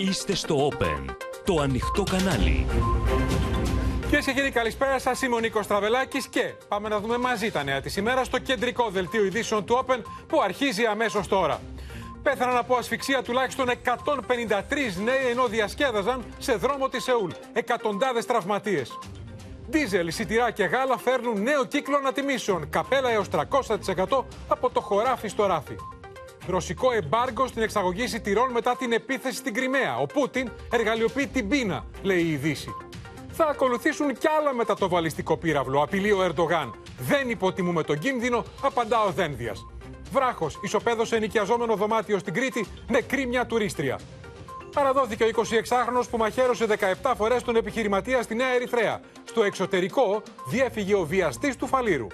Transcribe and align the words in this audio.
Είστε 0.00 0.34
στο 0.34 0.68
Open, 0.72 1.04
το 1.44 1.60
ανοιχτό 1.60 2.02
κανάλι. 2.02 2.66
Κυρίες 4.00 4.24
και 4.24 4.32
κύριοι, 4.32 4.50
καλησπέρα 4.50 4.98
σας. 4.98 5.22
Είμαι 5.22 5.34
ο 5.34 5.38
Νίκος 5.38 5.66
Τραβελάκης 5.66 6.28
και 6.28 6.54
πάμε 6.68 6.88
να 6.88 7.00
δούμε 7.00 7.18
μαζί 7.18 7.50
τα 7.50 7.62
νέα 7.62 7.80
της 7.80 7.96
ημέρας 7.96 8.26
στο 8.26 8.38
κεντρικό 8.38 8.90
δελτίο 8.90 9.24
ειδήσεων 9.24 9.64
του 9.64 9.84
Open 9.86 9.98
που 10.26 10.40
αρχίζει 10.42 10.84
αμέσως 10.84 11.28
τώρα. 11.28 11.60
Πέθαναν 12.22 12.56
από 12.56 12.76
ασφυξία 12.76 13.22
τουλάχιστον 13.22 13.68
153 13.68 14.96
νέοι 15.04 15.30
ενώ 15.30 15.46
διασκέδαζαν 15.46 16.24
σε 16.38 16.54
δρόμο 16.54 16.88
της 16.88 17.02
Σεούλ. 17.02 17.30
Εκατοντάδες 17.52 18.26
τραυματίες. 18.26 18.98
Δίζελ, 19.68 20.12
σιτηρά 20.12 20.50
και 20.50 20.64
γάλα 20.64 20.98
φέρνουν 20.98 21.42
νέο 21.42 21.64
κύκλο 21.64 21.96
ανατιμήσεων. 21.96 22.70
Καπέλα 22.70 23.10
έως 23.10 23.28
300% 23.28 24.24
από 24.48 24.70
το 24.70 24.80
χωράφι 24.80 25.28
στο 25.28 25.46
ράφι. 25.46 25.76
Ρωσικό 26.48 26.92
εμπάργκο 26.92 27.46
στην 27.46 27.62
εξαγωγή 27.62 28.06
σιτηρών 28.06 28.50
μετά 28.50 28.76
την 28.76 28.92
επίθεση 28.92 29.36
στην 29.36 29.54
Κρυμαία. 29.54 29.96
Ο 29.98 30.06
Πούτιν 30.06 30.50
εργαλειοποιεί 30.72 31.26
την 31.26 31.48
πείνα, 31.48 31.84
λέει 32.02 32.22
η 32.22 32.36
Δύση. 32.36 32.74
Θα 33.32 33.44
ακολουθήσουν 33.44 34.18
κι 34.18 34.26
άλλα 34.38 34.54
μετά 34.54 34.74
το 34.74 34.88
βαλιστικό 34.88 35.36
πύραυλο, 35.36 35.82
απειλεί 35.82 36.12
ο 36.12 36.22
Ερντογάν. 36.22 36.74
Δεν 36.98 37.30
υποτιμούμε 37.30 37.82
τον 37.82 37.98
κίνδυνο, 37.98 38.44
απαντά 38.62 39.02
ο 39.02 39.10
Δένδιας. 39.10 39.66
Βράχος 40.12 40.58
ισοπαίδωσε 40.62 41.18
νοικιαζόμενο 41.18 41.76
δωμάτιο 41.76 42.18
στην 42.18 42.34
Κρήτη, 42.34 42.66
νεκρή 42.88 43.26
μια 43.26 43.46
τουρίστρια. 43.46 43.98
Παραδόθηκε 44.72 45.24
ο 45.24 45.28
26χρονο 45.34 46.02
που 46.10 46.16
μαχαίρωσε 46.16 46.66
17 47.02 47.12
φορές 47.16 47.42
τον 47.42 47.56
επιχειρηματία 47.56 48.22
στη 48.22 48.34
Νέα 48.34 48.54
Ερυθρέα. 48.54 49.00
Στο 49.24 49.42
εξωτερικό 49.42 50.22
διέφυγε 50.46 50.94
ο 50.94 51.04
βιαστής 51.04 51.56
του 51.56 51.66
Φαλήρου. 51.66 52.06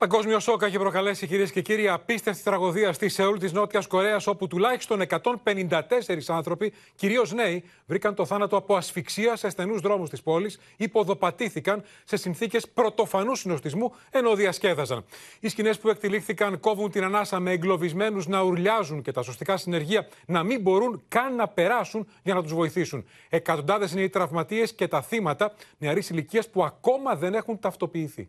Παγκόσμιο 0.00 0.40
σοκ 0.40 0.62
έχει 0.62 0.78
προκαλέσει, 0.78 1.26
κυρίες 1.26 1.50
και 1.52 1.60
κύριοι, 1.62 1.88
απίστευτη 1.88 2.42
τραγωδία 2.42 2.92
στη 2.92 3.08
Σεούλ 3.08 3.38
της 3.38 3.52
Νότιας 3.52 3.86
Κορέας, 3.86 4.26
όπου 4.26 4.46
τουλάχιστον 4.46 5.00
154 5.00 6.28
άνθρωποι, 6.28 6.72
κυρίως 6.94 7.32
νέοι, 7.32 7.64
βρήκαν 7.86 8.14
το 8.14 8.24
θάνατο 8.24 8.56
από 8.56 8.76
ασφυξία 8.76 9.36
σε 9.36 9.48
στενούς 9.48 9.80
δρόμους 9.80 10.10
της 10.10 10.22
πόλης, 10.22 10.60
υποδοπατήθηκαν 10.76 11.82
σε 12.04 12.16
συνθήκες 12.16 12.68
πρωτοφανούς 12.68 13.38
συνοστισμού 13.38 13.94
ενώ 14.10 14.34
διασκέδαζαν. 14.34 15.04
Οι 15.40 15.48
σκηνές 15.48 15.78
που 15.78 15.88
εκτελήχθηκαν 15.88 16.60
κόβουν 16.60 16.90
την 16.90 17.04
ανάσα 17.04 17.40
με 17.40 17.50
εγκλωβισμένους 17.50 18.26
να 18.26 18.42
ουρλιάζουν 18.42 19.02
και 19.02 19.12
τα 19.12 19.22
σωστικά 19.22 19.56
συνεργεία 19.56 20.08
να 20.26 20.42
μην 20.42 20.60
μπορούν 20.60 21.02
καν 21.08 21.34
να 21.34 21.48
περάσουν 21.48 22.08
για 22.22 22.34
να 22.34 22.42
τους 22.42 22.54
βοηθήσουν. 22.54 23.04
Εκατοντάδες 23.28 23.92
είναι 23.92 24.02
οι 24.02 24.08
τραυματίες 24.08 24.74
και 24.74 24.88
τα 24.88 25.02
θύματα 25.02 25.52
νεαρής 25.78 26.10
ηλικίας 26.10 26.48
που 26.48 26.64
ακόμα 26.64 27.16
δεν 27.16 27.34
έχουν 27.34 27.58
ταυτοποιηθεί. 27.58 28.28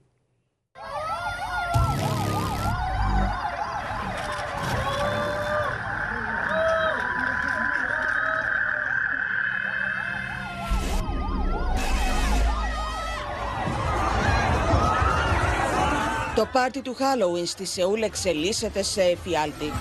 Το 16.42 16.47
πάρτι 16.52 16.81
του 16.81 16.95
Halloween 17.00 17.44
στη 17.45 17.66
Σεούλ 17.66 18.02
εξελίσσεται 18.02 18.84
σε 18.84 19.02
εφιάλτη. 19.02 19.72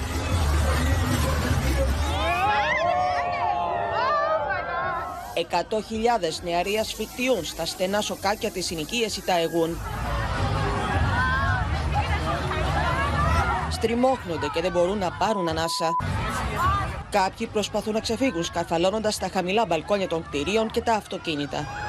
Εκατό 5.35 5.83
χιλιάδες 5.83 6.43
νεαροί 6.43 6.79
ασφικτιούν 6.79 7.45
στα 7.45 7.67
στενά 7.67 8.01
σοκάκια 8.01 8.51
της 8.51 8.67
συνοικίας 8.67 9.17
Ιταεγούν. 9.17 9.79
Στριμώχνονται 13.71 14.47
και 14.55 14.61
δεν 14.61 14.73
μπορούν 14.73 14.99
να 14.99 15.11
πάρουν 15.13 15.49
ανάσα. 15.49 15.91
Κάποιοι 17.11 17.47
προσπαθούν 17.47 17.93
να 17.93 18.01
ξεφύγουν 18.01 18.45
σκαρφαλώνοντας 18.45 19.19
τα 19.19 19.29
χαμηλά 19.33 19.67
μπαλκόνια 19.67 20.09
των 20.09 20.23
κτηρίων 20.23 20.71
και 20.71 20.81
τα 20.81 20.95
αυτοκίνητα. 20.95 21.80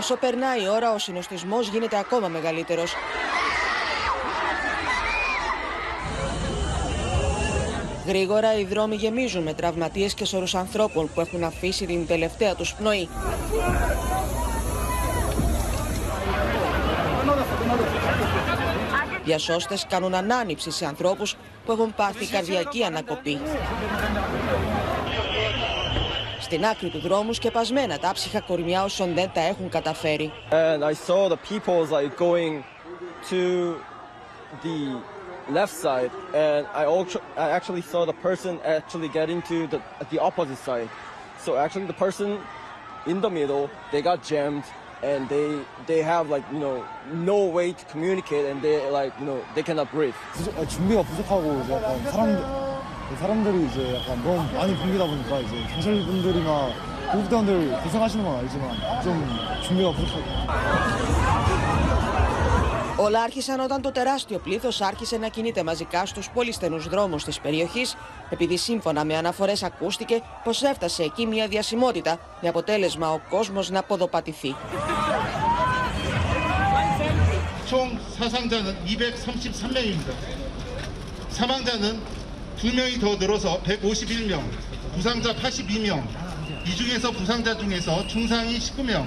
Όσο 0.00 0.16
περνάει 0.16 0.62
η 0.62 0.68
ώρα, 0.68 0.92
ο 0.92 0.98
συνοστισμός 0.98 1.68
γίνεται 1.68 1.98
ακόμα 1.98 2.28
μεγαλύτερος. 2.28 2.94
Γρήγορα 8.06 8.58
οι 8.58 8.64
δρόμοι 8.64 8.96
γεμίζουν 8.96 9.42
με 9.42 9.54
τραυματίες 9.54 10.14
και 10.14 10.24
σωρούς 10.24 10.54
ανθρώπων 10.54 11.10
που 11.14 11.20
έχουν 11.20 11.44
αφήσει 11.44 11.86
την 11.86 12.06
τελευταία 12.06 12.54
τους 12.54 12.74
πνοή. 12.74 13.08
Διασώστες 19.24 19.86
κάνουν 19.88 20.14
ανάνυψη 20.14 20.70
σε 20.70 20.86
ανθρώπους 20.86 21.36
που 21.66 21.72
έχουν 21.72 21.94
πάθει 21.94 22.26
καρδιακή 22.26 22.84
ανακοπή 22.84 23.40
Στην 26.49 26.65
άκρη 26.65 26.89
του 26.89 26.99
δρόμου 26.99 27.33
σκεπασμένα 27.33 27.99
τα 27.99 28.11
ψυχα 28.13 28.39
κορμιά 28.39 28.83
όσων 28.83 29.13
δεν 29.13 29.29
τα 29.33 29.41
έχουν 29.41 29.69
καταφέρει. 29.69 30.31
And 30.51 30.83
I 30.83 30.93
saw 30.93 31.29
the 31.29 31.37
people 31.51 31.85
like 31.85 32.17
going 32.17 32.63
to 33.29 33.75
the 34.63 34.79
left 35.57 35.73
side 35.85 36.11
and 36.33 36.65
I, 36.73 36.85
also, 36.85 37.19
I 37.37 37.49
actually 37.57 37.81
saw 37.81 38.05
the 38.05 38.17
person 38.27 38.53
actually 38.77 39.09
getting 39.19 39.41
to 39.51 39.57
the, 39.73 39.79
the 40.11 40.19
opposite 40.19 40.59
side. 40.69 40.89
So 41.45 41.49
actually 41.63 41.85
the 41.93 41.99
person 42.05 42.39
in 43.11 43.21
the 43.21 43.29
middle, 43.29 43.69
they 43.91 44.01
got 44.01 44.17
jammed 44.31 44.65
and 45.03 45.21
they 45.29 45.47
they 45.89 46.01
have 46.13 46.25
like 46.35 46.45
you 46.53 46.59
know 46.65 46.77
no 47.33 47.39
way 47.57 47.67
to 47.79 47.83
communicate 47.93 48.45
and 48.49 48.57
they 48.65 48.77
like 48.99 49.13
you 49.19 49.25
know 49.29 49.39
they 49.55 49.63
cannot 49.69 49.87
breathe. 49.91 50.15
부족- 50.33 50.57
아, 50.57 50.65
준비가 50.73 51.01
부족하고 51.03 51.61
이제 51.63 51.73
약간 51.73 52.03
사람 52.11 52.68
사람들이 53.19 53.67
이제 53.67 53.95
약간 53.95 54.23
너무 54.23 54.37
많이 54.53 54.75
붐비다 54.75 55.05
보니까 55.05 55.39
이제 55.39 55.55
경찰분들이나 55.71 56.69
보급대원들 57.11 57.81
고생하시는 57.83 58.25
건 58.25 58.37
알지만 58.39 59.01
좀 59.03 59.37
준비가 59.63 59.91
부족하고 59.91 60.25
Όλα 62.97 63.23
άρχισαν 63.23 63.59
όταν 63.59 63.81
το 63.81 63.91
τεράστιο 63.91 64.39
πλήθος 64.39 64.81
άρχισε 64.81 65.17
να 65.17 65.27
κινείται 65.27 65.63
μαζικά 65.63 66.05
στους 66.05 66.29
πολύ 66.29 66.51
στενούς 66.51 66.87
δρόμους 66.87 67.23
της 67.23 67.39
περιοχής, 67.39 67.95
επειδή 68.29 68.57
σύμφωνα 68.57 69.03
με 69.03 69.17
αναφορές 69.17 69.63
ακούστηκε 69.63 70.21
πως 70.43 70.63
έφτασε 70.63 71.03
εκεί 71.03 71.25
μια 71.25 71.47
διασημότητα, 71.47 72.19
με 72.41 72.49
αποτέλεσμα 72.49 73.11
ο 73.11 73.19
κόσμος 73.29 73.69
να 73.69 73.83
ποδοπατηθεί. 73.83 74.55
총 77.69 77.99
사상자는 78.19 78.67
233명입니다. 78.85 80.09
사망자는 81.29 81.99
2명이 82.59 82.99
더 82.99 83.15
늘어서 83.15 83.61
151명, 83.63 84.41
부상자 84.95 85.33
82명, 85.35 86.03
이 86.65 86.75
중에서 86.75 87.11
부상자 87.11 87.57
중에서 87.57 88.07
중상이 88.07 88.57
19명, 88.59 89.05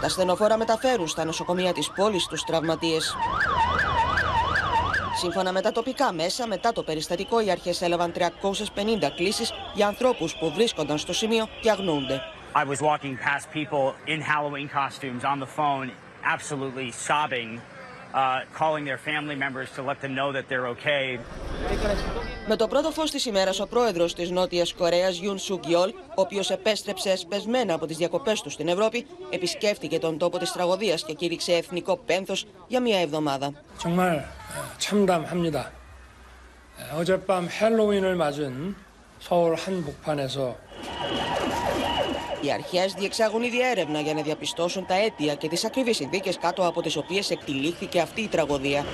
Τα 0.00 0.08
στενοφόρα 0.08 0.56
μεταφέρουν 0.56 1.08
στα 1.08 1.24
νοσοκομεία 1.24 1.72
της 1.72 1.90
πόλης 1.90 2.26
τους 2.26 2.44
τραυματίες. 2.44 3.14
Σύμφωνα 5.16 5.52
με 5.52 5.60
τα 5.60 5.72
τοπικά 5.72 6.12
μέσα, 6.12 6.46
μετά 6.46 6.72
το 6.72 6.82
περιστατικό, 6.82 7.40
οι 7.40 7.50
αρχές 7.50 7.82
έλαβαν 7.82 8.12
350 8.12 9.10
κλήσεις 9.16 9.52
για 9.74 9.86
ανθρώπους 9.86 10.36
που 10.36 10.52
βρίσκονταν 10.54 10.98
στο 10.98 11.12
σημείο 11.12 11.48
και 11.60 11.70
αγνοούνται. 11.70 12.20
I 12.54 12.64
was 12.64 12.80
walking 12.80 13.16
past 13.16 13.46
people 13.58 13.94
in 14.06 14.20
Halloween 14.20 14.68
costumes 14.68 15.22
on 15.32 15.38
the 15.38 15.50
phone, 15.58 15.86
absolutely 16.34 16.90
sobbing, 17.08 17.50
uh, 17.58 17.73
calling 18.60 18.84
their 18.84 18.98
family 18.98 19.36
members 19.44 19.68
to 19.76 19.82
let 19.82 19.98
them 20.00 20.12
know 20.18 20.32
that 20.32 20.44
they're 20.48 20.66
okay. 20.74 21.18
Με 22.46 22.56
το 22.56 22.68
πρώτο 22.68 22.90
φως 22.90 23.10
της 23.10 23.26
ημέρας, 23.26 23.60
ο 23.60 23.66
πρόεδρος 23.66 24.14
της 24.14 24.30
Νότιας 24.30 24.72
Κορέας, 24.72 25.16
Γιουν 25.16 25.38
Σουκ 25.38 25.66
Γιόλ, 25.66 25.90
ο 25.90 26.20
οποίος 26.20 26.50
επέστρεψε 26.50 27.10
εσπεσμένα 27.10 27.74
από 27.74 27.86
τις 27.86 27.96
διακοπές 27.96 28.40
του 28.40 28.50
στην 28.50 28.68
Ευρώπη, 28.68 29.06
επισκέφτηκε 29.30 29.98
τον 29.98 30.18
τόπο 30.18 30.38
της 30.38 30.52
τραγωδίας 30.52 31.04
και 31.04 31.12
κήρυξε 31.12 31.52
εθνικό 31.52 31.96
πένθος 31.96 32.46
για 32.66 32.80
μία 32.80 33.00
εβδομάδα. 33.00 33.52
정말 33.82 34.16
어, 34.18 34.78
참담합니다. 34.78 35.58
에, 36.78 36.82
어젯밤 37.00 37.48
헬로윈을 37.60 38.14
맞은 38.22 38.74
서울 39.26 39.54
한복판에서 39.62 40.56
Οι 42.45 42.51
αρχές 42.51 42.93
διεξάγουν 42.93 43.41
ήδη 43.43 43.69
έρευνα 43.69 43.99
για 43.99 44.13
να 44.13 44.21
διαπιστώσουν 44.21 44.85
τα 44.85 44.93
αίτια 44.93 45.35
και 45.35 45.47
τις 45.47 45.65
ακριβείς 45.65 45.95
συνθήκες 45.95 46.37
κάτω 46.37 46.67
από 46.67 46.81
τις 46.81 46.95
οποίες 46.95 47.29
εκτυλίχθηκε 47.29 47.99
αυτή 47.99 48.21
η 48.21 48.27
τραγωδία. 48.27 48.85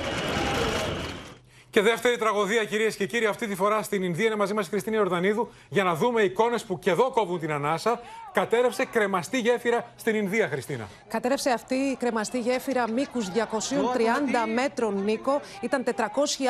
Και 1.70 1.82
δεύτερη 1.82 2.18
τραγωδία, 2.18 2.66
κυρίες 2.66 2.96
και 2.96 3.06
κύριοι, 3.06 3.26
αυτή 3.26 3.48
τη 3.48 3.56
φορά 3.56 3.84
στην 3.84 4.04
Ινδία 4.04 4.26
είναι 4.26 4.36
μαζί 4.36 4.54
μας 4.54 4.68
η 4.68 4.70
Χριστίνα 4.70 4.96
Ιορδανίδου 4.96 5.50
για 5.70 5.84
να 5.84 5.96
δούμε 5.96 6.22
εικόνες 6.22 6.64
που 6.64 6.80
και 6.80 6.90
εδώ 6.90 7.12
κόβουν 7.12 7.40
την 7.40 7.52
ανάσα. 7.52 8.02
Κατέρευσε 8.34 8.86
κρεμαστή 8.86 9.40
γέφυρα 9.40 9.86
στην 9.96 10.16
Ινδία, 10.16 10.48
Χριστίνα. 10.48 10.88
Κατέρευσε 11.08 11.50
αυτή 11.50 11.76
η 11.76 11.96
κρεμαστή 11.96 12.40
γέφυρα 12.40 12.90
μήκους 12.92 13.30
230 13.30 14.48
μέτρων 14.54 14.94
μήκο. 14.94 15.42
Ήταν 15.62 15.84
400 15.84 15.92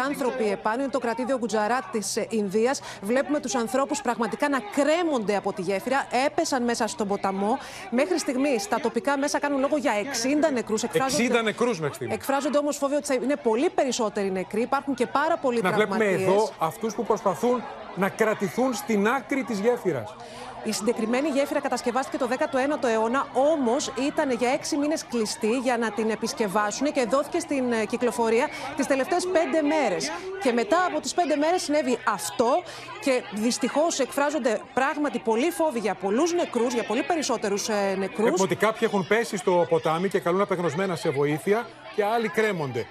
άνθρωποι 0.07 0.49
επάνω. 0.49 0.81
Είναι 0.81 0.91
το 0.91 0.99
κρατήδιο 0.99 1.37
Γκουτζαράτ 1.37 1.83
της 1.91 2.17
Ινδίας. 2.29 2.81
Βλέπουμε 3.01 3.39
τους 3.39 3.55
ανθρώπους 3.55 4.01
πραγματικά 4.01 4.49
να 4.49 4.59
κρέμονται 4.59 5.35
από 5.35 5.53
τη 5.53 5.61
γέφυρα. 5.61 6.07
Έπεσαν 6.25 6.63
μέσα 6.63 6.87
στον 6.87 7.07
ποταμό. 7.07 7.57
Μέχρι 7.89 8.19
στιγμής 8.19 8.67
τα 8.67 8.79
τοπικά 8.79 9.17
μέσα 9.17 9.39
κάνουν 9.39 9.59
λόγο 9.59 9.77
για 9.77 9.91
60 9.93 10.51
νεκρούς. 10.53 10.83
60 10.83 11.41
νεκρούς 11.43 11.79
μέχρι 11.79 11.95
στιγμής. 11.95 12.15
Εκφράζονται 12.15 12.57
όμως 12.57 12.77
φόβοι 12.77 12.95
ότι 12.95 13.19
είναι 13.23 13.35
πολύ 13.35 13.69
περισσότεροι 13.69 14.31
νεκροί. 14.31 14.61
Υπάρχουν 14.61 14.93
και 14.93 15.05
πάρα 15.07 15.37
πολλοί 15.37 15.61
Να 15.61 15.71
βλέπουμε 15.71 16.05
εδώ 16.05 16.49
αυτούς 16.57 16.95
που 16.95 17.05
προσπαθούν 17.05 17.63
να 17.95 18.09
κρατηθούν 18.09 18.73
στην 18.73 19.07
άκρη 19.07 19.43
της 19.43 19.59
γέφυρας. 19.59 20.15
Η 20.63 20.71
συγκεκριμένη 20.71 21.29
γέφυρα 21.29 21.59
κατασκευάστηκε 21.61 22.17
το 22.17 22.27
19ο 22.31 22.87
αιώνα, 22.87 23.27
όμως 23.33 23.93
ήταν 24.07 24.31
για 24.31 24.49
έξι 24.49 24.77
μήνες 24.77 25.05
κλειστή 25.05 25.57
για 25.57 25.77
να 25.77 25.91
την 25.91 26.09
επισκευάσουν 26.09 26.91
και 26.91 27.05
δόθηκε 27.09 27.39
στην 27.39 27.71
ε, 27.71 27.85
κυκλοφορία 27.85 28.47
τις 28.75 28.87
τελευταίες 28.87 29.27
πέντε 29.27 29.61
μέρες. 29.61 30.11
Και 30.43 30.51
μετά 30.51 30.85
από 30.85 30.99
τις 30.99 31.13
πέντε 31.13 31.35
μέρες 31.35 31.61
συνέβη 31.61 31.97
αυτό 32.07 32.63
και 33.01 33.21
δυστυχώς 33.33 33.99
εκφράζονται 33.99 34.61
πράγματι 34.73 35.19
πολλοί 35.19 35.51
φόβοι 35.51 35.79
για 35.79 35.93
πολλούς 35.95 36.33
νεκρούς, 36.33 36.73
για 36.73 36.83
πολύ 36.83 37.03
περισσότερους 37.03 37.69
ε, 37.69 37.95
νεκρούς. 37.97 38.27
Έχουμε 38.27 38.43
ότι 38.43 38.55
κάποιοι 38.55 38.87
έχουν 38.91 39.07
πέσει 39.07 39.37
στο 39.37 39.65
ποτάμι 39.69 40.09
και 40.09 40.19
καλούν 40.19 40.41
απεγνωσμένα 40.41 40.95
σε 40.95 41.09
βοήθεια 41.09 41.67
και 41.95 42.03
άλλοι 42.03 42.27
κρέμονται. 42.27 42.85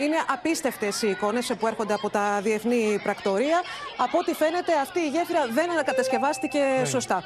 Είναι 0.00 0.16
απίστευτες 0.28 1.02
οι 1.02 1.08
εικόνες 1.08 1.52
που 1.58 1.66
έρχονται 1.66 1.94
από 1.94 2.10
τα 2.10 2.40
διεθνή 2.42 3.00
πρακτορία. 3.02 3.60
Από 3.96 4.18
ό,τι 4.18 4.32
φαίνεται, 4.34 4.72
αυτή 4.82 5.00
η 5.00 5.08
γέφυρα 5.08 5.46
δεν 5.46 5.70
ανακατασκευάστηκε 5.70 6.58
ναι. 6.58 6.84
σωστά. 6.84 7.24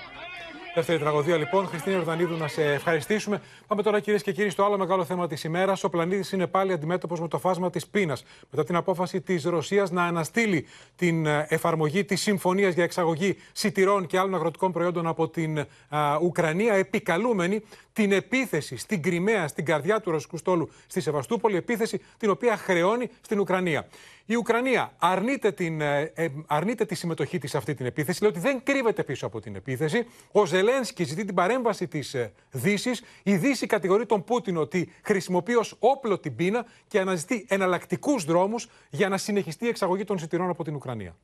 Δεύτερη 0.74 0.98
τραγωδία 0.98 1.36
λοιπόν. 1.36 1.66
Χριστίνα 1.66 1.96
Ορδανίδου, 1.96 2.36
να 2.36 2.48
σε 2.48 2.62
ευχαριστήσουμε. 2.72 3.42
Πάμε 3.66 3.82
τώρα 3.82 4.00
κυρίες 4.00 4.22
και 4.22 4.32
κύριοι 4.32 4.50
στο 4.50 4.64
άλλο 4.64 4.78
μεγάλο 4.78 5.04
θέμα 5.04 5.26
της 5.26 5.44
ημέρας. 5.44 5.84
Ο 5.84 5.88
πλανήτης 5.88 6.32
είναι 6.32 6.46
πάλι 6.46 6.72
αντιμέτωπος 6.72 7.20
με 7.20 7.28
το 7.28 7.38
φάσμα 7.38 7.70
της 7.70 7.86
πείνας. 7.86 8.24
Μετά 8.50 8.64
την 8.64 8.76
απόφαση 8.76 9.20
της 9.20 9.44
Ρωσίας 9.44 9.90
να 9.90 10.04
αναστείλει 10.04 10.66
την 10.96 11.26
ε, 11.26 11.46
εφαρμογή 11.48 12.04
της 12.04 12.20
συμφωνίας 12.20 12.74
για 12.74 12.84
εξαγωγή 12.84 13.36
σιτηρών 13.52 14.06
και 14.06 14.18
άλλων 14.18 14.34
αγροτικών 14.34 14.72
προϊόντων 14.72 15.06
από 15.06 15.28
την 15.28 15.58
α, 15.58 16.18
Ουκρανία, 16.22 16.74
επικαλούμενη 16.74 17.62
την 17.92 18.12
επίθεση 18.12 18.76
στην 18.76 19.02
Κρυμαία, 19.02 19.48
στην 19.48 19.64
καρδιά 19.64 20.00
του 20.00 20.10
ρωσικού 20.10 20.36
στόλου 20.36 20.70
στη 20.86 21.00
Σεβαστούπολη, 21.00 21.56
επίθεση 21.56 22.00
την 22.18 22.30
οποία 22.30 22.56
χρεώνει 22.56 23.10
στην 23.20 23.40
Ουκρανία. 23.40 23.86
Η 24.26 24.34
Ουκρανία 24.34 24.92
αρνείται, 24.98 25.52
την, 25.52 25.80
ε, 25.80 26.12
ε, 26.14 26.28
αρνείται 26.46 26.84
τη 26.84 26.94
συμμετοχή 26.94 27.38
της 27.38 27.50
σε 27.50 27.56
αυτή 27.56 27.74
την 27.74 27.86
επίθεση, 27.86 28.22
λέει 28.22 28.30
ότι 28.30 28.40
δεν 28.40 28.62
κρύβεται 28.62 29.04
πίσω 29.04 29.26
από 29.26 29.40
την 29.40 29.54
επίθεση. 29.54 30.06
Ο 30.32 30.46
Ζελένσκι 30.46 31.04
ζητεί 31.04 31.24
την 31.24 31.34
παρέμβαση 31.34 31.88
της 31.88 32.14
ε, 32.14 32.32
Δύσης. 32.50 33.02
Η 33.22 33.36
Δύση 33.36 33.66
κατηγορεί 33.66 34.06
τον 34.06 34.24
Πούτιν 34.24 34.56
ότι 34.56 34.92
χρησιμοποιεί 35.02 35.54
ως 35.54 35.76
όπλο 35.78 36.18
την 36.18 36.36
πείνα 36.36 36.66
και 36.86 37.00
αναζητεί 37.00 37.46
εναλλακτικούς 37.48 38.24
δρόμους 38.24 38.68
για 38.90 39.08
να 39.08 39.16
συνεχιστεί 39.18 39.64
η 39.64 39.68
εξαγωγή 39.68 40.04
των 40.04 40.18
σιτηρών 40.18 40.48
από 40.48 40.64
την 40.64 40.74
Ουκρανία. 40.74 41.16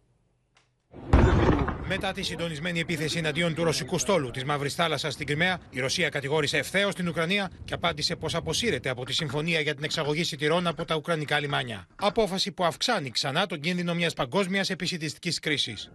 Μετά 1.92 2.12
τη 2.12 2.22
συντονισμένη 2.22 2.80
επίθεση 2.80 3.18
εναντίον 3.18 3.54
του 3.54 3.64
ρωσικού 3.64 3.98
στόλου 3.98 4.30
της 4.30 4.44
Μαύρης 4.44 4.74
Θάλασσας 4.74 5.12
στην 5.12 5.26
Κρυμαία, 5.26 5.58
η 5.70 5.80
Ρωσία 5.80 6.08
κατηγόρησε 6.08 6.58
ευθέως 6.58 6.94
την 6.94 7.08
Ουκρανία 7.08 7.50
και 7.64 7.74
απάντησε 7.74 8.16
πως 8.16 8.34
αποσύρεται 8.34 8.88
από 8.88 9.04
τη 9.04 9.12
συμφωνία 9.12 9.60
για 9.60 9.74
την 9.74 9.84
εξαγωγή 9.84 10.24
σιτηρών 10.24 10.66
από 10.66 10.84
τα 10.84 10.94
Ουκρανικά 10.94 11.40
λιμάνια. 11.40 11.86
Απόφαση 11.96 12.52
που 12.52 12.64
αυξάνει 12.64 13.10
ξανά 13.10 13.46
τον 13.46 13.60
κίνδυνο 13.60 13.94
μιας 13.94 14.14
παγκόσμιας 14.14 14.70
επισητιστικής 14.70 15.38
κρίσης. 15.38 15.90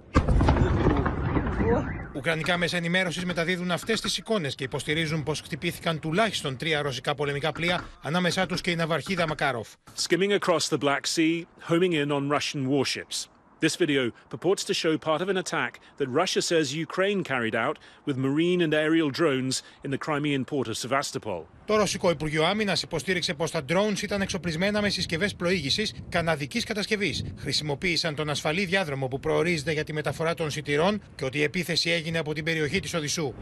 Ουκρανικά 2.16 2.58
μέσα 2.58 2.78
ενημέρωσης 2.78 3.26
μεταδίδουν 3.26 3.72
αυτές 3.72 4.02
τις 4.02 4.18
εικόνες 4.18 4.56
και 4.56 4.64
υποστηρίζουν 4.64 5.24
πως 5.24 5.42
χτυπήθηκαν 5.42 6.00
τουλάχιστον 6.00 6.58
τρία 6.58 6.82
ρωσικά 6.82 7.16
πολεμικά 7.16 7.52
πλοία, 7.52 7.84
ανάμεσά 8.02 8.46
τους 8.46 8.62
και 8.62 8.72
η 8.72 8.76
ναυαρχίδα 8.76 9.28
Μακάροφ. 9.28 9.68
Skimming 10.08 10.40
across 10.40 10.70
the 10.70 10.78
Black 10.78 11.06
Sea, 11.16 11.46
homing 11.70 11.94
in 11.94 12.12
on 12.12 12.30
Russian 12.30 12.68
warships. 12.70 13.35
This 13.61 13.77
video 13.77 14.11
purports 14.31 14.65
to 14.65 14.75
show 14.83 14.97
part 14.97 15.21
of 15.21 15.29
an 15.29 15.37
attack 15.37 15.73
that 15.99 16.09
Russia 16.21 16.41
says 16.41 16.75
Ukraine 16.87 17.23
carried 17.23 17.55
out 17.65 17.77
with 18.07 18.17
marine 18.17 18.61
and 18.63 18.73
aerial 18.73 19.11
drones 19.19 19.63
in 19.85 19.91
the 19.91 19.99
Crimean 19.99 20.45
port 20.47 20.67
of 20.69 20.77
Sevastopol. 20.77 21.47
Το 21.65 21.77
Ρωσικό 21.77 22.11
Υπουργείο 22.11 22.45
Άμυνα 22.45 22.77
υποστήριξε 22.83 23.35
πω 23.35 23.51
τα 23.51 23.61
drones 23.69 24.03
ήταν 24.03 24.21
εξοπλισμένα 24.21 24.81
με 24.81 24.89
συσκευέ 24.89 25.29
πλοήγηση 25.37 26.05
καναδική 26.09 26.63
κατασκευή. 26.63 27.35
Χρησιμοποίησαν 27.39 28.15
τον 28.15 28.31
ασφαλή 28.31 28.65
διάδρομο 28.65 29.09
που 29.09 29.21
προορίζεται 29.21 29.73
για 29.73 29.85
τη 29.85 29.93
μεταφορά 29.93 30.35
των 30.35 30.51
σιτηρών 30.51 31.03
και 31.15 31.25
ότι 31.25 31.39
η 31.39 31.43
επίθεση 31.43 31.91
έγινε 31.91 32.19
από 32.19 32.33
την 32.35 32.45
περιοχή 32.45 32.81
τη 32.81 32.97
Οδυσσού. 32.97 33.35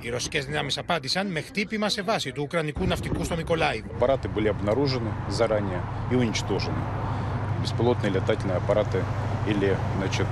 Οι 0.00 0.08
ρωσικέ 0.08 0.40
δυνάμει 0.40 0.70
απάντησαν 0.76 1.26
με 1.26 1.40
χτύπημα 1.40 1.88
σε 1.88 2.02
βάση 2.02 2.32
του 2.32 2.42
Ουκρανικού 2.42 2.86
ναυτικού 2.86 3.24
στο 3.24 3.36
Μικολάιβ. 3.36 3.84
Аппараты 3.84 4.28
были 4.28 4.48
обнаружены 4.48 5.10
заранее 5.28 5.80
и 6.10 6.14
уничтожены. 6.14 6.82
беспилотные 7.66 8.10
летательные 8.12 8.56
аппараты 8.56 8.98
или 9.46 9.76
значит, 9.98 10.26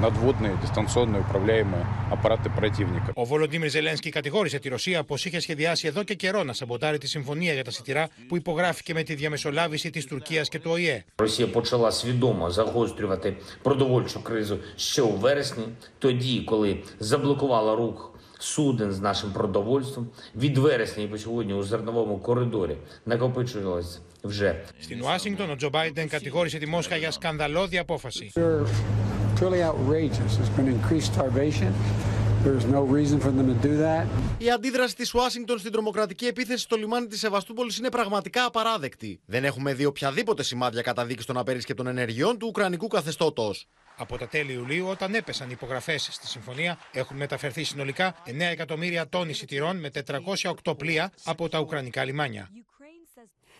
надводные, 0.00 0.56
дистанционные 0.62 1.20
управляемые 1.20 1.84
аппараты 2.10 2.48
противника. 2.50 3.12
Ο 3.14 3.24
Βολοντίμιρ 3.24 3.70
Ζελένσκι 3.70 4.10
κατηγόρησε 4.10 4.58
τη 4.58 4.68
Ρωσία 4.68 5.04
πω 5.04 5.14
είχε 5.14 5.40
σχεδιάσει 5.40 5.86
εδώ 5.86 6.02
και 6.02 6.14
καιρό 6.14 6.42
να 6.44 6.52
σαμποτάρει 6.52 6.98
τη 6.98 7.06
συμφωνία 7.06 7.52
για 7.52 7.64
τα 7.64 7.70
σιτηρά 7.70 8.08
που 8.28 8.36
υπογράφηκε 8.36 8.94
με 8.94 9.02
τη 9.02 9.14
διαμεσολάβηση 9.14 9.90
τη 9.90 10.06
Τουρκία 10.06 10.42
και 10.42 10.58
του 10.58 10.70
ΟΗΕ. 10.70 11.04
Росія 11.16 11.48
почала 11.48 11.90
свідомо 11.90 12.50
загострювати 12.50 13.36
продовольчу 13.62 14.22
кризу 14.22 14.58
ще 14.76 15.02
у 15.02 15.10
вересні, 15.10 15.64
тоді, 15.98 16.40
коли 16.40 16.78
заблокувала 16.98 17.74
рух 17.74 18.10
суден 18.38 18.92
з 18.92 19.00
нашим 19.00 19.32
продовольством. 19.32 20.08
Від 20.36 20.58
вересня 20.58 21.02
і 21.02 21.06
по 21.06 21.18
сьогодні 21.18 21.54
у 21.54 21.62
зерновому 21.62 22.18
коридорі 22.18 22.76
накопичувалось 23.06 24.00
вже. 24.24 24.64
Στην 24.78 25.02
Ουάσιγκτον, 25.02 25.50
ο 25.50 25.56
Τζο 25.56 25.68
Μπάιντεν 25.68 26.08
κατηγόρησε 26.08 26.58
τη 26.58 26.66
Μόσχα 26.66 26.96
για 26.96 27.10
σκανδαλώδη 27.10 27.78
απόφαση. 27.78 28.32
Η 34.38 34.50
αντίδραση 34.50 34.94
τη 34.94 35.10
Ουάσιγκτον 35.14 35.58
στην 35.58 35.72
τρομοκρατική 35.72 36.26
επίθεση 36.26 36.62
στο 36.62 36.76
λιμάνι 36.76 37.06
τη 37.06 37.18
Σεβαστούπολη 37.18 37.72
είναι 37.78 37.88
πραγματικά 37.88 38.44
απαράδεκτη. 38.44 39.20
Δεν 39.26 39.44
έχουμε 39.44 39.74
δει 39.74 39.84
οποιαδήποτε 39.84 40.42
σημάδια 40.42 40.82
καταδίκη 40.82 41.24
των 41.24 41.36
απερίσκεπτων 41.36 41.86
ενεργειών 41.86 42.38
του 42.38 42.46
Ουκρανικού 42.46 42.86
καθεστώτο. 42.86 43.54
Από 43.96 44.18
τα 44.18 44.28
τέλη 44.28 44.52
Ιουλίου, 44.52 44.86
όταν 44.86 45.14
έπεσαν 45.14 45.48
οι 45.48 45.52
υπογραφέ 45.52 45.98
στη 45.98 46.26
συμφωνία, 46.26 46.78
έχουν 46.92 47.16
μεταφερθεί 47.16 47.64
συνολικά 47.64 48.14
9 48.26 48.30
εκατομμύρια 48.38 49.08
τόνοι 49.08 49.32
σιτηρών 49.32 49.76
με 49.76 49.90
408 50.64 50.76
πλοία 50.76 51.12
από 51.24 51.48
τα 51.48 51.60
Ουκρανικά 51.60 52.04
λιμάνια. 52.04 52.50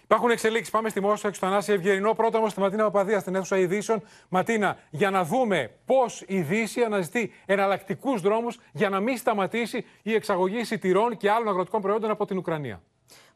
Υπάρχουν 0.05 0.29
εξελίξεις. 0.29 0.69
Πάμε 0.69 0.89
στη 0.89 0.99
Μόσχα, 0.99 1.33
στο 1.33 1.45
Ανάση 1.45 1.73
Ευγερινό. 1.73 2.13
Πρώτα 2.13 2.37
όμως 2.37 2.51
στη 2.51 2.59
Ματίνα 2.59 2.83
Παπαδία, 2.83 3.19
στην 3.19 3.35
αίθουσα 3.35 3.57
ειδήσεων. 3.57 4.03
Ματίνα, 4.29 4.77
για 4.89 5.09
να 5.09 5.23
δούμε 5.23 5.71
πώς 5.85 6.23
η 6.27 6.41
Δύση 6.41 6.81
αναζητεί 6.81 7.33
εναλλακτικούς 7.45 8.21
δρόμους 8.21 8.59
για 8.71 8.89
να 8.89 8.99
μην 8.99 9.17
σταματήσει 9.17 9.85
η 10.01 10.13
εξαγωγή 10.13 10.63
σιτηρών 10.63 11.17
και 11.17 11.29
άλλων 11.29 11.47
αγροτικών 11.47 11.81
προϊόντων 11.81 12.09
από 12.09 12.25
την 12.25 12.37
Ουκρανία. 12.37 12.81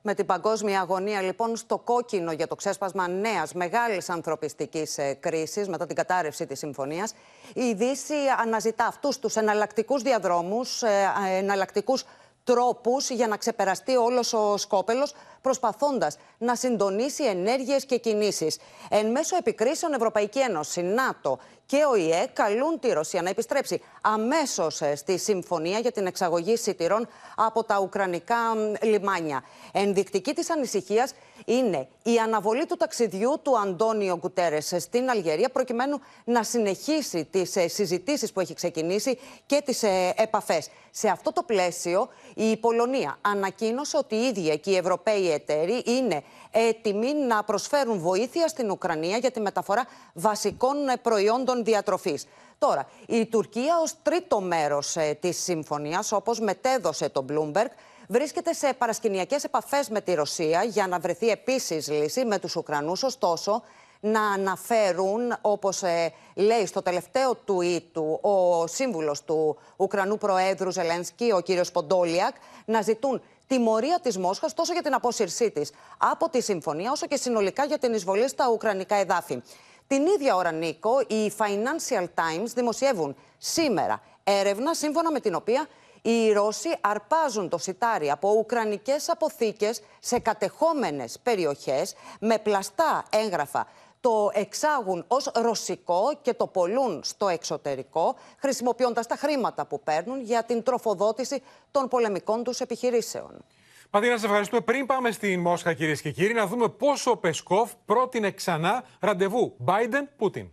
Με 0.01 0.13
την 0.13 0.25
παγκόσμια 0.25 0.81
αγωνία 0.81 1.21
λοιπόν 1.21 1.55
στο 1.55 1.77
κόκκινο 1.77 2.31
για 2.31 2.47
το 2.47 2.55
ξέσπασμα 2.55 3.07
νέας 3.07 3.53
μεγάλης 3.53 4.09
ανθρωπιστικής 4.09 4.97
ε, 4.97 5.13
κρίσης 5.13 5.67
μετά 5.67 5.85
την 5.85 5.95
κατάρρευση 5.95 6.45
της 6.45 6.59
συμφωνίας, 6.59 7.13
η 7.53 7.73
Δύση 7.73 8.13
αναζητά 8.41 8.85
αυτούς 8.85 9.19
τους 9.19 9.35
εναλλακτικούς 9.35 10.01
διαδρόμους, 10.01 10.81
ε, 10.81 10.89
εναλλακτικούς 11.37 12.05
τρόπους 12.53 13.09
για 13.09 13.27
να 13.27 13.37
ξεπεραστεί 13.37 13.95
όλος 13.95 14.33
ο 14.33 14.57
σκόπελος 14.57 15.13
προσπαθώντας 15.41 16.17
να 16.37 16.55
συντονίσει 16.55 17.23
ενέργειες 17.23 17.85
και 17.85 17.97
κινήσεις. 17.97 18.57
Εν 18.89 19.11
μέσω 19.11 19.35
επικρίσεων 19.35 19.93
Ευρωπαϊκή 19.93 20.39
Ένωση, 20.39 20.81
ΝΑΤΟ 20.81 21.39
και 21.65 21.77
ο 21.91 21.95
ΙΕ 21.95 22.25
καλούν 22.33 22.79
τη 22.79 22.91
Ρωσία 22.93 23.21
να 23.21 23.29
επιστρέψει 23.29 23.81
αμέσως 24.01 24.81
ε, 24.81 24.95
στη 24.95 25.17
συμφωνία 25.17 25.79
για 25.79 25.91
την 25.91 26.05
εξαγωγή 26.05 26.55
σιτηρών 26.55 27.07
από 27.35 27.63
τα 27.63 27.79
ουκρανικά 27.79 28.37
λιμάνια. 28.81 29.43
Ενδεικτική 29.71 30.33
της 30.33 30.49
ανησυχίας 30.49 31.13
είναι 31.49 31.87
η 32.03 32.17
αναβολή 32.17 32.65
του 32.65 32.77
ταξιδιού 32.77 33.39
του 33.41 33.59
Αντώνιο 33.59 34.17
Γκουτέρες 34.17 34.73
στην 34.77 35.09
Αλγερία 35.09 35.49
προκειμένου 35.49 35.99
να 36.23 36.43
συνεχίσει 36.43 37.25
τις 37.25 37.55
ε, 37.55 37.67
συζητήσεις 37.67 38.31
που 38.31 38.39
έχει 38.39 38.53
ξεκινήσει 38.53 39.19
και 39.45 39.61
τις 39.65 39.83
ε, 39.83 40.13
επαφές. 40.15 40.69
Σε 40.91 41.07
αυτό 41.07 41.33
το 41.33 41.43
πλαίσιο 41.43 42.09
η 42.35 42.57
Πολωνία 42.57 43.17
ανακοίνωσε 43.21 43.97
ότι 43.97 44.15
οι 44.15 44.25
ίδιοι 44.25 44.59
και 44.59 44.71
οι 44.71 44.75
Ευρωπαίοι 44.75 45.31
εταίροι 45.31 45.83
είναι 45.85 46.23
έτοιμοι 46.51 47.13
να 47.13 47.43
προσφέρουν 47.43 47.99
βοήθεια 47.99 48.47
στην 48.47 48.71
Ουκρανία 48.71 49.17
για 49.17 49.31
τη 49.31 49.39
μεταφορά 49.39 49.85
βασικών 50.13 50.75
προϊόντων 51.01 51.63
διατροφής. 51.63 52.25
Τώρα, 52.59 52.87
η 53.07 53.25
Τουρκία 53.25 53.79
ως 53.81 53.93
τρίτο 54.03 54.41
μέρος 54.41 54.95
ε, 54.95 55.17
της 55.21 55.43
συμφωνίας, 55.43 56.11
όπως 56.11 56.39
μετέδωσε 56.39 57.09
το 57.09 57.25
Bloomberg, 57.29 57.67
βρίσκεται 58.11 58.53
σε 58.53 58.73
παρασκηνιακές 58.77 59.43
επαφές 59.43 59.89
με 59.89 60.01
τη 60.01 60.13
Ρωσία 60.13 60.63
για 60.63 60.87
να 60.87 60.99
βρεθεί 60.99 61.29
επίσης 61.29 61.89
λύση 61.89 62.25
με 62.25 62.39
τους 62.39 62.55
Ουκρανούς. 62.55 63.03
Ωστόσο, 63.03 63.63
να 63.99 64.21
αναφέρουν, 64.21 65.37
όπως 65.41 65.83
ε, 65.83 66.13
λέει 66.35 66.65
στο 66.65 66.81
τελευταίο 66.81 67.37
tweet 67.47 67.81
του 67.91 68.19
ο 68.21 68.67
σύμβουλος 68.67 69.23
του 69.23 69.57
Ουκρανού 69.75 70.17
Προέδρου 70.17 70.71
Ζελένσκι, 70.71 71.31
ο 71.31 71.39
κύριος 71.39 71.71
Ποντόλιακ, 71.71 72.35
να 72.65 72.81
ζητούν 72.81 73.21
τιμωρία 73.47 73.99
της 73.99 74.17
Μόσχας 74.17 74.53
τόσο 74.53 74.73
για 74.73 74.81
την 74.81 74.93
απόσυρσή 74.93 75.51
της 75.51 75.71
από 75.97 76.29
τη 76.29 76.41
συμφωνία, 76.41 76.91
όσο 76.91 77.07
και 77.07 77.15
συνολικά 77.15 77.65
για 77.65 77.77
την 77.77 77.93
εισβολή 77.93 78.29
στα 78.29 78.49
ουκρανικά 78.49 78.95
εδάφη. 78.95 79.41
Την 79.87 80.05
ίδια 80.05 80.35
ώρα, 80.35 80.51
Νίκο, 80.51 80.99
οι 81.07 81.31
Financial 81.37 82.03
Times 82.03 82.47
δημοσιεύουν 82.55 83.15
σήμερα 83.37 84.01
έρευνα 84.23 84.73
σύμφωνα 84.73 85.11
με 85.11 85.19
την 85.19 85.35
οποία 85.35 85.67
οι 86.01 86.31
Ρώσοι 86.31 86.69
αρπάζουν 86.81 87.49
το 87.49 87.57
σιτάρι 87.57 88.11
από 88.11 88.31
ουκρανικές 88.31 89.09
αποθήκες 89.09 89.81
σε 89.99 90.19
κατεχόμενες 90.19 91.19
περιοχές 91.23 91.95
με 92.19 92.37
πλαστά 92.37 93.05
έγγραφα 93.09 93.67
το 94.01 94.31
εξάγουν 94.33 95.05
ως 95.07 95.31
ρωσικό 95.35 96.19
και 96.21 96.33
το 96.33 96.47
πολλούν 96.47 97.01
στο 97.03 97.27
εξωτερικό, 97.27 98.15
χρησιμοποιώντας 98.37 99.07
τα 99.07 99.15
χρήματα 99.15 99.65
που 99.65 99.83
παίρνουν 99.83 100.21
για 100.21 100.43
την 100.43 100.63
τροφοδότηση 100.63 101.41
των 101.71 101.87
πολεμικών 101.87 102.43
τους 102.43 102.59
επιχειρήσεων. 102.59 103.45
Μαδίνα, 103.91 104.17
σε 104.17 104.25
ευχαριστούμε. 104.25 104.61
Πριν 104.61 104.85
πάμε 104.85 105.11
στην 105.11 105.39
Μόσχα, 105.39 105.73
κυρίες 105.73 106.01
και 106.01 106.11
κύριοι, 106.11 106.33
να 106.33 106.47
δούμε 106.47 106.69
πόσο 106.69 107.11
ο 107.11 107.17
Πεσκόφ 107.17 107.71
πρότεινε 107.85 108.31
ξανά 108.31 108.83
ραντεβού 108.99 109.57
Biden-Putin. 109.65 110.47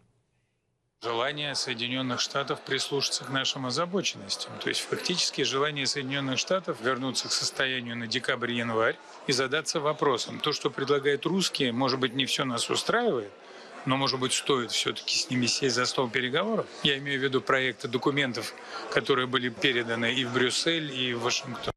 Желание 1.03 1.55
Соединенных 1.55 2.21
Штатов 2.21 2.63
прислушаться 2.63 3.25
к 3.25 3.29
нашим 3.29 3.67
озабоченностям. 3.67 4.51
То 4.61 4.71
есть 4.71 4.81
фактически 4.81 5.43
желание 5.43 5.87
Соединенных 5.87 6.39
Штатов 6.39 6.81
вернуться 6.81 7.29
к 7.29 7.33
состоянию 7.33 7.97
на 7.97 8.07
декабрь-январь 8.07 8.97
и 9.27 9.33
задаться 9.33 9.79
вопросом. 9.79 10.41
То, 10.41 10.53
что 10.53 10.71
предлагают 10.71 11.27
русские, 11.27 11.73
может 11.73 12.01
быть, 12.01 12.15
не 12.15 12.25
все 12.25 12.45
нас 12.45 12.71
устраивает, 12.71 13.31
но, 13.85 13.97
может 13.97 14.19
быть, 14.19 14.33
стоит 14.33 14.73
все-таки 14.73 15.17
с 15.17 15.31
ними 15.31 15.47
сесть 15.47 15.77
за 15.77 15.85
стол 15.85 16.09
переговоров. 16.09 16.67
Я 16.83 16.99
имею 16.99 17.21
в 17.21 17.23
виду 17.23 17.41
проекты 17.41 17.89
документов, 17.89 18.55
которые 18.91 19.27
были 19.27 19.49
переданы 19.51 20.13
и 20.13 20.25
в 20.25 20.33
Брюссель, 20.33 20.93
и 20.93 21.15
в 21.15 21.21
Вашингтон. 21.21 21.76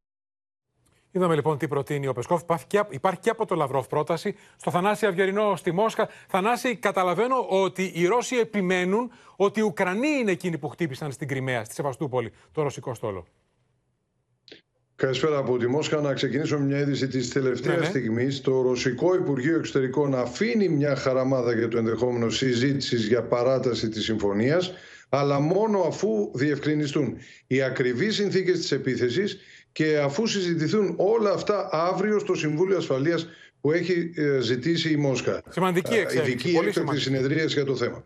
Είδαμε 1.12 1.34
λοιπόν 1.34 1.58
τι 1.58 1.68
προτείνει 1.68 2.06
ο 2.06 2.12
Πεσκόφ. 2.12 2.42
Υπάρχει 2.90 3.20
και 3.20 3.30
από 3.30 3.46
το 3.46 3.54
Λαυρόφ 3.54 3.86
πρόταση. 3.86 4.34
Στο 4.56 4.70
Θανάση 4.70 5.06
Αυγερινό 5.06 5.56
στη 5.56 5.72
Μόσχα. 5.72 6.08
Θανάση, 6.28 6.76
καταλαβαίνω 6.76 7.46
ότι 7.48 7.92
οι 7.94 8.06
Ρώσοι 8.06 8.36
επιμένουν 8.36 9.10
ότι 9.36 9.60
οι 9.60 9.62
Ουκρανοί 9.62 10.08
είναι 10.08 10.30
εκείνοι 10.30 10.58
που 10.58 10.68
χτύπησαν 10.68 11.12
στην 11.12 11.28
Κρυμαία, 11.28 11.64
στη 11.64 11.74
Σεβαστούπολη, 11.74 12.32
το 12.52 12.62
ρωσικό 12.62 12.94
στόλο. 12.94 13.26
Καλησπέρα 14.96 15.38
από 15.38 15.56
τη 15.58 15.66
Μόσχα. 15.66 16.00
Να 16.00 16.12
ξεκινήσω 16.14 16.58
με 16.58 16.64
μια 16.64 16.78
είδηση 16.78 17.08
της 17.08 17.32
τελευταίας 17.32 17.74
ναι, 17.74 17.80
ναι. 17.80 17.86
στιγμής. 17.86 18.40
Το 18.40 18.62
Ρωσικό 18.62 19.14
Υπουργείο 19.14 19.56
Εξωτερικών 19.56 20.14
αφήνει 20.14 20.68
μια 20.68 20.96
χαραμάδα 20.96 21.52
για 21.52 21.68
το 21.68 21.78
ενδεχόμενο 21.78 22.30
συζήτησης 22.30 23.06
για 23.06 23.22
παράταση 23.22 23.88
της 23.88 24.04
συμφωνίας, 24.04 24.72
αλλά 25.08 25.40
μόνο 25.40 25.80
αφού 25.80 26.30
διευκρινιστούν 26.34 27.16
οι 27.46 27.62
ακριβείς 27.62 28.14
συνθήκες 28.14 28.58
της 28.58 28.72
επίθεσης 28.72 29.38
και 29.72 29.98
αφού 29.98 30.26
συζητηθούν 30.26 30.94
όλα 30.96 31.32
αυτά 31.32 31.68
αύριο 31.72 32.18
στο 32.18 32.34
Συμβούλιο 32.34 32.76
Ασφαλείας 32.76 33.28
που 33.60 33.72
έχει 33.72 34.12
ε, 34.16 34.40
ζητήσει 34.40 34.92
η 34.92 34.96
Μόσχα. 34.96 35.42
Σημαντική 35.48 35.94
εξέλιξη. 35.94 36.48
Ειδική 36.48 36.66
έκτακτη 36.66 37.00
συνεδρία 37.00 37.44
για 37.44 37.64
το 37.64 37.76
θέμα. 37.76 38.04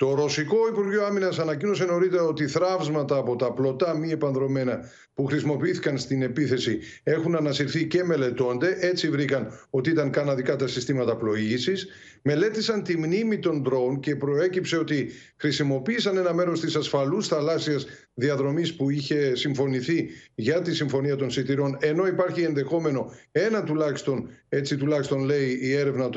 Το 0.00 0.14
Ρωσικό 0.14 0.56
Υπουργείο 0.68 1.04
Άμυνας 1.04 1.38
ανακοίνωσε 1.38 1.84
νωρίτερα 1.84 2.22
ότι 2.22 2.46
θράψματα 2.46 3.16
από 3.16 3.36
τα 3.36 3.52
πλωτά 3.52 3.96
μη 3.96 4.10
επανδρομένα 4.10 4.80
που 5.14 5.24
χρησιμοποιήθηκαν 5.24 5.98
στην 5.98 6.22
επίθεση 6.22 6.78
έχουν 7.02 7.36
ανασυρθεί 7.36 7.86
και 7.86 8.04
μελετώνται. 8.04 8.76
Έτσι 8.80 9.10
βρήκαν 9.10 9.52
ότι 9.70 9.90
ήταν 9.90 10.10
καναδικά 10.10 10.56
τα 10.56 10.66
συστήματα 10.66 11.16
πλοήγησης. 11.16 11.86
Μελέτησαν 12.22 12.82
τη 12.82 12.96
μνήμη 12.96 13.38
των 13.38 13.62
ντρόουν 13.62 14.00
και 14.00 14.16
προέκυψε 14.16 14.76
ότι 14.76 15.10
χρησιμοποίησαν 15.36 16.16
ένα 16.16 16.34
μέρος 16.34 16.60
της 16.60 16.76
ασφαλούς 16.76 17.28
θαλάσσιας 17.28 17.86
διαδρομής 18.14 18.76
που 18.76 18.90
είχε 18.90 19.34
συμφωνηθεί 19.34 20.08
για 20.34 20.62
τη 20.62 20.74
Συμφωνία 20.74 21.16
των 21.16 21.30
Σιτηρών, 21.30 21.76
ενώ 21.80 22.06
υπάρχει 22.06 22.42
ενδεχόμενο 22.42 23.12
ένα 23.32 23.62
τουλάχιστον, 23.62 24.28
έτσι 24.48 24.76
τουλάχιστον 24.76 25.24
λέει 25.24 25.58
η 25.62 25.72
έρευνα 25.72 26.10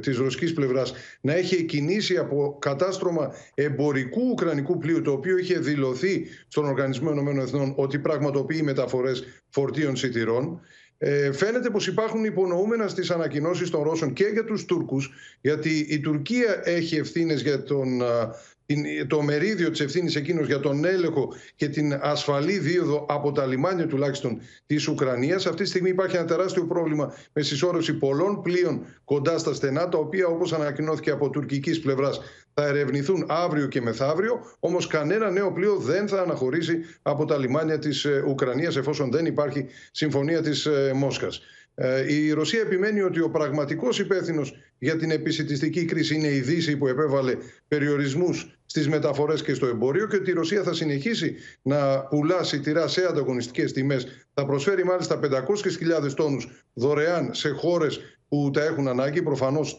της 0.00 0.16
ρωσικής 0.16 0.52
πλευράς, 0.52 0.92
να 1.20 1.34
έχει 1.34 1.64
κινήσει 1.64 2.16
από 2.16 2.56
κατάστρωμα 2.60 3.15
εμπορικού 3.54 4.28
ουκρανικού 4.30 4.78
πλοίου, 4.78 5.02
το 5.02 5.12
οποίο 5.12 5.38
είχε 5.38 5.58
δηλωθεί 5.58 6.26
στον 6.48 6.64
Οργανισμό 6.64 7.10
Εθνών 7.40 7.72
ότι 7.76 7.98
πραγματοποιεί 7.98 8.60
μεταφορές 8.64 9.24
φορτίων 9.48 9.96
σιτηρών. 9.96 10.60
Ε, 10.98 11.32
φαίνεται 11.32 11.70
πως 11.70 11.86
υπάρχουν 11.86 12.24
υπονοούμενα 12.24 12.88
στις 12.88 13.10
ανακοινώσεις 13.10 13.70
των 13.70 13.82
Ρώσων 13.82 14.12
και 14.12 14.24
για 14.24 14.44
τους 14.44 14.64
Τούρκους 14.64 15.10
γιατί 15.40 15.86
η 15.88 16.00
Τουρκία 16.00 16.60
έχει 16.64 16.96
ευθύνες 16.96 17.42
για 17.42 17.62
τον 17.62 18.02
το 19.06 19.22
μερίδιο 19.22 19.70
της 19.70 19.80
ευθύνης 19.80 20.16
εκείνος 20.16 20.46
για 20.46 20.60
τον 20.60 20.84
έλεγχο 20.84 21.32
και 21.56 21.68
την 21.68 21.98
ασφαλή 22.02 22.58
δίωδο 22.58 23.06
από 23.08 23.32
τα 23.32 23.46
λιμάνια 23.46 23.86
τουλάχιστον 23.86 24.40
της 24.66 24.88
Ουκρανίας. 24.88 25.46
Αυτή 25.46 25.62
τη 25.62 25.68
στιγμή 25.68 25.88
υπάρχει 25.88 26.16
ένα 26.16 26.24
τεράστιο 26.24 26.66
πρόβλημα 26.66 27.14
με 27.32 27.42
συσσόρευση 27.42 27.94
πολλών 27.94 28.42
πλοίων 28.42 28.86
κοντά 29.04 29.38
στα 29.38 29.54
στενά, 29.54 29.88
τα 29.88 29.98
οποία 29.98 30.26
όπως 30.26 30.52
ανακοινώθηκε 30.52 31.10
από 31.10 31.30
τουρκικής 31.30 31.80
πλευράς 31.80 32.20
θα 32.54 32.66
ερευνηθούν 32.66 33.24
αύριο 33.28 33.66
και 33.66 33.80
μεθαύριο, 33.80 34.40
όμως 34.58 34.86
κανένα 34.86 35.30
νέο 35.30 35.52
πλοίο 35.52 35.76
δεν 35.76 36.08
θα 36.08 36.20
αναχωρήσει 36.20 36.78
από 37.02 37.24
τα 37.24 37.38
λιμάνια 37.38 37.78
της 37.78 38.04
ε, 38.04 38.24
Ουκρανίας 38.28 38.76
εφόσον 38.76 39.10
δεν 39.10 39.26
υπάρχει 39.26 39.66
συμφωνία 39.90 40.42
της 40.42 40.66
ε, 40.66 40.92
Μόσχας. 40.94 41.40
Ε, 41.74 42.12
η 42.14 42.32
Ρωσία 42.32 42.60
επιμένει 42.60 43.00
ότι 43.00 43.20
ο 43.20 43.30
πραγματικός 43.30 43.98
υπεύθυνος 43.98 44.54
για 44.78 44.96
την 44.96 45.10
επισητιστική 45.10 45.84
κρίση 45.84 46.14
είναι 46.14 46.28
η 46.28 46.40
Δύση 46.40 46.76
που 46.76 46.86
επέβαλε 46.86 47.36
περιορισμούς 47.68 48.58
στις 48.66 48.88
μεταφορές 48.88 49.42
και 49.42 49.54
στο 49.54 49.66
εμπόριο 49.66 50.06
και 50.06 50.16
ότι 50.16 50.30
η 50.30 50.34
Ρωσία 50.34 50.62
θα 50.62 50.74
συνεχίσει 50.74 51.34
να 51.62 52.00
πουλά 52.00 52.42
σιτηρά 52.42 52.88
σε 52.88 53.06
ανταγωνιστικές 53.08 53.72
τιμές. 53.72 54.06
Θα 54.34 54.46
προσφέρει 54.46 54.84
μάλιστα 54.84 55.20
500.000 55.22 56.12
τόνους 56.14 56.48
δωρεάν 56.72 57.34
σε 57.34 57.48
χώρες 57.48 58.00
που 58.28 58.50
τα 58.52 58.64
έχουν 58.64 58.88
ανάγκη, 58.88 59.22
προφανώς 59.22 59.76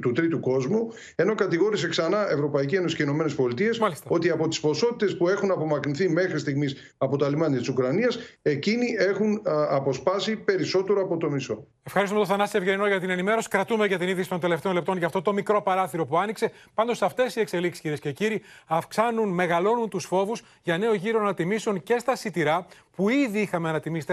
του 0.00 0.12
τρίτου 0.12 0.40
κόσμου, 0.40 0.88
ενώ 1.14 1.34
κατηγόρησε 1.34 1.88
ξανά 1.88 2.30
Ευρωπαϊκή 2.30 2.74
Ένωση 2.74 2.96
και 2.96 3.02
Ηνωμένες 3.02 3.34
Πολιτείες 3.34 3.80
ότι 4.08 4.30
από 4.30 4.48
τις 4.48 4.60
ποσότητες 4.60 5.16
που 5.16 5.28
έχουν 5.28 5.50
απομακρυνθεί 5.50 6.08
μέχρι 6.08 6.38
στιγμής 6.38 6.94
από 6.98 7.16
τα 7.16 7.28
λιμάνια 7.28 7.58
της 7.58 7.68
Ουκρανίας, 7.68 8.18
εκείνοι 8.42 8.86
έχουν 8.98 9.42
αποσπάσει 9.68 10.36
περισσότερο 10.36 11.02
από 11.02 11.16
το 11.16 11.30
μισό. 11.30 11.66
Ευχαριστούμε 11.82 12.20
τον 12.20 12.30
Θανάση 12.30 12.56
Ευγενικό 12.56 12.86
για 12.86 13.00
την 13.00 13.10
ενημέρωση. 13.10 13.48
Κρατούμε 13.48 13.86
για 13.86 13.98
την 13.98 14.08
είδηση 14.12 14.28
των 14.28 14.40
τελευταίων 14.40 14.74
λεπτών 14.74 14.96
για 14.96 15.06
αυτό 15.06 15.22
το 15.22 15.32
μικρό 15.32 15.62
παράθυρο 15.62 16.06
που 16.06 16.18
άνοιξε. 16.18 16.52
Πάντως, 16.74 17.02
αυτές 17.02 17.36
οι 17.36 17.40
εξελίξεις, 17.40 17.80
κυρίες 17.82 18.00
και 18.00 18.12
κύριοι, 18.12 18.42
αυξάνουν, 18.66 19.28
μεγαλώνουν 19.28 19.88
τους 19.88 20.04
φόβους 20.04 20.42
για 20.62 20.78
νέο 20.78 20.94
γύρο 20.94 21.20
ανατιμήσεων 21.20 21.82
και 21.82 21.98
στα 21.98 22.16
σιτηρά, 22.16 22.66
που 22.96 23.08
ήδη 23.08 23.40
είχαμε 23.40 23.68
ανατιμήσει 23.68 24.06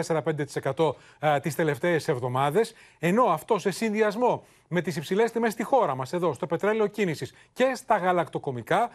4-5% 0.75 0.95
τις 1.41 1.55
τελευταίες 1.55 2.07
εβδομάδες. 2.07 2.73
Ενώ 2.99 3.23
αυτό 3.23 3.59
σε 3.59 3.71
συνδυασμό 3.71 4.43
με 4.67 4.81
τις 4.81 4.95
υψηλές 4.95 5.31
τιμές 5.31 5.53
στη 5.53 5.63
χώρα 5.63 5.95
μας, 5.95 6.13
εδώ 6.13 6.33
στο 6.33 6.47
πετρέλαιο 6.47 6.87
κίνησης 6.87 7.33
και 7.53 7.71
στα 7.75 7.97
γαλακτοκομικά, 7.97 8.89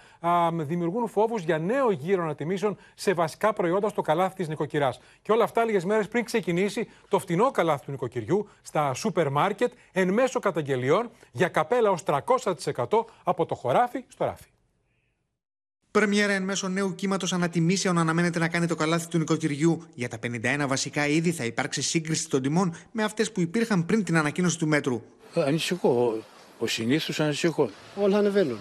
δημιουργούν 0.53 1.09
φόβους 1.09 1.43
για 1.43 1.59
νέο 1.59 1.91
γύρο 1.91 2.23
ανατιμήσεων 2.23 2.77
σε 2.95 3.13
βασικά 3.13 3.53
προϊόντα 3.53 3.89
στο 3.89 4.03
καλάθι 4.03 4.35
της 4.35 4.49
νοικοκυράς. 4.49 5.01
Και 5.23 5.33
όλα 5.33 5.45
αυτά 5.45 5.65
λίγες 5.65 5.85
μέρες 5.85 6.09
πριν 6.09 6.25
ξεκινήσει 6.25 6.89
το 7.09 7.19
φτηνό 7.19 7.51
καλάθι 7.51 7.85
του 7.85 7.91
νοικοκυριού 7.91 8.49
στα 8.63 8.95
σούπερ 8.95 9.31
μάρκετ 9.31 9.73
εν 9.93 10.13
μέσω 10.13 10.41
καταγγελιών 10.41 11.11
για 11.33 11.49
καπέλα 11.49 11.91
ως 11.91 12.03
300% 12.03 13.05
από 13.25 13.47
το 13.47 13.55
χωράφι 13.55 14.05
στο 14.09 14.25
ράφι. 14.25 14.54
Πρεμιέρα 15.99 16.33
εν 16.33 16.43
μέσω 16.43 16.69
νέου 16.69 16.95
κύματος 16.95 17.33
ανατιμήσεων 17.33 17.99
αναμένεται 17.99 18.39
να 18.39 18.49
κάνει 18.49 18.67
το 18.67 18.75
καλάθι 18.75 19.09
του 19.09 19.19
νοικοκυριού. 19.19 19.83
Για 19.95 20.09
τα 20.09 20.19
51 20.23 20.65
βασικά 20.69 21.07
είδη 21.07 21.33
θα 21.33 21.45
υπάρξει 21.45 21.83
σύγκριση 21.83 22.29
των 22.29 22.43
τιμών 22.43 22.75
με 22.93 23.03
αυτές 23.03 23.33
που 23.33 23.41
υπήρχαν 23.41 23.87
πριν 23.87 24.05
την 24.05 24.17
ανακοίνωση 24.17 24.59
του 24.59 24.67
μέτρου. 24.67 25.03
Ανησυχώ. 25.35 26.23
Ο 26.59 26.67
συνήθως 26.67 27.21
ανησυχώ. 27.21 27.71
Όλα 27.95 28.19
ανεβαίνουν. 28.19 28.59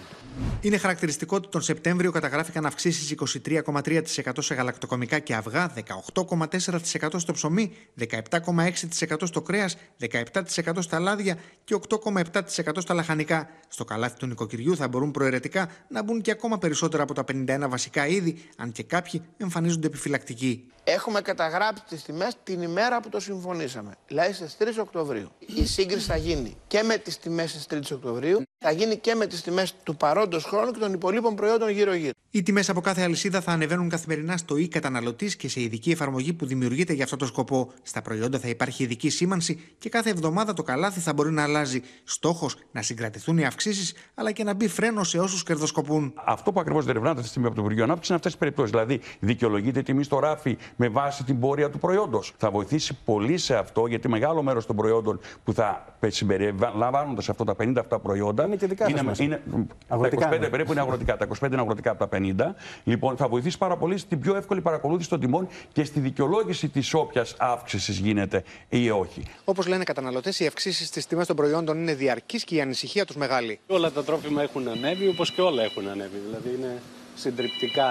Είναι 0.61 0.77
χαρακτηριστικό 0.77 1.35
ότι 1.35 1.47
τον 1.47 1.61
Σεπτέμβριο 1.61 2.11
καταγράφηκαν 2.11 2.65
αυξήσεις 2.65 3.15
23,3% 3.55 4.03
σε 4.39 4.53
γαλακτοκομικά 4.53 5.19
και 5.19 5.35
αυγά, 5.35 5.73
18,4% 6.13 7.07
στο 7.15 7.33
ψωμί, 7.33 7.71
17,6% 7.99 9.21
στο 9.23 9.41
κρέας, 9.41 9.77
17% 9.99 10.41
στα 10.79 10.99
λάδια 10.99 11.37
και 11.63 11.75
8,7% 11.89 12.41
στα 12.77 12.93
λαχανικά. 12.93 13.49
Στο 13.67 13.85
καλάθι 13.85 14.17
του 14.17 14.25
νοικοκυριού 14.25 14.75
θα 14.75 14.87
μπορούν 14.87 15.11
προαιρετικά 15.11 15.69
να 15.89 16.03
μπουν 16.03 16.21
και 16.21 16.31
ακόμα 16.31 16.57
περισσότερα 16.57 17.03
από 17.03 17.13
τα 17.13 17.23
51 17.31 17.65
βασικά 17.69 18.07
είδη, 18.07 18.49
αν 18.57 18.71
και 18.71 18.83
κάποιοι 18.83 19.21
εμφανίζονται 19.37 19.87
επιφυλακτικοί. 19.87 20.71
Έχουμε 20.85 21.21
καταγράψει 21.21 21.83
τις 21.89 22.03
τιμές 22.03 22.37
την 22.43 22.61
ημέρα 22.61 22.99
που 22.99 23.09
το 23.09 23.19
συμφωνήσαμε, 23.19 23.91
δηλαδή 24.07 24.33
στις 24.33 24.57
3 24.59 24.65
Οκτωβρίου. 24.79 25.29
Η 25.39 25.65
σύγκριση 25.65 26.05
θα 26.05 26.15
γίνει 26.17 26.57
και 26.67 26.83
με 26.83 26.97
τις 26.97 27.19
τιμές 27.19 27.49
στις 27.49 27.65
3 27.69 27.91
Οκτωβρίου 27.91 28.41
Θα 28.65 28.71
γίνει 28.71 28.97
και 28.97 29.15
με 29.15 29.27
τις 29.27 29.41
τιμές 29.41 29.73
του 29.83 29.95
παρόντος 29.95 30.43
χρόνου 30.43 30.71
και 30.71 30.79
των 30.79 30.93
υπολείπων 30.93 31.35
προϊόντων 31.35 31.69
γύρω-γύρω. 31.69 32.11
Οι 32.29 32.43
τιμές 32.43 32.69
από 32.69 32.81
κάθε 32.81 33.01
αλυσίδα 33.01 33.41
θα 33.41 33.51
ανεβαίνουν 33.51 33.89
καθημερινά 33.89 34.37
στο 34.37 34.55
e 34.55 34.67
καταναλωτή 34.67 35.35
και 35.37 35.49
σε 35.49 35.61
ειδική 35.61 35.91
εφαρμογή 35.91 36.33
που 36.33 36.45
δημιουργείται 36.45 36.93
για 36.93 37.03
αυτό 37.03 37.15
το 37.15 37.25
σκοπό. 37.25 37.71
Στα 37.81 38.01
προϊόντα 38.01 38.39
θα 38.39 38.47
υπάρχει 38.47 38.83
ειδική 38.83 39.09
σήμανση 39.09 39.75
και 39.77 39.89
κάθε 39.89 40.09
εβδομάδα 40.09 40.53
το 40.53 40.63
καλάθι 40.63 40.99
θα 40.99 41.13
μπορεί 41.13 41.31
να 41.31 41.43
αλλάζει. 41.43 41.81
Στόχος 42.03 42.57
να 42.71 42.81
συγκρατηθούν 42.81 43.37
οι 43.37 43.45
αυξήσεις 43.45 43.93
αλλά 44.13 44.31
και 44.31 44.43
να 44.43 44.53
μπει 44.53 44.67
φρένος 44.67 45.09
σε 45.09 45.19
όσους 45.19 45.43
κερδοσκοπούν. 45.43 46.13
Αυτό 46.25 46.51
που 46.51 46.59
ακριβώς 46.59 46.85
δεν 46.85 46.95
ερευνάται 46.95 47.19
αυτή 47.19 47.23
τη 47.23 47.29
στιγμή 47.29 47.47
από 47.47 47.55
το 47.55 47.61
Υπουργείο 47.61 47.83
Ανάπτυξης 47.83 48.09
είναι 48.09 48.17
αυτές 48.17 48.31
τις 48.31 48.39
περιπτώσεις. 48.39 48.71
Δηλαδή, 48.71 49.01
δικαιολογείται 49.19 49.79
η 49.79 49.83
τιμή 49.83 50.03
στο 50.03 50.19
ράφι 50.19 50.57
με 50.75 50.87
βάση 50.87 51.23
την 51.23 51.39
πορεία 51.39 51.69
του 51.69 51.79
προϊόντος. 51.79 52.33
Θα 52.37 52.51
βοηθήσει 52.51 52.97
πολύ 53.05 53.37
σε 53.37 53.55
αυτό 53.55 53.85
γιατί 53.85 54.09
μεγάλο 54.09 54.41
μέρος 54.43 54.65
των 54.65 54.75
προϊόντων 54.75 55.19
που 55.43 55.53
θα 55.53 55.85
συμπεριλαμβάνονται 56.07 57.21
σε 57.21 57.31
αυτά 57.31 57.43
τα 57.43 57.55
50 57.59 57.73
αυτά 57.77 57.99
προϊόντα. 57.99 58.45
Είναι 58.45 58.55
και 58.55 58.67
δικά 58.67 58.89
είναι, 58.89 59.11
είναι, 59.19 59.41
αγροτικά 59.87 60.29
τα 60.29 60.37
25 60.37 60.49
περίπου 60.49 60.71
είναι 60.71 60.81
αγροτικά. 60.81 61.17
Τα 61.17 61.27
25 61.41 61.45
είναι 61.45 61.61
αγροτικά 61.61 61.91
από 61.91 62.07
τα 62.07 62.17
50. 62.17 62.55
Λοιπόν, 62.83 63.17
θα 63.17 63.27
βοηθήσει 63.27 63.57
πάρα 63.57 63.77
πολύ 63.77 63.97
στην 63.97 64.19
πιο 64.19 64.35
εύκολη 64.35 64.61
παρακολούθηση 64.61 65.09
των 65.09 65.19
τιμών 65.19 65.47
και 65.71 65.83
στη 65.83 65.99
δικαιολόγηση 65.99 66.69
της 66.69 66.93
όποιας 66.93 67.35
αύξησης 67.37 67.97
γίνεται 67.97 68.43
ή 68.69 68.89
όχι. 68.89 69.23
Όπως 69.45 69.67
λένε 69.67 69.81
οι 69.81 69.85
καταναλωτές, 69.85 70.39
οι 70.39 70.45
αυξήσεις 70.45 70.87
στις 70.87 71.07
τιμές 71.07 71.27
των 71.27 71.35
προϊόντων 71.35 71.77
είναι 71.77 71.93
διαρκεί 71.93 72.37
και 72.43 72.55
η 72.55 72.61
ανησυχία 72.61 73.05
τους 73.05 73.15
μεγάλη. 73.15 73.59
Όλα 73.67 73.91
τα 73.91 74.03
τρόφιμα 74.03 74.41
έχουν 74.41 74.67
ανέβει 74.67 75.07
όπως 75.07 75.31
και 75.31 75.41
όλα 75.41 75.63
έχουν 75.63 75.87
ανέβει. 75.87 76.17
Δηλαδή 76.25 76.55
είναι 76.57 76.81
συντριπτικά 77.15 77.89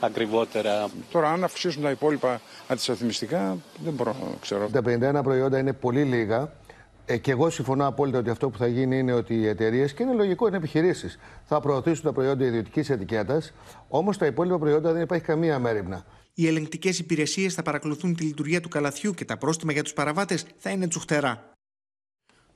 ακριβότερα. 0.00 0.88
Τώρα, 1.10 1.30
αν 1.30 1.44
αυξήσουν 1.44 1.82
τα 1.82 1.90
υπόλοιπα 1.90 2.40
αντισταθμιστικά, 2.68 3.56
δεν 3.84 3.92
μπορώ 3.92 4.16
να 4.20 4.36
ξέρω. 4.40 4.68
Τα 4.68 4.80
51 5.18 5.22
προϊόντα 5.22 5.58
είναι 5.58 5.72
πολύ 5.72 6.02
λίγα. 6.02 6.52
Ε, 7.06 7.16
και 7.16 7.30
εγώ 7.30 7.50
συμφωνώ 7.50 7.86
απόλυτα 7.86 8.18
ότι 8.18 8.30
αυτό 8.30 8.50
που 8.50 8.58
θα 8.58 8.66
γίνει 8.66 8.98
είναι 8.98 9.12
ότι 9.12 9.34
οι 9.34 9.46
εταιρείες, 9.46 9.94
και 9.94 10.02
είναι 10.02 10.12
λογικό, 10.12 10.46
είναι 10.46 10.56
επιχειρήσεις, 10.56 11.18
θα 11.44 11.60
προωθήσουν 11.60 12.04
τα 12.04 12.12
προϊόντα 12.12 12.44
ιδιωτικής 12.44 12.90
ετικέτας. 12.90 13.52
Όμως 13.88 14.18
τα 14.18 14.26
υπόλοιπα 14.26 14.58
προϊόντα 14.58 14.92
δεν 14.92 15.02
υπάρχει 15.02 15.24
καμία 15.24 15.58
μέρημνα. 15.58 16.04
Οι 16.34 16.46
ελεγκτικές 16.46 16.98
υπηρεσίες 16.98 17.54
θα 17.54 17.62
παρακολουθούν 17.62 18.14
τη 18.14 18.24
λειτουργία 18.24 18.60
του 18.60 18.68
καλαθιού 18.68 19.14
και 19.14 19.24
τα 19.24 19.36
πρόστιμα 19.36 19.72
για 19.72 19.82
τους 19.82 19.92
παραβάτες 19.92 20.46
θα 20.56 20.70
είναι 20.70 20.88
τσουχτερά. 20.88 21.53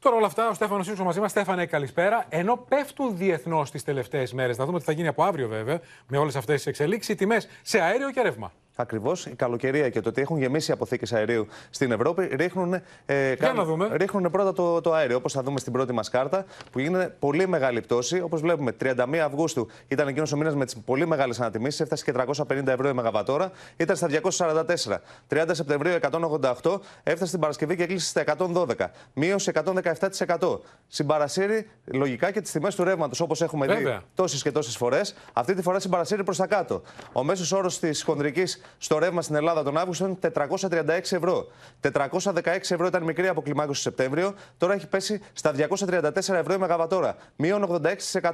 Τώρα 0.01 0.17
όλα 0.17 0.27
αυτά, 0.27 0.49
ο 0.49 0.55
Στέφανος 0.55 0.87
Σίξο 0.87 1.05
μαζί 1.05 1.21
μας. 1.21 1.31
Στέφανε, 1.31 1.67
καλησπέρα. 1.67 2.27
Ενώ 2.29 2.57
πέφτουν 2.57 3.17
διεθνώς 3.17 3.71
τις 3.71 3.85
τελευταίες 3.85 4.33
μέρες, 4.33 4.57
θα 4.57 4.65
δούμε 4.65 4.79
τι 4.79 4.85
θα 4.85 4.93
γίνει 4.93 5.09
από 5.09 5.23
αύριο 5.23 5.49
βέβαια, 5.49 5.81
με 6.07 6.19
όλες 6.19 6.37
αυτές 6.37 6.57
τις 6.57 6.67
εξελίξεις, 6.67 7.15
οι 7.15 7.17
τιμές 7.17 7.49
σε 7.63 7.81
αέριο 7.81 8.11
και 8.11 8.23
ρεύμα. 8.23 8.53
Ακριβώς. 8.81 9.27
Η 9.27 9.35
καλοκαιρία 9.35 9.89
και 9.89 10.01
το 10.01 10.09
ότι 10.09 10.21
έχουν 10.21 10.39
γεμίσει 10.39 10.71
οι 10.71 10.75
αποθήκες 10.75 11.13
αερίου 11.13 11.47
στην 11.71 11.93
Ευρώπη 11.93 12.29
ρίχνουν, 12.33 12.75
ε, 13.07 13.35
κάνουν, 13.35 13.89
ρίχνουν 13.93 14.31
πρώτα 14.31 14.53
το, 14.53 14.81
το 14.81 14.93
αέριο. 14.93 15.17
Όπως 15.17 15.33
θα 15.33 15.43
δούμε 15.43 15.59
στην 15.59 15.73
πρώτη 15.73 15.93
μας 15.93 16.11
κάρτα, 16.11 16.45
που 16.73 16.79
είναι 16.79 17.15
πολύ 17.19 17.49
μεγάλη 17.49 17.81
πτώση. 17.81 18.21
Όπως 18.21 18.41
βλέπουμε, 18.41 18.73
31 18.81 19.17
Αυγούστου 19.25 19.69
ήταν 19.89 20.09
εκείνος 20.09 20.33
ο 20.33 20.37
μήνας 20.37 20.55
με 20.55 20.65
τις 20.65 20.77
πολύ 20.77 21.07
μεγάλες 21.07 21.41
ανατιμήσεις, 21.41 21.81
έφτασε 21.81 22.05
και 22.05 22.13
350 22.13 22.67
ευρώ 22.67 22.89
η 22.89 22.93
Μεγαβατόρα, 22.93 23.51
ήταν 23.77 23.97
στα 23.97 24.07
244. 24.07 25.03
30 25.29 25.45
Σεπτεμβρίου 25.51 25.93
188, 25.93 26.81
έφτασε 27.03 27.31
την 27.31 27.41
Παρασκευή 27.41 27.77
και 27.77 27.83
έκλεισε 27.83 28.07
στα 28.09 28.21
112. 28.21 28.91
Μείωση 29.13 29.53
117%. 29.55 30.61
Συμπαρασύρει 30.87 31.71
λογικά 31.85 32.31
και 32.31 32.41
τις 32.41 32.51
τιμές 32.51 32.75
του 32.75 32.85
ρεύματος 32.85 33.21
όπως 33.21 33.43
έχουμε 33.43 33.67
Βέβαια. 33.67 33.99
δει 33.99 34.05
τόσες 34.15 34.43
και 34.43 34.53
τόσες 34.53 34.77
φορές. 34.77 35.15
Αυτή 35.33 35.55
τη 35.55 35.63
φορά 35.63 35.81
συμπαρασύρει 35.81 36.25
προς 36.25 36.37
τα 36.37 36.47
κάτω. 36.47 36.83
Ο 37.13 37.25
μέσος 37.25 37.53
όρος 37.53 37.79
της 37.79 38.03
χονδρικής 38.03 38.61
στο 38.79 38.99
ρεύμα 38.99 39.23
στην 39.23 39.35
Ελλάδα 39.35 39.63
τον 39.63 39.77
Αύγουστο 39.77 40.07
είναι 40.07 40.17
436 40.35 40.99
ευρώ. 41.11 41.47
416 41.93 42.43
ευρώ 42.45 42.87
ήταν 42.87 43.03
μικρή 43.03 43.29
αποκλιμάκωση 43.29 43.83
το 43.83 43.91
Σεπτέμβριο, 43.91 44.35
τώρα 44.59 44.75
έχει 44.75 44.87
πέσει 44.87 45.21
στα 45.33 45.53
234 45.53 46.15
ευρώ 46.15 46.55
η 46.55 46.59
Μεγαβατόρα. 46.59 47.17
Μείον 47.37 47.81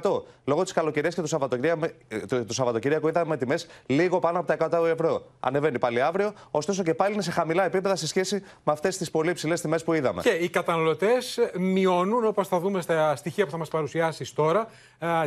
86%. 0.01 0.23
Λόγω 0.45 0.63
της 0.63 0.71
καλοκαιρίας 0.71 1.15
και 1.15 1.21
του 1.21 1.27
Σαββατοκύριακου, 1.27 1.87
το 2.47 2.53
Σαββατοκύριακο 2.53 3.07
είδαμε 3.07 3.37
τιμές 3.37 3.67
λίγο 3.85 4.19
πάνω 4.19 4.39
από 4.39 4.47
τα 4.47 4.79
100 4.81 4.85
ευρώ. 4.85 5.25
Ανεβαίνει 5.39 5.79
πάλι 5.79 6.01
αύριο, 6.01 6.33
ωστόσο 6.51 6.83
και 6.83 6.93
πάλι 6.93 7.13
είναι 7.13 7.21
σε 7.21 7.31
χαμηλά 7.31 7.65
επίπεδα 7.65 7.95
σε 7.95 8.07
σχέση 8.07 8.43
με 8.63 8.71
αυτές 8.71 8.97
τις 8.97 9.11
πολύ 9.11 9.29
υψηλέ 9.29 9.53
τιμές 9.53 9.83
που 9.83 9.93
είδαμε. 9.93 10.21
Και 10.21 10.29
οι 10.29 10.49
καταναλωτές 10.49 11.39
μειώνουν, 11.57 12.25
όπως 12.25 12.47
θα 12.47 12.59
δούμε 12.59 12.81
στα 12.81 13.15
στοιχεία 13.15 13.45
που 13.45 13.51
θα 13.51 13.57
μας 13.57 13.69
παρουσιάσεις 13.69 14.33
τώρα, 14.33 14.67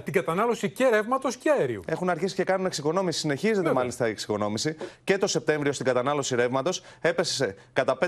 την 0.05 0.13
κατανάλωση 0.13 0.71
και 0.71 0.89
ρεύματος 0.89 1.37
και 1.37 1.51
αερίου. 1.51 1.83
Έχουν 1.87 2.11
αρχίσει 2.11 2.35
και 2.35 2.45
κάνουν 2.45 2.67
εξοικονόμηση. 2.67 3.19
Συνεχίζεται 3.19 3.57
Βέβαια. 3.57 3.73
μάλιστα 3.73 4.07
η 4.07 4.11
εξοικονόμηση. 4.11 4.77
Και 5.05 5.19
το 5.19 5.27
Σεπτέμβριο 5.27 5.73
στην 5.73 5.87
κατανάλωση 5.87 6.35
ρεύματος 6.35 6.83
έπεσε 7.01 7.55
κατά 7.73 7.99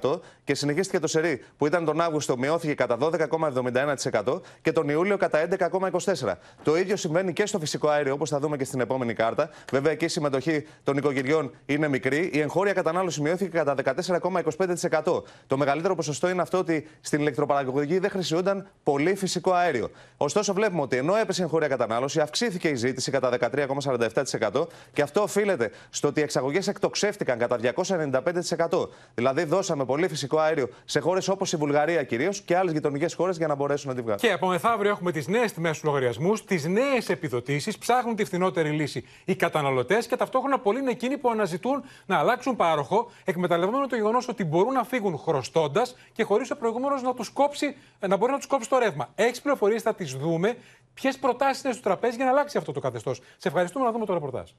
5,55% 0.00 0.20
και 0.44 0.54
συνεχίστηκε 0.54 0.98
το 0.98 1.06
σερί 1.06 1.44
που 1.58 1.66
ήταν 1.66 1.84
τον 1.84 2.00
Αύγουστο 2.00 2.38
μειώθηκε 2.38 2.74
κατά 2.74 2.98
12,71% 3.00 4.40
και 4.62 4.72
τον 4.72 4.88
Ιούλιο 4.88 5.16
κατά 5.16 5.48
11,24%. 5.58 6.32
Το 6.62 6.76
ίδιο 6.76 6.96
συμβαίνει 6.96 7.32
και 7.32 7.46
στο 7.46 7.58
φυσικό 7.58 7.88
αέριο 7.88 8.12
όπως 8.12 8.30
θα 8.30 8.38
δούμε 8.38 8.56
και 8.56 8.64
στην 8.64 8.80
επόμενη 8.80 9.14
κάρτα. 9.14 9.50
Βέβαια 9.72 9.92
εκεί 9.92 10.04
η 10.04 10.08
συμμετοχή 10.08 10.66
των 10.84 10.96
οικογενειών 10.96 11.50
είναι 11.66 11.88
μικρή. 11.88 12.30
Η 12.32 12.40
εγχώρια 12.40 12.72
κατανάλωση 12.72 13.20
μειώθηκε 13.20 13.50
κατά 13.50 13.74
14,25%. 13.84 15.22
Το 15.46 15.56
μεγαλύτερο 15.56 15.94
ποσοστό 15.94 16.28
είναι 16.28 16.42
αυτό 16.42 16.58
ότι 16.58 16.88
στην 17.00 17.20
ηλεκτροπαραγωγή 17.20 17.98
δεν 17.98 18.10
χρησιμοποιούνταν 18.10 18.66
πολύ 18.82 19.14
φυσικό 19.14 19.52
αέριο. 19.52 19.90
Ωστόσο, 20.16 20.52
βλέπουμε 20.52 20.82
ότι 20.82 20.96
ενώ 20.96 21.16
έπεσε 21.16 21.40
η 21.40 21.44
εγχώρια 21.44 21.68
κατανάλωση, 21.68 22.20
αυξήθηκε 22.20 22.68
η 22.68 22.74
ζήτηση 22.74 23.10
κατά 23.10 23.30
13,47% 23.40 24.66
και 24.92 25.02
αυτό 25.02 25.22
οφείλεται 25.22 25.61
στο 25.90 26.08
ότι 26.08 26.20
οι 26.20 26.22
εξαγωγές 26.22 26.68
εκτοξεύτηκαν 26.68 27.38
κατά 27.38 27.58
295%. 27.58 28.88
Δηλαδή, 29.14 29.44
δώσαμε 29.44 29.84
πολύ 29.84 30.08
φυσικό 30.08 30.38
αέριο 30.38 30.68
σε 30.84 31.00
χώρες 31.00 31.28
όπως 31.28 31.52
η 31.52 31.56
Βουλγαρία 31.56 32.02
κυρίως 32.02 32.40
και 32.40 32.56
άλλες 32.56 32.72
γειτονικές 32.72 33.14
χώρες 33.14 33.36
για 33.36 33.46
να 33.46 33.54
μπορέσουν 33.54 33.88
να 33.88 33.94
τη 33.94 34.00
βγάλουν. 34.00 34.20
Και 34.20 34.32
από 34.32 34.46
μεθαύριο 34.46 34.90
έχουμε 34.90 35.12
τις 35.12 35.26
νέες 35.26 35.52
τιμές 35.52 35.80
του 35.80 35.86
λογαριασμούς, 35.86 36.44
τις 36.44 36.64
νέες 36.64 37.08
επιδοτήσεις, 37.08 37.78
ψάχνουν 37.78 38.16
τη 38.16 38.24
φθηνότερη 38.24 38.70
λύση 38.70 39.04
οι 39.24 39.34
καταναλωτές 39.34 40.06
και 40.06 40.16
ταυτόχρονα 40.16 40.58
πολλοί 40.58 40.78
είναι 40.78 40.90
εκείνοι 40.90 41.18
που 41.18 41.30
αναζητούν 41.30 41.84
να 42.06 42.18
αλλάξουν 42.18 42.56
πάροχο, 42.56 43.10
εκμεταλλευόμενο 43.24 43.86
το 43.86 43.96
γεγονός 43.96 44.28
ότι 44.28 44.44
μπορούν 44.44 44.72
να 44.72 44.84
φύγουν 44.84 45.18
χρωστώντας 45.18 45.96
και 46.12 46.24
χωρίς 46.24 46.50
ο 46.50 46.56
προηγούμενος 46.56 47.02
να, 47.02 47.14
τους 47.14 47.28
κόψει, 47.28 47.76
να 48.08 48.16
μπορεί 48.16 48.32
να 48.32 48.38
τους 48.38 48.46
κόψει 48.46 48.68
το 48.68 48.78
ρεύμα. 48.78 49.08
Έξι 49.14 49.42
πληροφορίες 49.42 49.82
θα 49.82 49.94
τις 49.94 50.12
δούμε. 50.12 50.56
Ποιες 50.94 51.18
προτάσεις 51.18 51.64
είναι 51.64 51.72
στο 51.72 51.82
τραπέζι 51.82 52.16
για 52.16 52.24
να 52.24 52.30
αλλάξει 52.30 52.58
αυτό 52.58 52.72
το 52.72 52.80
καθεστώς. 52.80 53.20
Σε 53.36 53.48
ευχαριστούμε 53.48 53.84
να 53.84 53.92
δούμε 53.92 54.06
το 54.06 54.12
ρεπορτάζ. 54.12 54.50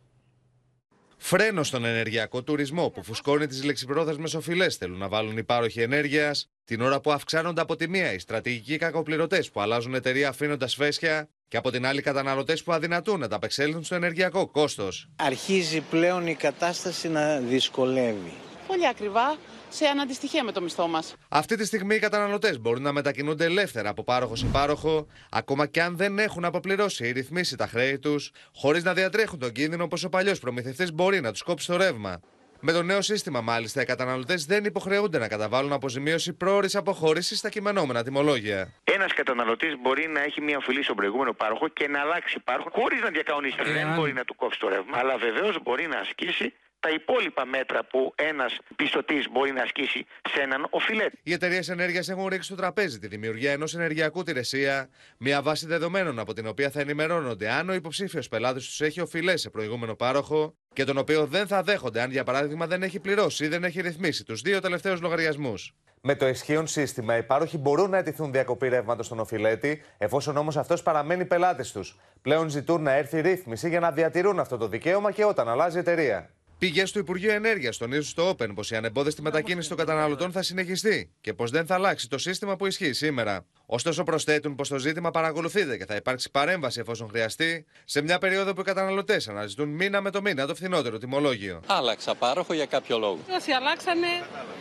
Φρένο 1.25 1.63
στον 1.63 1.85
ενεργειακό 1.85 2.43
τουρισμό 2.43 2.89
που 2.89 3.03
φουσκώνει 3.03 3.47
τις 3.47 3.63
λεξιπρόθεσμες 3.63 4.33
οφειλές 4.33 4.75
θέλουν 4.75 4.97
να 4.97 5.07
βάλουν 5.07 5.37
οι 5.37 5.43
πάροχοι 5.43 5.81
ενέργειας, 5.81 6.49
την 6.65 6.81
ώρα 6.81 6.99
που 6.99 7.11
αυξάνονται 7.11 7.61
από 7.61 7.75
τη 7.75 7.89
μία 7.89 8.13
οι 8.13 8.19
στρατηγικοί 8.19 8.77
κακοπληρωτές 8.77 9.51
που 9.51 9.61
αλλάζουν 9.61 9.93
εταιρεία 9.93 10.29
αφήνοντας 10.29 10.75
φέσια 10.75 11.29
και 11.47 11.57
από 11.57 11.71
την 11.71 11.85
άλλη 11.85 12.01
καταναλωτές 12.01 12.63
που 12.63 12.71
αδυνατούν 12.71 13.19
να 13.19 13.27
τα 13.27 13.35
απεξέλθουν 13.35 13.83
στο 13.83 13.95
ενεργειακό 13.95 14.47
κόστος. 14.47 15.09
Αρχίζει 15.15 15.81
πλέον 15.81 16.27
η 16.27 16.35
κατάσταση 16.35 17.09
να 17.09 17.39
δυσκολεύει. 17.39 18.33
Πολύ 18.67 18.87
ακριβά 18.87 19.37
σε 19.73 19.85
αναντιστοιχεία 19.85 20.43
με 20.43 20.51
το 20.51 20.61
μισθό 20.61 20.87
μας. 20.87 21.15
Αυτή 21.29 21.55
τη 21.55 21.65
στιγμή 21.65 21.95
οι 21.95 21.99
καταναλωτές 21.99 22.59
μπορούν 22.59 22.81
να 22.81 22.91
μετακινούνται 22.91 23.45
ελεύθερα 23.45 23.89
από 23.89 24.03
πάροχο 24.03 24.35
σε 24.35 24.45
πάροχο, 24.45 25.07
ακόμα 25.31 25.67
και 25.67 25.81
αν 25.81 25.97
δεν 25.97 26.19
έχουν 26.19 26.45
αποπληρώσει 26.45 27.07
ή 27.07 27.11
ρυθμίσει 27.11 27.55
τα 27.57 27.67
χρέη 27.67 27.99
τους, 27.99 28.31
χωρίς 28.55 28.83
να 28.83 28.93
διατρέχουν 28.93 29.39
τον 29.39 29.51
κίνδυνο 29.51 29.87
πως 29.87 30.03
ο 30.03 30.09
παλιός 30.09 30.39
προμηθευτής 30.39 30.93
μπορεί 30.93 31.21
να 31.21 31.31
τους 31.31 31.41
κόψει 31.41 31.67
το 31.67 31.77
ρεύμα. 31.77 32.19
Με 32.65 32.71
το 32.71 32.83
νέο 32.83 33.01
σύστημα, 33.01 33.41
μάλιστα, 33.41 33.81
οι 33.81 33.85
καταναλωτές 33.85 34.45
δεν 34.45 34.65
υποχρεούνται 34.65 35.17
να 35.17 35.27
καταβάλουν 35.27 35.73
αποζημίωση 35.73 36.33
πρόορης 36.33 36.75
αποχώρησης 36.75 37.37
στα 37.37 37.49
κειμενόμενα 37.49 38.03
τιμολόγια. 38.03 38.73
Ένας 38.83 39.13
καταναλωτής 39.13 39.73
μπορεί 39.81 40.07
να 40.07 40.23
έχει 40.23 40.41
μια 40.41 40.57
οφειλή 40.57 40.83
στον 40.83 40.95
προηγούμενο 40.95 41.33
πάροχο 41.33 41.67
και 41.67 41.87
να 41.87 41.99
αλλάξει 42.01 42.39
πάροχο 42.39 42.69
χωρίς 42.73 43.01
να 43.01 43.09
διακαονίσει. 43.09 43.55
Δεν 43.73 43.93
μπορεί 43.95 44.13
να 44.13 44.23
του 44.23 44.35
κόψει 44.35 44.59
το 44.59 44.67
ρεύμα, 44.67 44.97
αλλά 44.97 45.17
βεβαίως 45.17 45.57
μπορεί 45.63 45.87
να 45.87 45.99
ασκήσει 45.99 46.53
τα 46.83 46.89
υπόλοιπα 46.89 47.45
μέτρα 47.45 47.85
που 47.85 48.13
ένας 48.15 48.59
πιστωτής 48.75 49.27
μπορεί 49.31 49.51
να 49.51 49.61
ασκήσει 49.61 50.05
σε 50.29 50.41
έναν 50.41 50.67
οφειλέτη. 50.69 51.19
Οι 51.23 51.33
εταιρείες 51.33 51.69
ενέργειας 51.69 52.09
έχουν 52.09 52.27
ρίξει 52.27 52.47
στο 52.47 52.55
τραπέζι 52.55 52.99
τη 52.99 53.07
δημιουργία 53.07 53.51
ενός 53.51 53.75
ενεργειακού 53.75 54.19
υπηρεσία, 54.19 54.89
μια 55.17 55.41
βάση 55.41 55.67
δεδομένων 55.67 56.19
από 56.19 56.33
την 56.33 56.47
οποία 56.47 56.69
θα 56.69 56.79
ενημερώνονται 56.79 57.49
αν 57.49 57.69
ο 57.69 57.73
υποψήφιος 57.73 58.27
πελάτης 58.27 58.65
τους 58.65 58.81
έχει 58.81 59.01
οφειλέ 59.01 59.37
σε 59.37 59.49
προηγούμενο 59.49 59.95
πάροχο 59.95 60.55
και 60.73 60.83
τον 60.83 60.97
οποίο 60.97 61.25
δεν 61.25 61.47
θα 61.47 61.63
δέχονται 61.63 62.01
αν 62.01 62.11
για 62.11 62.23
παράδειγμα 62.23 62.67
δεν 62.67 62.83
έχει 62.83 62.99
πληρώσει 62.99 63.45
ή 63.45 63.47
δεν 63.47 63.63
έχει 63.63 63.81
ρυθμίσει 63.81 64.23
τους 64.23 64.41
δύο 64.41 64.59
τελευταίους 64.59 65.01
λογαριασμούς. 65.01 65.73
Με 66.01 66.15
το 66.15 66.27
ισχύον 66.27 66.67
σύστημα, 66.67 67.17
οι 67.17 67.23
πάροχοι 67.23 67.57
μπορούν 67.57 67.89
να 67.89 67.97
αιτηθούν 67.97 68.31
διακοπή 68.31 68.67
ρεύματος 68.67 69.05
στον 69.05 69.19
οφειλέτη, 69.19 69.83
εφόσον 69.97 70.37
όμως 70.37 70.57
αυτός 70.57 70.83
παραμένει 70.83 71.25
πελάτης 71.25 71.71
τους. 71.71 71.99
Πλέον 72.21 72.49
ζητούν 72.49 72.81
να 72.81 72.91
έρθει 72.91 73.21
ρύθμιση 73.21 73.69
για 73.69 73.79
να 73.79 73.91
διατηρούν 73.91 74.39
αυτό 74.39 74.57
το 74.57 74.67
δικαίωμα 74.67 75.11
και 75.11 75.25
όταν 75.25 75.49
αλλάζει 75.49 75.77
η 75.77 75.79
εταιρεία. 75.79 76.29
Πηγέ 76.63 76.83
του 76.83 76.99
Υπουργείου 76.99 77.29
Ενέργειας 77.29 77.77
τονίζουν 77.77 78.03
στο 78.03 78.29
Open 78.29 78.49
πως 78.55 78.71
η 78.71 78.75
ανεμπόδιστη 78.75 79.21
μετακίνηση 79.21 79.69
των 79.69 79.77
καταναλωτών 79.77 80.31
θα 80.31 80.41
συνεχιστεί 80.41 81.11
και 81.21 81.33
πως 81.33 81.51
δεν 81.51 81.65
θα 81.65 81.75
αλλάξει 81.75 82.09
το 82.09 82.17
σύστημα 82.17 82.55
που 82.55 82.65
ισχύει 82.65 82.93
σήμερα. 82.93 83.45
Ωστόσο, 83.65 84.03
προσθέτουν 84.03 84.55
πως 84.55 84.69
το 84.69 84.77
ζήτημα 84.77 85.11
παρακολουθείται 85.11 85.77
και 85.77 85.85
θα 85.85 85.95
υπάρξει 85.95 86.31
παρέμβαση 86.31 86.79
εφόσον 86.79 87.09
χρειαστεί 87.09 87.65
σε 87.85 88.01
μια 88.01 88.17
περίοδο 88.17 88.53
που 88.53 88.61
οι 88.61 88.63
καταναλωτές 88.63 89.27
αναζητούν 89.27 89.69
μήνα 89.69 90.01
με 90.01 90.11
το 90.11 90.21
μήνα 90.21 90.47
το 90.47 90.55
φθηνότερο 90.55 90.97
τιμολόγιο. 90.97 91.61
Άλλαξα 91.65 92.15
πάροχο 92.15 92.53
για 92.53 92.65
κάποιο 92.65 92.97
λόγο. 92.97 93.19
Όσοι 93.39 93.51
αλλάξανε 93.51 94.07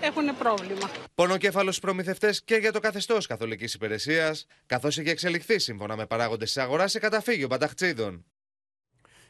έχουν 0.01 0.37
πρόβλημα. 0.39 0.91
Πονοκέφαλος 1.15 1.75
στου 1.77 1.87
προμηθευτές 1.87 2.43
και 2.45 2.55
για 2.55 2.73
το 2.73 2.81
καθεστώς 2.81 3.27
καθολικής 3.27 3.75
υπηρεσίας, 3.75 4.47
καθώς 4.67 4.99
έχει 4.99 5.11
εξελιχθεί 5.11 5.59
σύμφωνα 5.59 5.97
με 5.97 6.07
παράγοντες 6.07 6.53
της 6.53 6.63
αγοράς 6.63 6.91
σε 6.91 6.99
καταφύγιο 6.99 7.49
πανταχτσίδων. 7.49 8.25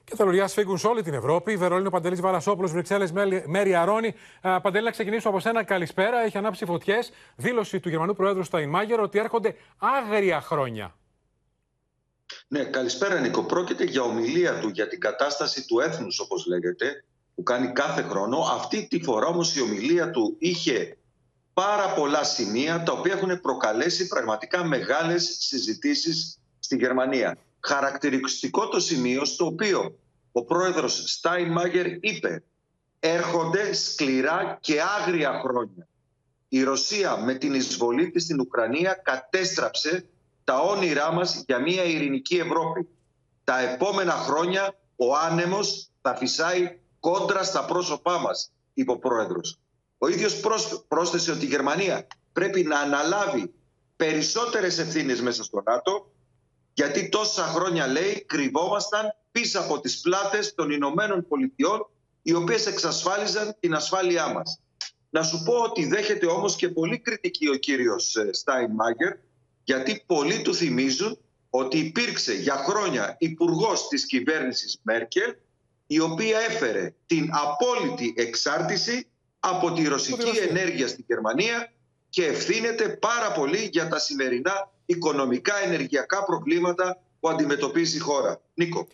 Και 0.05 0.17
τα 0.17 0.25
λουλιά 0.25 0.47
σφίγγουν 0.49 0.79
σε 0.79 0.87
όλη 0.87 1.03
την 1.03 1.15
Ευρώπη. 1.15 1.57
Βερολίνο 1.57 1.91
Παντελής 1.91 2.21
Βαρασόπουλος, 2.21 2.73
Βρυξέλλες, 2.73 3.13
Μέρι 3.47 3.75
Αρώνη. 3.75 4.15
Παντελή, 4.63 4.85
να 4.85 4.91
ξεκινήσουμε 4.91 5.33
από 5.33 5.43
σένα. 5.43 5.65
Καλησπέρα. 5.65 6.23
Έχει 6.25 6.39
ανάψει 6.39 6.65
φωτιές. 6.65 7.13
Δήλωση 7.37 7.81
του 7.81 7.89
Γερμανού 7.89 8.15
Προέδρου 8.15 8.45
Σταϊνμάγερ 8.45 9.01
ότι 9.01 9.19
έρχονται 9.19 9.55
άγρια 9.79 10.41
χρόνια. 10.41 10.97
Ναι, 12.49 12.65
καλησπέρα 12.65 13.21
Νίκο. 13.21 13.43
Πρόκειται 13.43 13.85
για 13.85 14.03
ομιλία 14.03 14.59
του 14.59 14.69
για 14.69 14.89
την 14.89 15.01
κατάσταση 15.01 15.67
του 15.67 15.81
έθνους 15.81 16.21
όπως 16.21 16.47
λέγεται, 16.47 17.05
που 17.35 17.43
κάνει 17.43 17.73
κάθε 17.73 18.03
χρόνο. 18.03 18.39
Αυτή 18.39 18.87
τη 18.91 19.03
φορά 19.03 19.27
όμως 19.27 19.57
η 19.57 19.63
ομιλία 19.63 20.11
του 20.11 20.37
είχε 20.39 20.97
πάρα 21.55 21.93
πολλά 21.95 22.25
σημεία 22.25 22.83
τα 22.83 22.93
οποία 22.93 23.13
έχουν 23.13 23.41
προκαλέσει 23.41 24.07
πραγματικά 24.07 24.65
μεγάλες 24.65 25.37
συζητήσεις 25.41 26.39
στη 26.59 26.77
Γερμανία. 26.77 27.39
Χαρακτηριστικό 27.67 28.69
το 28.69 28.81
σημείο 28.81 29.25
στο 29.25 29.47
οποίο 29.47 29.99
ο 30.33 30.45
πρόεδρος 30.45 31.03
Στάινμάγερ 31.07 31.87
είπε 31.87 32.43
έρχονται 33.01 33.73
σκληρά 33.73 34.59
και 34.61 34.81
άγρια 34.99 35.41
χρόνια. 35.45 35.89
Η 36.49 36.63
Ρωσία 36.63 37.17
με 37.17 37.35
την 37.35 37.55
εισβολή 37.55 38.11
της 38.11 38.23
στην 38.23 38.41
Ουκρανία 38.41 39.01
κατέστραψε 39.05 40.07
τα 40.45 40.61
όνειρά 40.61 41.13
μας 41.13 41.43
για 41.47 41.59
μια 41.59 41.85
ειρηνική 41.85 42.37
Ευρώπη. 42.37 42.89
Τα 43.45 43.59
επόμενα 43.61 44.13
χρόνια 44.13 44.75
ο 44.97 45.17
άνεμος 45.17 45.91
θα 46.03 46.17
φυσάει 46.17 46.79
κόντρα 47.01 47.43
στα 47.43 47.65
πρόσωπά 47.65 48.19
μας, 48.19 48.53
είπε 48.75 48.91
ο 48.91 48.99
πρόεδρος. 48.99 49.59
Ο 49.99 50.09
ίδιος 50.09 50.41
πρόσθεσε 50.89 51.31
ότι 51.31 51.45
η 51.45 51.49
Γερμανία 51.49 52.07
πρέπει 52.33 52.63
να 52.63 52.79
αναλάβει 52.79 53.53
περισσότερες 53.97 54.79
ευθύνες 54.79 55.21
μέσα 55.21 55.45
στο 55.45 55.63
ΝΑΤΟ 55.65 56.11
γιατί 56.75 57.09
τόσα 57.09 57.43
χρόνια 57.43 57.87
λέει 57.87 58.25
κρυβόμασταν 58.27 59.15
πίσω 59.31 59.61
από 59.61 59.81
τις 59.81 60.01
πλάτες 60.01 60.55
των 60.55 60.71
Ηνωμένων 60.71 61.27
Πολιτειών 61.29 61.87
οι 62.23 62.35
οποίες 62.35 62.67
εξασφάλιζαν 62.67 63.57
την 63.61 63.75
ασφάλειά 63.75 64.33
μας. 64.33 64.61
Να 65.11 65.23
σου 65.23 65.43
πω 65.43 65.55
ότι 65.55 65.87
δέχεται 65.87 66.27
όμως 66.27 66.57
και 66.57 66.69
πολύ 66.69 66.99
κριτική 66.99 67.49
ο 67.49 67.55
κύριος 67.55 68.17
Στάιν 68.31 68.71
Μάγκερ 68.71 69.13
γιατί 69.65 70.03
πολλοί 70.07 70.43
του 70.43 70.55
θυμίζουν 70.55 71.19
ότι 71.51 71.79
υπήρξε 71.79 72.33
για 72.33 72.55
χρόνια 72.55 73.17
υπουργός 73.19 73.89
της 73.89 74.07
κυβέρνησης 74.07 74.81
Μέρκελ 74.83 75.35
η 75.87 76.01
οποία 76.01 76.39
έφερε 76.39 76.95
την 77.07 77.31
απόλυτη 77.33 78.15
εξάρτηση 78.17 79.07
από 79.41 79.73
τη 79.73 79.89
ρωσική 79.89 80.39
ενέργεια 80.49 80.89
στην 80.89 81.05
Γερμανία 81.09 81.73
και 82.13 82.25
ευθύνεται 82.25 82.89
πάρα 82.89 83.33
πολύ 83.33 83.69
για 83.73 83.89
τα 83.89 83.99
σημερινά 83.99 84.71
οικονομικά 84.87 85.55
ενεργειακά 85.65 86.25
προβλήματα 86.25 86.99
που 87.21 87.29
αντιμετωπίζει 87.29 87.97
η 87.97 88.01
χώρα. 88.01 88.41
Νίκο. 88.55 88.87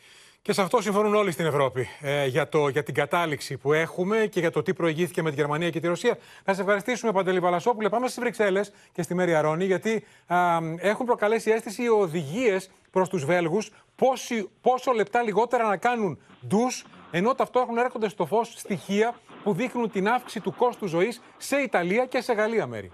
Και 0.43 0.53
σε 0.53 0.63
αυτό 0.63 0.81
συμφωνούν 0.81 1.15
όλοι 1.15 1.31
στην 1.31 1.47
Ευρώπη 1.47 1.89
ε, 2.01 2.27
για, 2.27 2.49
το, 2.49 2.69
για 2.69 2.83
την 2.83 2.95
κατάληξη 2.95 3.57
που 3.57 3.73
έχουμε 3.73 4.27
και 4.31 4.41
για 4.41 4.51
το 4.51 4.63
τι 4.63 4.75
προηγήθηκε 4.75 5.23
με 5.23 5.31
τη 5.31 5.37
Γερμανία 5.37 5.71
και 5.71 5.81
τη 5.81 5.87
Ρωσία. 5.87 6.19
Να 6.45 6.55
σε 6.55 6.61
ευχαριστήσουμε, 6.61 7.13
Παντελή 7.13 7.41
Βαλασόπουλε. 7.41 7.89
Πάμε 7.89 8.07
στις 8.07 8.21
Βρυξέλλες 8.21 8.73
και 8.93 9.03
στη 9.03 9.15
Μέρη 9.15 9.35
Αρώνη, 9.35 9.65
γιατί 9.65 10.05
έχουν 10.79 11.07
προκαλέσει 11.07 11.51
αίσθηση 11.51 11.83
οι 11.83 11.89
οδηγίες 11.89 12.71
προς 12.91 13.09
τους 13.09 13.25
Βέλγους 13.25 13.71
πόσο 14.61 14.93
λεπτά 14.95 15.23
λιγότερα 15.23 15.69
να 15.69 15.77
κάνουν 15.77 16.19
ντους, 16.47 16.85
ενώ 17.11 17.35
ταυτόχρονα 17.35 17.81
έρχονται 17.81 18.09
στο 18.09 18.27
φως 18.27 18.55
στοιχεία 18.57 19.15
που 19.43 19.53
δείχνουν 19.53 19.91
την 19.91 20.09
αύξηση 20.09 20.41
του 20.41 20.55
κόστου 20.57 20.87
ζωής 20.87 21.21
σε 21.37 21.57
Ιταλία 21.57 22.07
και 22.07 22.21
σε 22.21 22.33
Γαλλία 22.33 22.67
μέρη. 22.67 22.93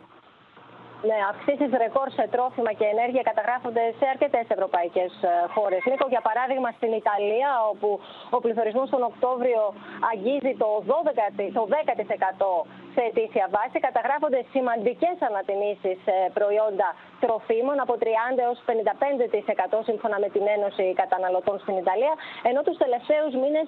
Ναι, 1.09 1.19
αυξήσει 1.33 1.67
ρεκόρ 1.85 2.09
σε 2.19 2.25
τρόφιμα 2.35 2.73
και 2.79 2.87
ενέργεια 2.95 3.23
καταγράφονται 3.31 3.85
σε 3.99 4.05
αρκετές 4.15 4.47
ευρωπαϊκές 4.55 5.11
ε, 5.23 5.33
χώρες. 5.55 5.81
Νίκο, 5.91 6.07
για 6.15 6.23
παράδειγμα, 6.29 6.71
στην 6.79 6.93
Ιταλία, 7.03 7.51
όπου 7.73 7.89
ο 8.37 8.39
πληθωρισμός 8.45 8.89
τον 8.95 9.03
Οκτώβριο 9.11 9.63
αγγίζει 10.13 10.53
το 10.63 10.69
12%, 10.93 11.51
το 11.59 11.63
10% 11.75 12.51
σε 12.95 13.01
αιτήσια 13.07 13.47
βάση, 13.55 13.79
καταγράφονται 13.87 14.41
σημαντικές 14.55 15.17
ανατιμήσεις 15.29 15.97
σε 16.07 16.17
προϊόντα 16.39 16.89
τροφίμων 17.25 17.77
από 17.85 17.95
30 18.03 18.07
έως 18.47 18.59
55% 18.67 19.89
σύμφωνα 19.89 20.17
με 20.23 20.29
την 20.35 20.45
Ένωση 20.57 20.85
Καταναλωτών 21.03 21.57
στην 21.65 21.77
Ιταλία, 21.83 22.15
ενώ 22.51 22.61
τους 22.67 22.77
τελευταίους 22.85 23.33
μήνες, 23.43 23.67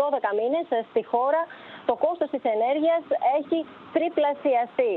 12 0.00 0.30
μήνες, 0.40 0.66
στη 0.90 1.02
χώρα 1.12 1.42
το 1.90 1.94
κόστος 2.04 2.28
της 2.34 2.42
ενέργειας 2.54 3.02
έχει 3.38 3.58
τριπλασιαστεί. 3.96 4.94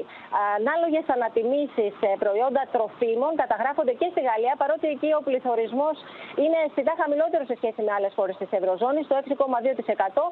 Ανάλογες 0.57 1.05
ανατιμήσεις 1.15 1.91
σε 2.01 2.09
προϊόντα 2.23 2.63
τροφίμων 2.73 3.31
καταγράφονται 3.41 3.93
και 3.99 4.07
στη 4.13 4.21
Γαλλία, 4.27 4.53
παρότι 4.61 4.87
εκεί 4.95 5.09
ο 5.19 5.21
πληθωρισμός 5.27 5.95
είναι 6.43 6.57
αισθητά 6.65 6.93
χαμηλότερο 7.01 7.43
σε 7.49 7.55
σχέση 7.59 7.81
με 7.85 7.91
άλλες 7.97 8.13
χώρες 8.17 8.35
της 8.41 8.51
Ευρωζώνης, 8.59 9.07
το 9.09 9.15
6,2%. 9.21 10.23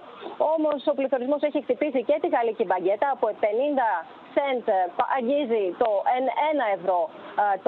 Όμως 0.54 0.80
ο 0.91 0.93
πληθωρισμός 1.00 1.41
έχει 1.48 1.60
χτυπήσει 1.65 2.02
και 2.10 2.15
τη 2.22 2.28
γαλλική 2.36 2.63
μπαγκέτα 2.70 3.08
από 3.15 3.26
50 3.43 3.89
cent 4.36 4.67
αγγίζει 5.17 5.65
το 5.84 5.89
1 6.20 6.78
ευρώ 6.78 7.00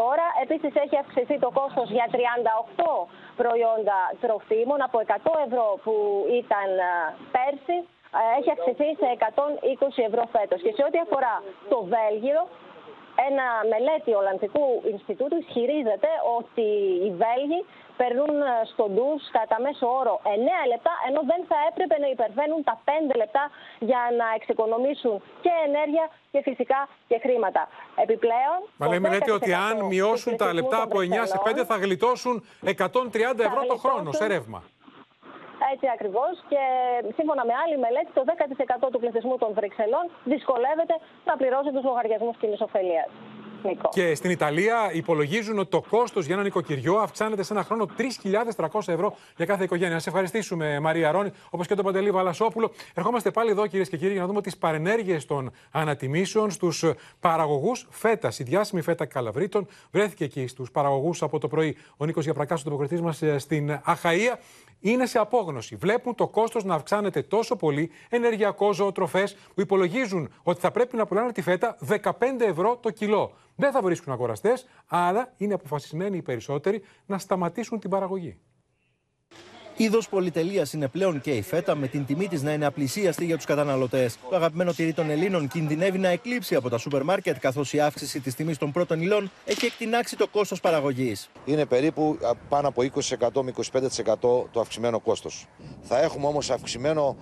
τώρα. 0.01 0.25
Επίσης 0.43 0.71
έχει 0.83 0.97
αυξηθεί 1.03 1.35
το 1.39 1.49
κόστος 1.59 1.87
για 1.95 2.07
38 2.11 3.07
προϊόντα 3.41 3.97
τροφίμων 4.21 4.79
από 4.87 4.97
100 4.99 5.31
ευρώ 5.45 5.65
που 5.83 5.93
ήταν 6.41 6.69
πέρσι 7.35 7.77
έχει 8.37 8.49
αυξηθεί 8.55 8.89
σε 9.01 9.07
120 9.97 10.07
ευρώ 10.09 10.23
φέτος. 10.35 10.59
Και 10.65 10.73
σε 10.77 10.83
ό,τι 10.87 10.97
αφορά 11.05 11.35
το 11.71 11.77
Βέλγιο, 11.93 12.41
ένα 13.29 13.47
μελέτη 13.73 14.11
Ολλανδικού 14.19 14.65
Ινστιτούτου 14.93 15.37
ισχυρίζεται 15.43 16.11
ότι 16.37 16.67
οι 17.05 17.11
Βέλγοι 17.21 17.61
περνούν 18.01 18.35
στο 18.71 18.85
ντους 18.93 19.21
κατά 19.37 19.57
μέσο 19.65 19.85
όρο 20.01 20.15
9 20.23 20.27
λεπτά, 20.71 20.93
ενώ 21.07 21.21
δεν 21.31 21.41
θα 21.49 21.57
έπρεπε 21.69 21.95
να 22.03 22.07
υπερβαίνουν 22.15 22.61
τα 22.69 22.75
5 22.85 23.15
λεπτά 23.21 23.43
για 23.89 24.01
να 24.19 24.25
εξοικονομήσουν 24.37 25.15
και 25.43 25.51
ενέργεια 25.67 26.05
και 26.31 26.39
φυσικά 26.47 26.79
και 27.09 27.17
χρήματα. 27.23 27.61
Επιπλέον. 28.05 28.59
Μα 28.81 28.87
λέμε 28.91 29.09
λέτε 29.13 29.31
ότι 29.39 29.51
αν 29.67 29.75
μειώσουν 29.91 30.33
τα 30.41 30.53
λεπτά 30.53 30.81
από 30.81 30.97
9 30.99 31.27
σε 31.31 31.37
5 31.45 31.63
θα 31.69 31.75
γλιτώσουν 31.83 32.35
130 32.63 33.39
ευρώ 33.49 33.61
το 33.71 33.77
χρόνο 33.83 34.11
σε 34.11 34.25
ρεύμα. 34.27 34.59
Έτσι 35.71 35.87
ακριβώς. 35.95 36.33
Και 36.51 36.61
σύμφωνα 37.17 37.43
με 37.49 37.53
άλλη 37.63 37.77
μελέτη, 37.85 38.11
το 38.17 38.23
10% 38.25 38.87
του 38.91 38.99
πληθυσμού 38.99 39.35
των 39.43 39.49
Βρυξελών 39.57 40.05
δυσκολεύεται 40.33 40.95
να 41.29 41.33
πληρώσει 41.39 41.69
τους 41.75 41.83
λογαριασμούς 41.89 42.35
κοινής 42.41 42.61
ωφελία. 42.67 43.05
Και 43.89 44.15
στην 44.15 44.29
Ιταλία 44.29 44.91
υπολογίζουν 44.93 45.59
ότι 45.59 45.69
το 45.69 45.83
κόστος 45.89 46.25
για 46.25 46.33
ένα 46.33 46.43
νοικοκυριό 46.43 46.95
αυξάνεται 46.95 47.43
σε 47.43 47.53
ένα 47.53 47.63
χρόνο 47.63 47.85
3.300 47.97 48.81
ευρώ 48.85 49.15
για 49.35 49.45
κάθε 49.45 49.63
οικογένεια. 49.63 49.99
Σε 49.99 50.09
ευχαριστήσουμε, 50.09 50.79
Μαρία 50.79 51.11
Ρόνι, 51.11 51.31
όπως 51.49 51.67
και 51.67 51.75
τον 51.75 51.85
Παντελή 51.85 52.11
Βαλασόπουλο. 52.11 52.71
Ερχόμαστε 52.93 53.31
πάλι 53.31 53.49
εδώ, 53.49 53.67
κυρίες 53.67 53.89
και 53.89 53.97
κύριοι, 53.97 54.11
για 54.11 54.21
να 54.21 54.27
δούμε 54.27 54.41
τις 54.41 54.57
παρενέργειες 54.57 55.25
των 55.25 55.51
ανατιμήσεων 55.71 56.51
στους 56.51 56.85
παραγωγούς 57.19 57.87
φέτα. 57.89 58.31
Η 58.37 58.43
διάσημη 58.43 58.81
φέτα 58.81 59.05
καλαβρίτων 59.05 59.67
βρέθηκε 59.91 60.23
εκεί 60.23 60.47
στους 60.47 60.71
παραγωγούς 60.71 61.21
από 61.21 61.39
το 61.39 61.47
πρωί. 61.47 61.77
Ο 61.97 62.05
Νίκος 62.05 62.23
Γιαπρακά, 62.23 62.55
ο 62.55 62.63
τοποκριτή 62.63 63.01
μας 63.01 63.21
ε, 63.21 63.37
στην 63.37 63.79
Αχαία, 63.83 64.39
είναι 64.79 65.05
σε 65.05 65.19
απόγνωση. 65.19 65.75
Βλέπουν 65.75 66.15
το 66.15 66.27
κόστος 66.27 66.63
να 66.63 66.75
αυξάνεται 66.75 67.21
τόσο 67.21 67.55
πολύ, 67.55 67.91
ενεργειακό, 68.09 68.73
ζωοτροφές, 68.73 69.35
που 69.53 69.61
υπολογίζουν 69.61 70.33
ότι 70.43 70.59
θα 70.59 70.71
πρέπει 70.71 70.95
να 70.95 71.05
πουλάνε 71.05 71.31
τη 71.31 71.41
φέτα 71.41 71.77
15 71.87 72.11
ευρώ 72.39 72.77
το 72.77 72.89
κιλό. 72.89 73.33
Δεν 73.55 73.71
θα 73.71 73.81
βρίσκουν 73.81 74.13
αγοραστές, 74.13 74.67
άρα 74.87 75.33
είναι 75.37 75.53
αποφασισμένοι 75.53 76.17
οι 76.17 76.21
περισσότεροι 76.21 76.81
να 77.05 77.17
σταματήσουν 77.17 77.79
την 77.79 77.89
παραγωγή. 77.89 78.37
Είδος 79.81 80.09
πολυτελείας 80.09 80.73
είναι 80.73 80.87
πλέον 80.87 81.21
και 81.21 81.31
η 81.31 81.41
φέτα, 81.41 81.75
με 81.75 81.87
την 81.87 82.05
τιμή 82.05 82.27
της 82.27 82.41
να 82.41 82.53
είναι 82.53 82.65
απλησίαστη 82.65 83.25
για 83.25 83.35
τους 83.35 83.45
καταναλωτές. 83.45 84.17
Το 84.29 84.35
αγαπημένο 84.35 84.73
τυρί 84.73 84.93
των 84.93 85.09
Ελλήνων 85.09 85.47
κινδυνεύει 85.47 85.97
να 85.97 86.07
εκλείψει 86.07 86.55
από 86.55 86.69
τα 86.69 86.77
σούπερ 86.77 87.03
μάρκετ, 87.03 87.37
καθώς 87.39 87.73
η 87.73 87.79
αύξηση 87.79 88.19
της 88.19 88.35
τιμής 88.35 88.57
των 88.57 88.71
πρώτων 88.71 89.01
υλών 89.01 89.31
έχει 89.45 89.65
εκτινάξει 89.65 90.15
το 90.17 90.27
κόστος 90.27 90.59
παραγωγής. 90.59 91.29
Είναι 91.45 91.65
περίπου 91.65 92.17
πάνω 92.49 92.67
από 92.67 92.81
20% 92.81 93.41
με 93.41 93.51
25% 93.51 94.19
το 94.51 94.59
αυξημένο 94.59 94.99
κόστος. 94.99 95.45
Θα 95.81 96.01
έχουμε 96.01 96.27
όμως 96.27 96.49
αυξημένο 96.49 97.17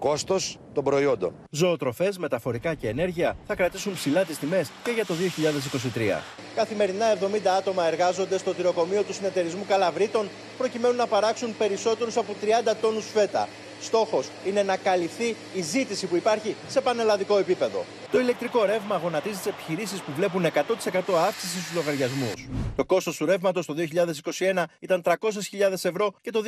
κόστος 0.00 0.58
των 0.72 0.84
προϊόντων. 0.84 1.34
Ζωοτροφές, 1.50 2.18
μεταφορικά 2.18 2.74
και 2.74 2.88
ενέργεια 2.88 3.36
θα 3.46 3.54
κρατήσουν 3.54 3.94
ψηλά 3.94 4.24
τις 4.24 4.38
τιμές 4.38 4.70
και 4.84 4.90
για 4.90 5.06
το 5.06 5.14
2023. 5.14 6.22
Καθημερινά 6.54 7.06
70 7.12 7.16
άτομα 7.58 7.86
εργάζονται 7.86 8.38
στο 8.38 8.54
τυροκομείο 8.54 9.02
του 9.02 9.12
συνεταιρισμού 9.12 9.64
Καλαβρίτων 9.68 10.28
προκειμένου 10.58 10.96
να 10.96 11.06
παράξουν 11.06 11.56
περισσότερους 11.58 12.16
από 12.16 12.32
30 12.70 12.74
τόνους 12.80 13.06
φέτα. 13.06 13.48
Στόχος 13.80 14.28
είναι 14.46 14.62
να 14.62 14.76
καλυφθεί 14.76 15.36
η 15.54 15.62
ζήτηση 15.62 16.06
που 16.06 16.16
υπάρχει 16.16 16.56
σε 16.68 16.80
πανελλαδικό 16.80 17.38
επίπεδο. 17.38 17.84
Το 18.10 18.20
ηλεκτρικό 18.20 18.64
ρεύμα 18.64 18.96
γονατίζει 18.96 19.36
τις 19.36 19.46
επιχειρήσεις 19.46 20.00
που 20.00 20.12
βλέπουν 20.16 20.44
100% 20.44 20.50
αύξηση 21.14 21.60
στους 21.60 21.74
λογαριασμούς. 21.74 22.48
Το 22.76 22.84
κόστος 22.84 23.16
του 23.16 23.26
ρεύματος 23.26 23.66
το 23.66 23.74
2021 23.74 24.64
ήταν 24.78 25.02
300.000 25.04 25.14
ευρώ 25.72 26.12
και 26.20 26.30
το 26.30 26.42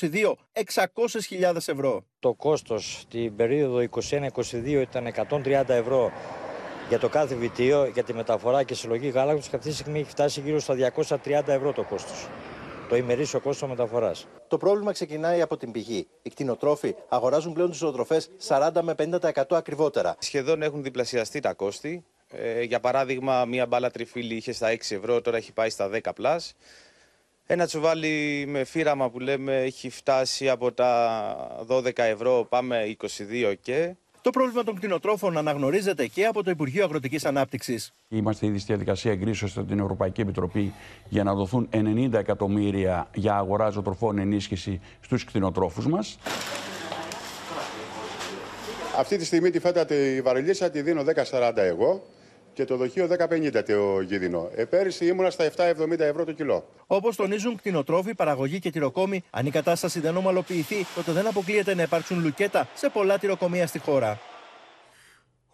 2022 0.00 0.34
600.000 0.74 1.56
ευρώ. 1.56 2.04
Το 2.18 2.34
κόστος 2.34 3.04
την 3.10 3.36
περίοδο 3.36 3.78
21-22 3.78 4.66
ήταν 4.66 5.06
130 5.06 5.68
ευρώ 5.68 6.12
για 6.88 6.98
το 6.98 7.08
κάθε 7.08 7.34
βιτίο, 7.34 7.86
για 7.86 8.02
τη 8.02 8.14
μεταφορά 8.14 8.62
και 8.62 8.74
συλλογή 8.74 9.08
γάλακτος 9.08 9.48
και 9.48 9.56
αυτή 9.56 9.68
τη 9.68 9.74
στιγμή 9.74 9.98
έχει 10.00 10.10
φτάσει 10.10 10.40
γύρω 10.40 10.60
στα 10.60 10.74
230 11.24 11.48
ευρώ 11.48 11.72
το 11.72 11.82
κόστος. 11.82 12.26
Το 12.88 12.96
ημερήσιο 12.96 13.40
κόστο 13.40 13.66
μεταφοράς. 13.66 14.26
Το 14.48 14.56
πρόβλημα 14.56 14.92
ξεκινάει 14.92 15.40
από 15.40 15.56
την 15.56 15.70
πηγή. 15.72 16.06
Οι 16.22 16.30
κτηνοτρόφοι 16.30 16.94
αγοράζουν 17.08 17.52
πλέον 17.52 17.70
τις 17.70 17.78
ζωοτροφές 17.78 18.30
40 18.48 18.70
με 18.82 18.94
50% 18.98 19.42
ακριβότερα. 19.50 20.16
Σχεδόν 20.18 20.62
έχουν 20.62 20.82
διπλασιαστεί 20.82 21.40
τα 21.40 21.52
κόστη. 21.52 22.04
Ε, 22.30 22.62
για 22.62 22.80
παράδειγμα, 22.80 23.44
μία 23.44 23.66
μπάλα 23.66 23.90
τριφύλι 23.90 24.34
είχε 24.34 24.52
στα 24.52 24.70
6 24.70 24.94
ευρώ, 24.94 25.20
τώρα 25.20 25.36
έχει 25.36 25.52
πάει 25.52 25.70
στα 25.70 25.88
10 25.88 26.12
πλάς. 26.14 26.54
Ένα 27.46 27.66
τσουβάλι 27.66 28.44
με 28.48 28.64
φύραμα 28.64 29.10
που 29.10 29.20
λέμε 29.20 29.56
έχει 29.62 29.90
φτάσει 29.90 30.48
από 30.48 30.72
τα 30.72 31.66
12 31.68 31.90
ευρώ, 31.94 32.46
πάμε 32.48 32.96
22 33.00 33.54
και. 33.60 33.94
Το 34.26 34.32
πρόβλημα 34.32 34.62
των 34.64 34.74
κτηνοτρόφων 34.76 35.38
αναγνωρίζεται 35.38 36.06
και 36.06 36.24
από 36.24 36.42
το 36.42 36.50
Υπουργείο 36.50 36.84
Αγροτικής 36.84 37.24
Ανάπτυξης. 37.24 37.92
Είμαστε 38.08 38.46
ήδη 38.46 38.58
στη 38.58 38.66
διαδικασία 38.66 39.12
εγκρίσεως 39.12 39.50
στην 39.50 39.78
Ευρωπαϊκή 39.78 40.20
Επιτροπή 40.20 40.72
για 41.08 41.24
να 41.24 41.34
δοθούν 41.34 41.68
90 41.72 42.12
εκατομμύρια 42.12 43.08
για 43.14 43.36
αγορά 43.36 43.70
ζωοτροφών 43.70 44.18
ενίσχυση 44.18 44.80
στους 45.00 45.24
κτηνοτρόφους 45.24 45.86
μας. 45.86 46.18
Αυτή 48.98 49.16
τη 49.16 49.24
στιγμή 49.24 49.50
τη 49.50 49.60
φέτα 49.60 49.84
τη 49.84 50.20
βαρελίσσα 50.22 50.70
τη 50.70 50.82
δίνω 50.82 51.02
10,40 51.30 51.52
εγώ 51.56 52.02
και 52.56 52.64
το 52.64 52.76
δοχείο 52.76 53.08
10,50 53.18 53.62
το 53.66 54.00
γίδινο. 54.00 54.50
Ε, 54.54 54.64
πέρυσι 54.64 55.06
ήμουνα 55.06 55.30
στα 55.30 55.50
7,70 55.56 55.98
ευρώ 55.98 56.24
το 56.24 56.32
κιλό. 56.32 56.68
Όπως 56.86 57.16
τονίζουν 57.16 57.56
κτηνοτρόφοι, 57.56 58.14
παραγωγή 58.14 58.58
και 58.58 58.70
τυροκόμοι, 58.70 59.24
αν 59.30 59.46
η 59.46 59.50
κατάσταση 59.50 60.00
δεν 60.00 60.16
ομαλοποιηθεί, 60.16 60.86
τότε 60.94 61.12
δεν 61.12 61.26
αποκλείεται 61.26 61.74
να 61.74 61.82
υπάρξουν 61.82 62.22
λουκέτα 62.22 62.68
σε 62.74 62.88
πολλά 62.88 63.18
τυροκομεία 63.18 63.66
στη 63.66 63.78
χώρα. 63.78 64.20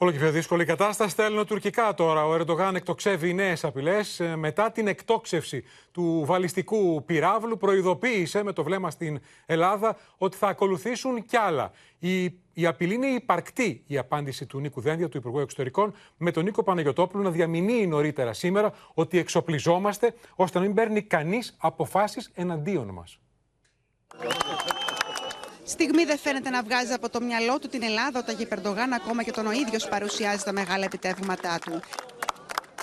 Όλο 0.02 0.10
και 0.10 0.18
πιο 0.18 0.30
δύσκολη 0.30 0.64
κατάσταση 0.64 1.10
στα 1.10 1.24
ελληνοτουρκικά 1.24 1.94
τώρα. 1.94 2.26
Ο 2.26 2.34
Ερντογάν 2.34 2.74
εκτοξεύει 2.74 3.34
νέες 3.34 3.64
απειλές. 3.64 4.20
Μετά 4.36 4.70
την 4.70 4.86
εκτόξευση 4.86 5.64
του 5.92 6.22
βαλιστικού 6.26 7.04
πυράβλου, 7.04 7.56
προειδοποίησε 7.56 8.42
με 8.42 8.52
το 8.52 8.62
βλέμμα 8.62 8.90
στην 8.90 9.20
Ελλάδα 9.46 9.96
ότι 10.16 10.36
θα 10.36 10.48
ακολουθήσουν 10.48 11.24
κι 11.24 11.36
άλλα. 11.36 11.70
Η, 11.98 12.22
η 12.52 12.66
απειλή 12.66 12.94
είναι 12.94 13.06
υπαρκτή 13.06 13.84
η 13.86 13.98
απάντηση 13.98 14.46
του 14.46 14.60
Νίκου 14.60 14.80
Δένδια, 14.80 15.08
του 15.08 15.16
Υπουργού 15.16 15.38
Εξωτερικών, 15.38 15.94
με 16.16 16.30
τον 16.30 16.44
Νίκο 16.44 16.62
Παναγιοτόπουλο 16.62 17.22
να 17.22 17.30
διαμηνύει 17.30 17.86
νωρίτερα 17.86 18.32
σήμερα 18.32 18.72
ότι 18.94 19.18
εξοπλιζόμαστε 19.18 20.14
ώστε 20.34 20.58
να 20.58 20.64
μην 20.64 20.74
παίρνει 20.74 21.02
κανείς 21.02 21.56
αποφάσεις 21.58 22.30
εναντίον 22.34 22.88
μας. 22.88 23.18
Στιγμή 25.64 26.04
δεν 26.04 26.18
φαίνεται 26.18 26.50
να 26.50 26.62
βγάζει 26.62 26.92
από 26.92 27.08
το 27.10 27.20
μυαλό 27.20 27.58
του 27.58 27.68
την 27.68 27.82
Ελλάδα 27.82 28.18
όταν 28.18 28.36
για 28.36 28.46
Περντογάν 28.46 28.92
ακόμα 28.92 29.22
και 29.22 29.30
τον 29.30 29.46
ο 29.46 29.52
ίδιος 29.52 29.88
παρουσιάζει 29.88 30.42
τα 30.42 30.52
μεγάλα 30.52 30.84
επιτεύγματά 30.84 31.58
του. 31.64 31.80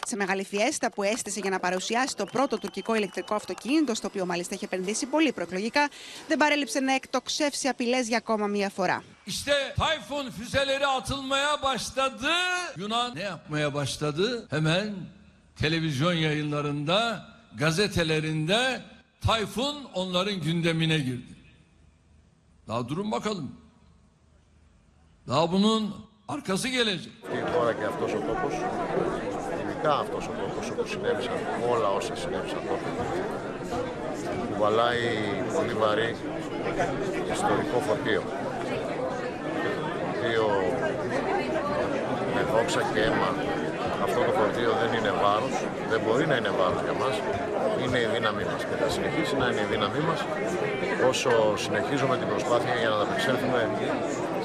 Σε 0.05 0.15
μεγάλη 0.15 0.43
φιέστα 0.43 0.91
που 0.91 1.03
έστησε 1.03 1.39
για 1.39 1.49
να 1.49 1.59
παρουσιάσει 1.59 2.15
το 2.15 2.25
πρώτο 2.25 2.57
τουρκικό 2.57 2.95
ηλεκτρικό 2.95 3.35
αυτοκίνητο, 3.35 3.93
στο 3.93 4.07
οποίο 4.07 4.25
μάλιστα 4.25 4.53
έχει 4.53 4.63
επενδύσει 4.65 5.05
πολύ 5.05 5.31
προεκλογικά, 5.31 5.89
δεν 6.27 6.37
παρέλειψε 6.37 6.79
να 6.79 6.93
εκτοξεύσει 6.93 7.67
απειλές 7.67 8.07
για 8.07 8.17
ακόμα 8.17 8.47
μία 8.47 8.69
φορά. 8.69 9.03
İşte 9.25 9.53
Tayfun 9.77 10.31
füzeleri 10.31 10.87
atılmaya 10.87 11.61
başladı. 11.63 12.31
Yunan 12.77 13.15
ne 13.15 13.21
yapmaya 13.21 13.73
başladı? 13.73 14.47
Hemen 14.49 14.93
televizyon 15.59 16.13
yayınlarında, 16.13 17.25
gazetelerinde 17.55 18.81
Tayfun 19.21 19.75
onların 19.93 20.41
gündemine 20.41 20.97
girdi. 20.97 21.38
Daha 22.69 22.89
durun 22.89 23.11
bakalım. 23.11 23.51
Daha 25.27 25.51
bunun 25.51 25.95
arkası 26.27 26.67
gelecek. 26.67 27.13
Τώρα 27.53 27.73
και 27.73 27.85
αυτός 27.91 28.11
ο 28.13 28.19
τόπος, 28.27 28.53
ειδικά 29.61 29.93
αυτός 30.03 30.23
ο 30.27 30.31
τόπος 30.41 30.69
όπου 30.71 30.85
συνέβησαν 30.87 31.37
όλα 31.71 31.89
όσα 31.97 32.15
συνέβησαν 32.15 32.61
τότε, 32.69 32.89
κουβαλάει 34.49 35.05
πολύ 35.55 35.73
βαρύ 35.73 36.15
ιστορικό 37.33 37.77
φορτίο. 37.87 38.21
Το 40.03 40.09
οποίο 40.17 40.45
με 42.35 42.41
δόξα 42.51 42.81
και 42.93 42.99
αίμα 43.05 43.29
αυτό 44.09 44.21
το 44.29 44.33
φορτίο 44.39 44.71
δεν 44.81 44.91
είναι 44.97 45.13
βάρος, 45.23 45.55
δεν 45.91 45.99
μπορεί 46.03 46.25
να 46.31 46.35
είναι 46.39 46.51
βάρος 46.59 46.81
για 46.87 46.95
μας, 47.01 47.15
είναι 47.81 47.99
η 48.05 48.07
δύναμή 48.15 48.45
μας 48.51 48.61
και 48.67 48.75
θα 48.81 48.87
συνεχίσει 48.95 49.33
να 49.41 49.45
είναι 49.49 49.61
η 49.67 49.69
δύναμή 49.73 50.01
μας. 50.09 50.19
Όσο 51.11 51.31
συνεχίζουμε 51.65 52.15
την 52.21 52.27
προσπάθεια 52.31 52.73
για 52.81 52.89
να 52.91 52.95
ανταπεξέλθουμε 52.97 53.59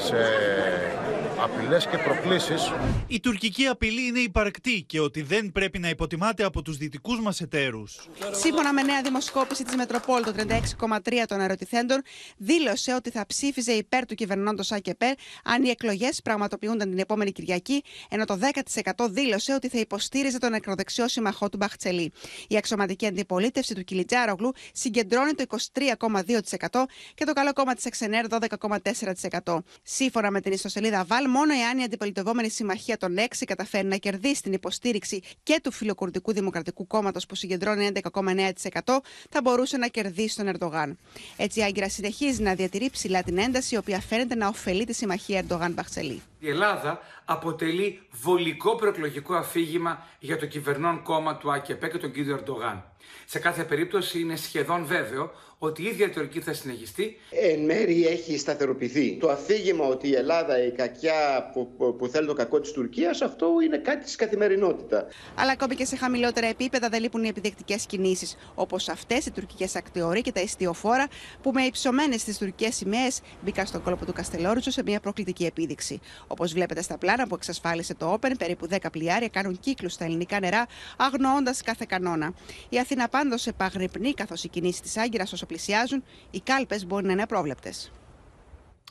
σε 0.06 0.20
απειλές 1.44 1.86
και 1.86 1.98
προκλήσεις. 1.98 2.72
Η 3.06 3.20
τουρκική 3.20 3.66
απειλή 3.66 4.06
είναι 4.06 4.18
υπαρκτή 4.18 4.82
και 4.82 5.00
ότι 5.00 5.22
δεν 5.22 5.52
πρέπει 5.52 5.78
να 5.78 5.88
υποτιμάται 5.88 6.44
από 6.44 6.62
τους 6.62 6.76
δυτικούς 6.76 7.20
μας 7.20 7.40
εταίρους. 7.40 8.08
Σύμφωνα 8.30 8.72
με 8.72 8.82
νέα 8.82 9.02
δημοσκόπηση 9.02 9.64
της 9.64 9.74
Μετροπόλ, 9.76 10.22
το 10.22 10.32
36,3 10.32 11.24
των 11.28 11.40
ερωτηθέντων 11.40 12.02
δήλωσε 12.36 12.94
ότι 12.94 13.10
θα 13.10 13.26
ψήφιζε 13.26 13.72
υπέρ 13.72 14.06
του 14.06 14.14
κυβερνώντος 14.14 14.72
ΑΚΕΠΕ 14.72 15.14
αν 15.44 15.64
οι 15.64 15.68
εκλογές 15.68 16.22
πραγματοποιούνταν 16.22 16.90
την 16.90 16.98
επόμενη 16.98 17.32
Κυριακή, 17.32 17.82
ενώ 18.08 18.24
το 18.24 18.38
10% 18.94 19.08
δήλωσε 19.10 19.54
ότι 19.54 19.68
θα 19.68 19.78
υποστήριζε 19.78 20.38
τον 20.38 20.54
ακροδεξιό 20.54 21.08
συμμαχό 21.08 21.48
του 21.48 21.56
Μπαχτσελή. 21.56 22.12
Η 22.48 22.56
αξιωματική 22.56 23.06
αντιπολίτευση 23.06 23.74
του 23.74 23.84
Κιλιτζάρογλου 23.84 24.52
συγκεντρώνει 24.72 25.32
το 25.32 25.44
23,2% 25.72 26.82
και 27.14 27.24
το 27.24 27.32
καλό 27.32 27.52
κόμμα 27.52 27.74
της 27.74 27.84
Εξενέρ 27.84 28.24
12,4%. 28.28 29.58
Σύμφωνα 29.82 30.30
με 30.30 30.40
την 30.40 30.52
ιστοσελίδα 30.52 31.04
Βάλ, 31.04 31.28
μόνο 31.36 31.52
εάν 31.52 31.78
η 31.78 31.82
αντιπολιτευόμενη 31.82 32.50
συμμαχία 32.50 32.96
των 32.96 33.14
6 33.18 33.44
καταφέρει 33.46 33.86
να 33.86 33.96
κερδίσει 33.96 34.42
την 34.42 34.52
υποστήριξη 34.52 35.22
και 35.42 35.60
του 35.62 35.72
φιλοκουρδικού 35.72 36.32
Δημοκρατικού 36.32 36.86
Κόμματος 36.86 37.26
που 37.26 37.34
συγκεντρώνει 37.34 37.90
11,9% 38.12 38.50
θα 39.30 39.40
μπορούσε 39.42 39.76
να 39.76 39.86
κερδίσει 39.86 40.36
τον 40.36 40.46
Ερντογάν. 40.46 40.98
Έτσι, 41.36 41.60
η 41.60 41.62
Άγκυρα 41.62 41.88
συνεχίζει 41.88 42.42
να 42.42 42.54
διατηρεί 42.54 42.90
ψηλά 42.90 43.22
την 43.22 43.38
ένταση, 43.38 43.74
η 43.74 43.78
οποία 43.78 44.00
φαίνεται 44.00 44.34
να 44.34 44.48
ωφελεί 44.48 44.84
τη 44.84 44.92
συμμαχία 44.92 45.38
Ερντογάν-Μπαχτσελή. 45.38 46.22
Η 46.38 46.48
Ελλάδα 46.48 47.00
αποτελεί 47.24 48.00
βολικό 48.10 48.76
προεκλογικό 48.76 49.34
αφήγημα 49.34 50.06
για 50.18 50.38
το 50.38 50.46
κυβερνών 50.46 51.02
κόμμα 51.02 51.36
του 51.36 51.52
ΑΚΕΠ 51.52 51.88
και 51.90 51.98
τον 51.98 52.12
κύριο 52.12 52.34
Ερντογάν. 52.34 52.84
Σε 53.24 53.38
κάθε 53.38 53.64
περίπτωση 53.64 54.20
είναι 54.20 54.36
σχεδόν 54.36 54.86
βέβαιο 54.86 55.30
ότι 55.58 55.82
η 55.82 55.86
ίδια 55.86 56.06
ρητορική 56.06 56.40
θα 56.40 56.52
συνεχιστεί. 56.52 57.16
Εν 57.30 57.64
μέρη 57.64 58.06
έχει 58.06 58.38
σταθεροποιηθεί. 58.38 59.16
Το 59.20 59.30
αφήγημα 59.30 59.86
ότι 59.86 60.08
η 60.08 60.14
Ελλάδα, 60.14 60.64
η 60.66 60.70
κακιά 60.70 61.50
που, 61.52 61.74
που, 61.76 61.96
που 61.96 62.06
θέλει 62.06 62.26
το 62.26 62.32
κακό 62.32 62.60
της 62.60 62.72
Τουρκίας, 62.72 63.22
αυτό 63.22 63.46
είναι 63.64 63.78
κάτι 63.78 64.04
της 64.04 64.16
καθημερινότητας. 64.16 65.04
Αλλά 65.34 65.52
ακόμη 65.52 65.74
και 65.74 65.84
σε 65.84 65.96
χαμηλότερα 65.96 66.46
επίπεδα 66.46 66.88
δεν 66.88 67.00
λείπουν 67.00 67.24
οι 67.24 67.28
επιδεκτικέ 67.28 67.76
κινήσεις, 67.86 68.36
όπως 68.54 68.88
αυτές 68.88 69.26
οι 69.26 69.30
τουρκικές 69.30 69.76
ακτιοροί 69.76 70.20
και 70.20 70.32
τα 70.32 70.40
ιστιοφόρα, 70.40 71.08
που 71.42 71.50
με 71.52 71.62
υψωμένες 71.62 72.24
τι 72.24 72.38
τουρκικές 72.38 72.74
σημαίες 72.74 73.20
μπήκαν 73.40 73.66
στον 73.66 73.82
κόλπο 73.82 74.04
του 74.04 74.12
Καστελόριτσο 74.12 74.70
σε 74.70 74.82
μια 74.82 75.00
προκλητική 75.00 75.44
επίδειξη. 75.44 76.00
Όπως 76.26 76.52
βλέπετε 76.52 76.82
στα 76.82 76.98
πλάνα 76.98 77.26
που 77.26 77.34
εξασφάλισε 77.34 77.94
το 77.94 78.12
Open, 78.12 78.32
περίπου 78.38 78.68
10 78.70 78.76
πλοιάρια 78.92 79.28
κάνουν 79.28 79.58
κύκλους 79.60 79.92
στα 79.92 80.04
ελληνικά 80.04 80.40
νερά, 80.40 80.66
αγνοώντας 80.96 81.62
κάθε 81.62 81.84
κανόνα. 81.88 82.34
Η 82.68 82.78
Αθήνα 82.94 83.08
πάντω 83.08 83.36
επαγρυπνεί, 83.44 84.12
καθώς 84.14 84.44
οι 84.44 84.48
κινήσεις 84.48 84.80
της 84.80 84.96
Άγκυρας 84.96 85.32
όσο 85.32 85.46
πλησιάζουν, 85.46 86.04
οι 86.30 86.40
κάλπες 86.40 86.86
μπορεί 86.86 87.06
να 87.06 87.12
είναι 87.12 87.22
απρόβλεπτες. 87.22 87.92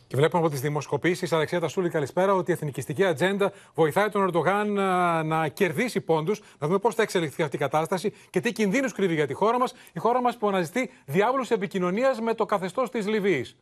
Και 0.08 0.16
βλέπουμε 0.16 0.42
από 0.42 0.52
τις 0.52 0.62
δημοσκοπήσεις, 0.62 1.34
Αλεξία 1.34 1.60
Τασούλη, 1.60 1.89
καλησπέρα, 1.89 2.34
ότι 2.34 2.52
η 2.52 2.54
εθνικιστική 2.54 3.06
ατζέντα 3.06 3.52
βοηθάει 3.74 4.10
τον 4.10 4.22
Ερντογάν 4.22 4.74
να, 4.74 5.24
να 5.24 5.48
κερδίσει 5.48 6.02
πόντους. 6.02 6.42
Να 6.60 6.68
δούμε 6.68 6.80
πώς 6.80 6.96
θα 6.96 7.02
εξελιχθεί 7.02 7.44
αυτή 7.44 7.56
η 7.56 7.60
κατάσταση 7.60 8.13
και 8.30 8.39
τι 8.39 8.52
κινδύνους 8.52 8.94
κρύβει 8.94 9.13
για 9.13 9.28
τη 9.28 9.34
χώρα 9.34 9.60
μας. 9.60 9.74
Η 9.94 10.00
χώρα 10.00 10.22
μας 10.22 10.38
που 10.38 10.48
αναζητεί 10.48 10.92
διάβολου 11.06 11.46
επικοινωνίας 11.50 12.20
με 12.20 12.34
το 12.34 12.46
καθεστώς 12.46 12.89
της 12.89 13.08
Λιβύης. 13.08 13.56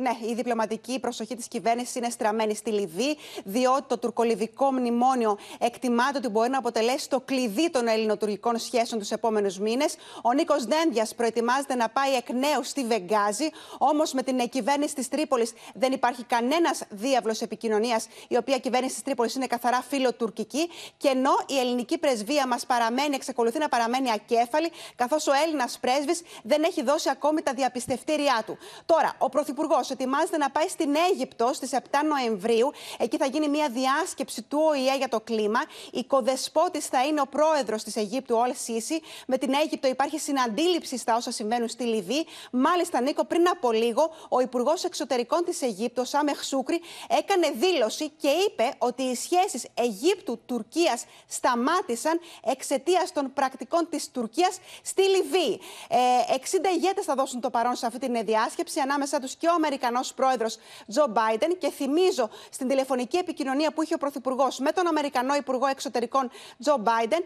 Ναι, 0.00 0.10
η 0.30 0.34
διπλωματική 0.34 0.98
προσοχή 0.98 1.36
της 1.36 1.48
κυβέρνησης 1.48 1.94
είναι 1.94 2.10
στραμμένη 2.10 2.54
στη 2.54 2.70
Λιβύη, 2.70 3.16
διότι 3.44 3.82
το 3.86 3.98
τουρκολιβικό 3.98 4.72
μνημόνιο 4.72 5.38
εκτιμάται 5.58 6.18
ότι 6.18 6.28
μπορεί 6.28 6.50
να 6.50 6.58
αποτελέσει 6.58 7.08
το 7.08 7.20
κλειδί 7.20 7.70
των 7.70 7.88
ελληνοτουρκικών 7.88 8.58
σχέσεων 8.58 9.00
τους 9.00 9.10
επόμενους 9.10 9.58
μήνες. 9.58 9.96
Ο 10.22 10.32
Νίκος 10.32 10.64
Δένδιας 10.64 11.14
προετοιμάζεται 11.14 11.74
να 11.74 11.88
πάει 11.88 12.14
εκ 12.14 12.30
νέου 12.30 12.62
στη 12.62 12.84
Βεγγάζη. 12.84 13.50
Όμως 13.78 14.12
με 14.12 14.22
την 14.22 14.48
κυβέρνηση 14.48 14.94
της 14.94 15.08
Τρίπολης 15.08 15.52
δεν 15.74 15.92
υπάρχει 15.92 16.24
κανένας 16.24 16.82
διάβλος 16.88 17.40
επικοινωνίας, 17.40 18.06
η 18.28 18.36
οποία 18.36 18.58
κυβέρνηση 18.58 18.94
της 18.94 19.02
Τρίπολης 19.02 19.34
είναι 19.34 19.46
καθαρά 19.46 19.84
φιλοτουρκική. 19.88 20.70
Και 20.96 21.08
ενώ 21.08 21.32
η 21.46 21.58
ελληνική 21.58 21.98
πρεσβεία 21.98 22.46
μας 22.46 22.66
παραμένει, 22.66 23.14
εξακολουθεί 23.14 23.58
να 23.58 23.68
παραμένει 23.68 24.12
ακέφαλη, 24.12 24.70
καθώς 24.96 25.26
ο 25.26 25.32
Έλληνας 25.44 25.78
πρέσβης 25.80 26.22
δεν 26.42 26.62
έχει 26.62 26.82
δώσει 26.82 27.08
ακόμη 27.10 27.42
τα 27.42 27.52
διαπιστευτήριά 27.52 28.42
του. 28.46 28.58
Τώρα, 28.86 29.14
ο 29.18 29.28
Πρωθυπουργός 29.28 29.89
ετοιμάζεται 29.90 30.36
να 30.36 30.50
πάει 30.50 30.68
στην 30.68 30.94
Αίγυπτο 31.10 31.50
στις 31.52 31.70
7 31.72 31.76
Νοεμβρίου. 32.08 32.72
Εκεί 32.98 33.16
θα 33.16 33.26
γίνει 33.26 33.48
μια 33.48 33.68
διάσκεψη 33.68 34.42
του 34.42 34.58
ΟΗΕ 34.68 34.96
για 34.96 35.08
το 35.08 35.20
κλίμα. 35.20 35.60
Η 35.90 36.04
κοδεσπότης 36.04 36.86
θα 36.86 37.04
είναι 37.06 37.20
ο 37.20 37.26
πρόεδρος 37.26 37.82
της 37.82 37.96
Αιγύπτου, 37.96 38.36
Ολ 38.36 38.54
Σίση. 38.54 39.00
Με 39.26 39.38
την 39.38 39.52
Αίγυπτο 39.54 39.88
υπάρχει 39.88 40.18
συναντήληψη 40.18 40.98
στα 40.98 41.16
όσα 41.16 41.30
συμβαίνουν 41.30 41.68
στη 41.68 41.84
Λιβύη. 41.84 42.26
Μάλιστα, 42.50 43.00
Νίκο, 43.00 43.24
πριν 43.24 43.48
από 43.48 43.72
λίγο, 43.72 44.10
ο 44.28 44.40
Υπουργός 44.40 44.84
Εξωτερικών 44.84 45.44
της 45.44 45.62
Αιγύπτου, 45.62 46.04
Σάμεχ 46.04 46.44
Σούκρη, 46.44 46.80
έκανε 47.18 47.50
δήλωση 47.50 48.08
και 48.08 48.28
είπε 48.28 48.74
ότι 48.78 49.02
οι 49.02 49.14
σχέσεις 49.14 49.66
Αιγύπτου-Τουρκίας 49.74 51.04
σταμάτησαν 51.28 52.20
εξαιτίας 52.44 53.12
των 53.12 53.32
πρακτικών 53.32 53.88
της 53.90 54.10
Τουρκίας 54.10 54.58
στη 54.82 55.02
Λιβύη. 55.02 55.60
Ε, 55.88 55.96
60 56.34 56.70
ηγέτες 56.74 57.04
θα 57.04 57.14
δώσουν 57.14 57.40
το 57.40 57.50
παρόν 57.50 57.74
σε 57.74 57.86
αυτή 57.86 57.98
την 57.98 58.24
διάσκεψη, 58.24 58.80
ανάμεσά 58.80 59.18
τους 59.18 59.34
και 59.34 59.46
ο 59.46 59.52
Αμερικανός 59.52 59.79
πρόεδρος 60.14 60.58
Τζο 60.88 61.06
Μπάιντεν. 61.10 61.58
Και 61.58 61.70
θυμίζω 61.70 62.30
στην 62.50 62.68
τηλεφωνική 62.68 63.16
επικοινωνία 63.16 63.72
που 63.72 63.82
είχε 63.82 63.94
ο 63.94 63.98
Πρωθυπουργός 63.98 64.58
με 64.58 64.72
τον 64.72 64.86
Αμερικανό 64.86 65.34
Υπουργό 65.34 65.66
Εξωτερικών 65.66 66.30
Τζο 66.58 66.76
Μπάιντεν, 66.80 67.22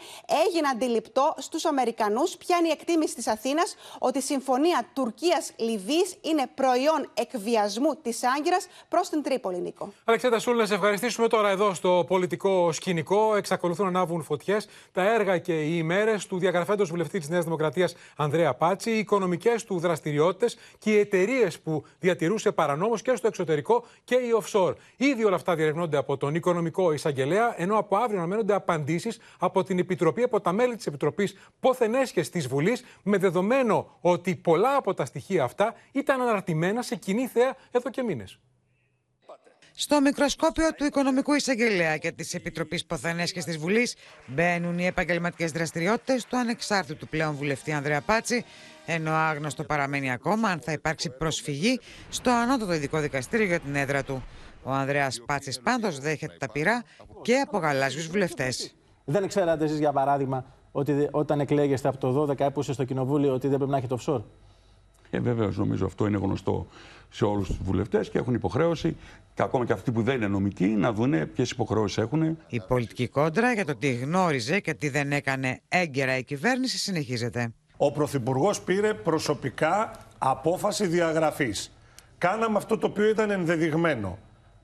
έγινε 0.47 0.69
αντιληπτό 0.69 1.35
στους 1.39 1.65
Αμερικανούς 1.65 2.37
ποια 2.37 2.57
είναι 2.57 2.69
η 2.69 2.71
εκτίμηση 2.71 3.15
της 3.15 3.27
Αθήνας 3.27 3.77
ότι 3.99 4.19
η 4.19 4.21
συμφωνία 4.21 4.87
Τουρκία-Λιβύη 4.93 6.07
είναι 6.21 6.47
προϊόν 6.55 7.11
εκβιασμού 7.15 7.97
της 8.03 8.21
Άγκυρας 8.37 8.67
προς 8.89 9.09
την 9.09 9.23
Τρίπολη, 9.23 9.61
Νίκο. 9.61 9.93
Αλεξάνδρα 10.05 10.39
Σούλ, 10.39 10.57
να 10.57 10.67
σε 10.67 10.75
ευχαριστήσουμε 10.75 11.29
τώρα 11.29 11.49
εδώ 11.49 11.75
στο 11.75 12.05
πολιτικό 12.07 12.73
σκηνικό. 12.73 13.37
Εξακολουθούν 13.37 13.85
να 13.85 13.99
ανάβουν 13.99 14.23
φωτιές 14.23 14.69
τα 14.93 15.03
έργα 15.03 15.39
και 15.39 15.63
οι 15.63 15.75
ημέρες 15.77 16.27
του 16.27 16.39
διαγραφέντος 16.39 16.91
βουλευτή 16.91 17.19
της 17.19 17.29
Νέας 17.29 17.45
Δημοκρατίας 17.45 17.95
Ανδρέα 18.17 18.55
Πάτσι, 18.55 18.91
οι 18.91 18.99
οικονομικές 18.99 19.65
του 19.65 19.79
δραστηριότητες 19.79 20.57
και 20.79 20.91
οι 20.91 20.99
εταιρείες 20.99 21.61
που 21.61 21.85
διατηρούσε 22.35 22.53
παρανόμως 22.53 23.03
και 23.03 23.17
στο 23.17 23.27
εξωτερικό 23.27 23.85
και 24.05 24.15
οι 24.15 24.31
offshore. 24.43 24.75
Ήδη 24.97 25.25
όλα 25.25 25.37
αυτά 25.37 25.55
διερευνώνται 25.55 25.97
από 25.97 26.17
τον 26.17 26.35
οικονομικό 26.35 26.93
εισαγγελέα, 26.93 27.55
ενώ 27.57 27.79
από 27.79 27.97
αύριο 27.97 28.19
αναμένονται 28.19 28.55
απαντήσεις 28.55 29.19
από 29.39 29.63
την 29.63 29.79
Επιτροπή, 29.79 30.23
από 30.23 30.41
τα 30.41 30.53
μέλη 30.53 30.77
της 30.77 30.87
Επιτροπής 30.87 31.35
Πόθεν 31.61 31.95
Έσχε 31.95 32.21
της 32.21 32.47
Βουλής, 32.47 32.85
με 33.03 33.19
δεδομένο 33.19 33.99
ότι 34.01 34.37
πολλά 34.37 34.77
από 34.77 34.95
τα 34.95 35.05
στοιχεία 35.05 35.45
αυτά 35.45 35.75
ήταν 35.93 36.21
αναρτημένα 36.21 36.83
σε 36.83 36.97
κοινή 36.97 37.27
θέα 37.27 37.57
εδώ 37.71 37.91
και 37.91 38.03
μήνες. 38.03 38.39
Στο 39.77 40.01
μικροσκόπιο 40.01 40.73
του 40.75 40.85
Οικονομικού 40.85 41.35
Εισαγγελέα 41.35 41.97
και 41.97 42.13
της 42.13 42.35
Επιτροπής 42.35 42.87
και 43.33 43.41
τη 43.41 43.59
Βουλής 43.59 43.97
μπαίνουν 44.27 44.79
οι 44.79 44.87
επαγγελματικές 44.87 45.53
δραστηριότητες 45.53 46.25
του 46.25 46.37
ανεξάρτητου 46.37 47.09
πλέον 47.09 47.35
βουλευτή 47.35 47.73
Ανδρέα 47.73 48.01
Πάτση, 48.01 48.45
ενώ 48.87 49.13
άγνωστο 49.13 49.65
παραμένει 49.65 50.13
ακόμα 50.13 50.49
αν 50.49 50.61
θα 50.61 50.73
υπάρξει 50.73 51.11
προσφυγή 51.11 51.81
στο 52.09 52.31
ανώτατο 52.31 52.75
ειδικό 52.75 53.01
δικαστήριο 53.01 53.47
για 53.47 53.61
την 53.61 53.75
έδρα 53.75 54.03
του. 54.03 54.23
Ο 54.63 54.71
Ανδρέας 54.71 55.21
Πάτσης 55.27 55.61
πάντως 55.61 55.99
δέχεται 55.99 56.37
τα 56.39 56.53
πειρά 56.53 56.83
και 57.23 57.35
από 57.47 57.59
γαλάζιους 57.59 58.07
βουλευτές. 58.07 58.75
Δεν 59.05 59.29
ξέρατε 59.29 59.65
εσείς, 59.65 59.79
για 59.79 59.93
παράδειγμα, 59.93 60.45
ότι 60.73 61.09
όταν 61.11 61.41
εκλέγεστε 61.41 61.89
από 61.89 61.99
το 61.99 62.23
12 62.23 62.41
έπουσε 62.41 62.73
στο 62.73 62.85
κοινοβούλιο 62.85 63.33
ότι 63.33 63.49
δεν 63.49 63.57
πρέπει 63.57 63.71
να 63.71 63.77
έχετε 63.77 63.95
offshore. 64.01 64.23
Ε, 65.11 65.21
Βεβαίως, 65.21 65.57
νομίζω 65.57 65.87
αυτό 65.87 66.07
είναι 66.07 66.17
γνωστό 66.17 66.67
σε 67.11 67.25
όλους 67.25 67.47
τους 67.47 67.57
βουλευτές 67.63 68.11
και 68.11 68.19
έχουν 68.19 68.35
υποχρέωση, 68.35 68.97
και 69.35 69.43
ακόμα 69.43 69.65
και 69.65 69.73
αυτοί 69.73 69.93
που 69.93 70.03
δεν 70.03 70.17
είναι 70.17 70.29
νομικοί, 70.29 70.67
να 70.67 70.93
δουν 70.93 71.33
ποιες 71.33 71.51
υποχρεώσεις 71.51 71.99
έχουν. 71.99 72.39
Η 72.49 72.61
πολιτική 72.69 73.09
κόντρα 73.09 73.53
για 73.53 73.65
το 73.65 73.77
τι 73.77 73.93
γνώριζε 73.93 74.61
και 74.61 74.75
τι 74.75 74.89
δεν 74.89 75.13
έκανε 75.13 75.61
έγκαιρα 75.69 76.17
η 76.17 76.25
κυβέρνηση 76.25 76.79
συνεχίζεται. 76.79 77.53
Ο 77.77 77.93
Πρωθυπουργός 77.93 78.61
πήρε 78.61 78.95
προσωπικά 78.95 79.91
απόφαση 80.19 80.87
διαγραφής. 80.87 81.73
Κάναμε 82.19 82.57
αυτό 82.57 82.79
το 82.79 82.87
οποίο 82.87 83.09
ήταν 83.09 83.31
ενδεδειγμένο. 83.31 84.19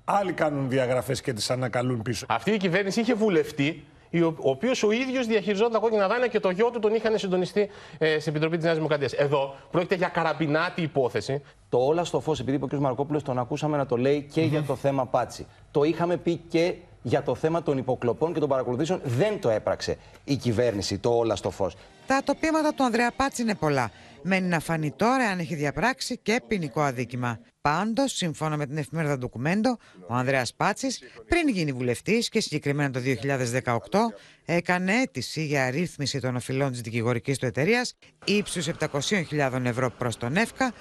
Άλλοι 0.05 0.33
κάνουν 0.33 0.69
διαγραφές 0.69 1.21
και 1.21 1.33
τις 1.33 1.51
ανακαλούν 1.51 2.03
πίσω. 2.03 2.27
Αυτή 2.29 2.51
η 2.51 2.57
κυβέρνηση 2.57 3.01
είχε 3.01 3.15
βουλευτή 3.15 3.85
ο 4.19 4.51
οποίος 4.51 4.83
ο 4.83 4.91
ίδιος 4.91 5.27
διαχειριζόταν 5.27 5.73
τα 5.73 5.79
κόκκινα 5.79 6.09
δάνεια 6.09 6.27
και 6.27 6.41
το 6.41 6.51
γιο 6.51 6.71
του 6.71 6.79
τον 6.79 6.95
είχαν 6.95 7.19
συντονιστεί 7.19 7.69
ε, 7.99 8.19
στην 8.19 8.33
Επιτροπή 8.33 8.57
της 8.57 8.65
Νέας 8.65 8.77
Δημοκρατίας. 8.77 9.13
Εδώ 9.13 9.55
πρόκειται 9.71 9.95
για 9.95 10.09
καραμπινάτη 10.09 10.83
υπόθεση. 10.83 11.43
Το 11.69 11.79
όλα 11.79 12.05
στο 12.05 12.21
φως, 12.21 12.41
επειδή 12.41 12.57
είπε 12.57 12.65
ο 12.65 12.69
κ. 12.69 12.73
Μαρκόπουλος, 12.73 13.23
τον 13.23 13.39
ακούσαμε 13.39 13.77
να 13.77 13.87
το 13.87 13.97
λέει 13.97 14.29
και 14.33 14.43
για 14.43 14.63
το 14.63 14.77
θέμα 14.77 15.07
Πάτσι. 15.07 15.47
Το 15.71 15.83
είχαμε 15.83 16.17
πει 16.17 16.37
και 16.37 16.75
για 17.03 17.23
το 17.23 17.35
θέμα 17.35 17.63
των 17.63 17.79
υποκλοπών 17.79 18.33
και 18.33 18.41
των 18.41 18.49
παρακολουθήσεων. 18.49 19.01
Δεν 19.05 19.41
το 19.41 19.51
έπραξε 19.51 19.97
η 20.25 20.37
κυβέρνηση 20.37 20.99
το 20.99 21.11
όλα 21.11 21.37
στο 21.37 21.51
φως. 21.51 21.77
Τα 22.07 22.23
τοπήματα 22.25 22.75
του 22.75 22.85
Ανδρέα 22.85 23.11
Πάτσι 23.17 23.43
είναι 23.43 23.55
πολλά. 23.55 23.91
Μένει 24.23 24.49
να 24.49 24.61
φανεί 24.61 24.91
τώρα 24.91 25.25
αν 25.29 25.39
έχει 25.39 25.55
διαπράξει 25.55 26.19
και 26.23 26.43
ποινικό 26.47 26.81
αδίκημα. 26.81 27.39
Πάντως, 27.61 28.13
σύμφωνα 28.13 28.57
με 28.57 28.67
την 28.67 28.77
εφημερίδα 28.77 29.19
Ντοκουμέντο, 29.19 29.77
ο 30.09 30.15
Ανδρέας 30.15 30.55
Πάτσης, 30.55 30.99
πριν 31.29 31.49
γίνει 31.49 31.73
βουλευτής 31.73 32.29
και 32.29 32.41
συγκεκριμένα 32.41 32.91
το 32.91 33.01
2018, 33.01 34.15
έκανε 34.45 35.01
αίτηση 35.01 35.45
για 35.45 35.65
αρρύθμιση 35.65 36.21
των 36.21 36.37
οφειλών 36.37 36.71
της 36.71 36.81
δικηγορικής 36.81 37.39
του 37.39 37.47
εταιρείας 37.47 37.95
ύψους 38.25 38.69
700.000 38.69 39.65
ευρώ 39.65 39.91
προς 39.91 40.17
τον 40.17 40.37
ΕΦΚΑ 40.37 40.73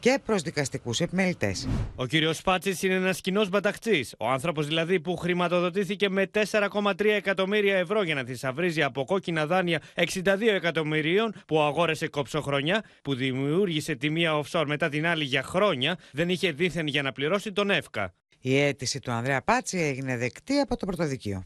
και 0.00 0.18
προς 0.24 0.42
δικαστικούς 0.42 1.00
επιμελητές. 1.00 1.68
Ο 1.94 2.06
κύριος 2.06 2.42
Πάτσης 2.42 2.82
είναι 2.82 2.94
ένας 2.94 3.20
κοινός 3.20 3.48
μπαταχτής. 3.48 4.14
Ο 4.18 4.28
άνθρωπος 4.28 4.66
δηλαδή 4.66 5.00
που 5.00 5.16
χρηματοδοτήθηκε 5.16 6.08
με 6.08 6.30
4,3 6.34 7.04
εκατομμύρια 7.04 7.76
ευρώ 7.76 8.02
για 8.02 8.14
να 8.14 8.24
θησαυρίζει 8.24 8.82
από 8.82 9.04
κόκκινα 9.04 9.46
δάνεια 9.46 9.82
62 9.94 10.22
εκατομμυρίων 10.40 11.34
που 11.46 11.60
αγόρεσε 11.60 12.08
κοψοχρονιά, 12.08 12.84
που 13.02 13.14
δημιούργησε 13.14 13.94
τη 13.94 14.10
μία 14.10 14.40
offshore 14.40 14.64
μετά 14.66 14.88
την 14.88 15.06
άλλη 15.06 15.24
για 15.24 15.42
χρόνια, 15.42 15.98
δεν 16.12 16.28
είχε 16.28 16.52
δίθεν 16.52 16.86
για 16.86 17.02
να 17.02 17.12
πληρώσει 17.12 17.52
τον 17.52 17.70
ΕΦΚΑ. 17.70 18.14
Η 18.40 18.58
αίτηση 18.58 19.00
του 19.00 19.10
Ανδρέα 19.10 19.42
Πάτση 19.42 19.78
έγινε 19.78 20.16
δεκτή 20.16 20.58
από 20.58 20.76
το 20.76 20.86
πρωτοδικείο. 20.86 21.44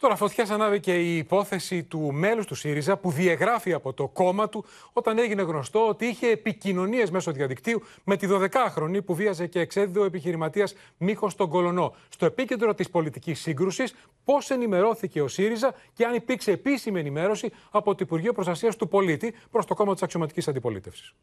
Τώρα, 0.00 0.16
φωτιάς 0.16 0.50
ανάβει 0.50 0.80
και 0.80 0.98
η 0.98 1.16
υπόθεση 1.16 1.82
του 1.82 2.12
μέλους 2.12 2.46
του 2.46 2.54
ΣΥΡΙΖΑ 2.54 2.96
που 2.96 3.10
διαγράφει 3.10 3.72
από 3.72 3.92
το 3.92 4.08
κόμμα 4.08 4.48
του 4.48 4.64
όταν 4.92 5.18
έγινε 5.18 5.42
γνωστό 5.42 5.88
ότι 5.88 6.06
είχε 6.06 6.26
επικοινωνίες 6.30 7.10
μέσω 7.10 7.32
διαδικτύου 7.32 7.82
με 8.04 8.16
τη 8.16 8.26
12χρονη 8.30 9.04
που 9.04 9.14
βίαζε 9.14 9.46
και 9.46 9.60
εξέδιδε 9.60 9.98
ο 9.98 10.04
επιχειρηματίας 10.04 10.74
Μίχος 10.98 11.32
στον 11.32 11.48
Κολονό. 11.48 11.94
Στο 12.08 12.26
επίκεντρο 12.26 12.74
της 12.74 12.90
πολιτικής 12.90 13.40
σύγκρουσης, 13.40 13.94
πώς 14.24 14.50
ενημερώθηκε 14.50 15.22
ο 15.22 15.28
ΣΥΡΙΖΑ 15.28 15.74
και 15.92 16.04
αν 16.04 16.14
υπήρξε 16.14 16.50
επίσημη 16.50 17.00
ενημέρωση 17.00 17.50
από 17.70 17.94
το 17.94 17.98
Υπουργείο 18.02 18.32
Προστασίας 18.32 18.76
του 18.76 18.88
Πολίτη 18.88 19.34
προς 19.50 19.66
το 19.66 19.74
κόμμα 19.74 19.92
της 19.92 20.02
αξιωματικής 20.02 20.48
αντιπολίτευσης. 20.48 21.14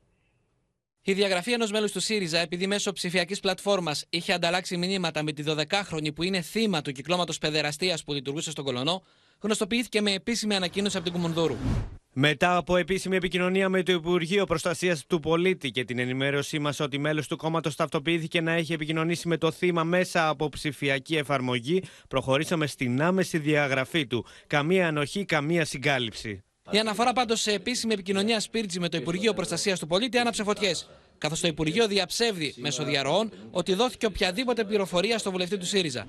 Η 1.07 1.13
διαγραφή 1.13 1.51
ενός 1.51 1.71
μέλους 1.71 1.91
του 1.91 1.99
ΣΥΡΙΖΑ, 1.99 2.39
επειδή 2.39 2.67
μέσω 2.67 2.91
ψηφιακής 2.91 3.39
πλατφόρμας 3.39 4.05
είχε 4.09 4.33
ανταλλάξει 4.33 4.77
μηνύματα 4.77 5.23
με 5.23 5.31
τη 5.31 5.43
12χρονη 5.47 6.13
που 6.15 6.23
είναι 6.23 6.41
θύμα 6.41 6.81
του 6.81 6.91
κυκλώματος 6.91 7.37
παιδεραστίας 7.37 8.03
που 8.03 8.13
λειτουργούσε 8.13 8.51
στον 8.51 8.65
Κολονό, 8.65 9.03
γνωστοποιήθηκε 9.39 10.01
με 10.01 10.11
επίσημη 10.13 10.55
ανακοίνωση 10.55 10.97
από 10.97 11.05
την 11.05 11.15
Κουμουνδούρου. 11.15 11.55
Μετά 12.13 12.57
από 12.57 12.77
επίσημη 12.77 13.15
επικοινωνία 13.15 13.69
με 13.69 13.83
το 13.83 13.91
Υπουργείο 13.91 14.45
Προστασίας 14.45 15.05
του 15.05 15.19
Πολίτη 15.19 15.71
και 15.71 15.83
την 15.83 15.99
ενημέρωσή 15.99 16.59
μας 16.59 16.79
ότι 16.79 16.97
μέλος 16.97 17.27
του 17.27 17.37
κόμματος 17.37 17.75
ταυτοποιήθηκε 17.75 18.41
να 18.41 18.51
έχει 18.51 18.73
επικοινωνήσει 18.73 19.27
με 19.27 19.37
το 19.37 19.51
θύμα 19.51 19.83
μέσα 19.83 20.27
από 20.27 20.49
ψηφιακή 20.49 21.15
εφαρμογή, 21.15 21.83
προχωρήσαμε 22.07 22.67
στην 22.67 23.01
άμεση 23.01 23.37
διαγραφή 23.37 24.07
του. 24.07 24.25
Καμία 24.47 24.87
ανοχή, 24.87 25.25
καμία 25.25 25.65
συγκάλυψη. 25.65 26.44
Η 26.71 26.79
αναφορά 26.79 27.13
πάντως 27.13 27.41
σε 27.41 27.51
επίσημη 27.51 27.93
επικοινωνία 27.93 28.39
Σπίρτζη 28.39 28.79
με 28.79 28.89
το 28.89 28.97
Υπουργείο 28.97 29.33
Προστασίας 29.33 29.79
του 29.79 29.87
Πολίτη 29.87 30.17
άναψε 30.17 30.43
φωτιές. 30.43 30.89
Καθώς 31.17 31.39
το 31.39 31.47
Υπουργείο 31.47 31.87
διαψεύδει 31.87 32.53
μέσω 32.57 32.83
διαρροών 32.83 33.31
ότι 33.51 33.73
δόθηκε 33.73 34.05
οποιαδήποτε 34.05 34.63
πληροφορία 34.63 35.17
στο 35.17 35.31
βουλευτή 35.31 35.57
του 35.57 35.65
ΣΥΡΙΖΑ. 35.65 36.07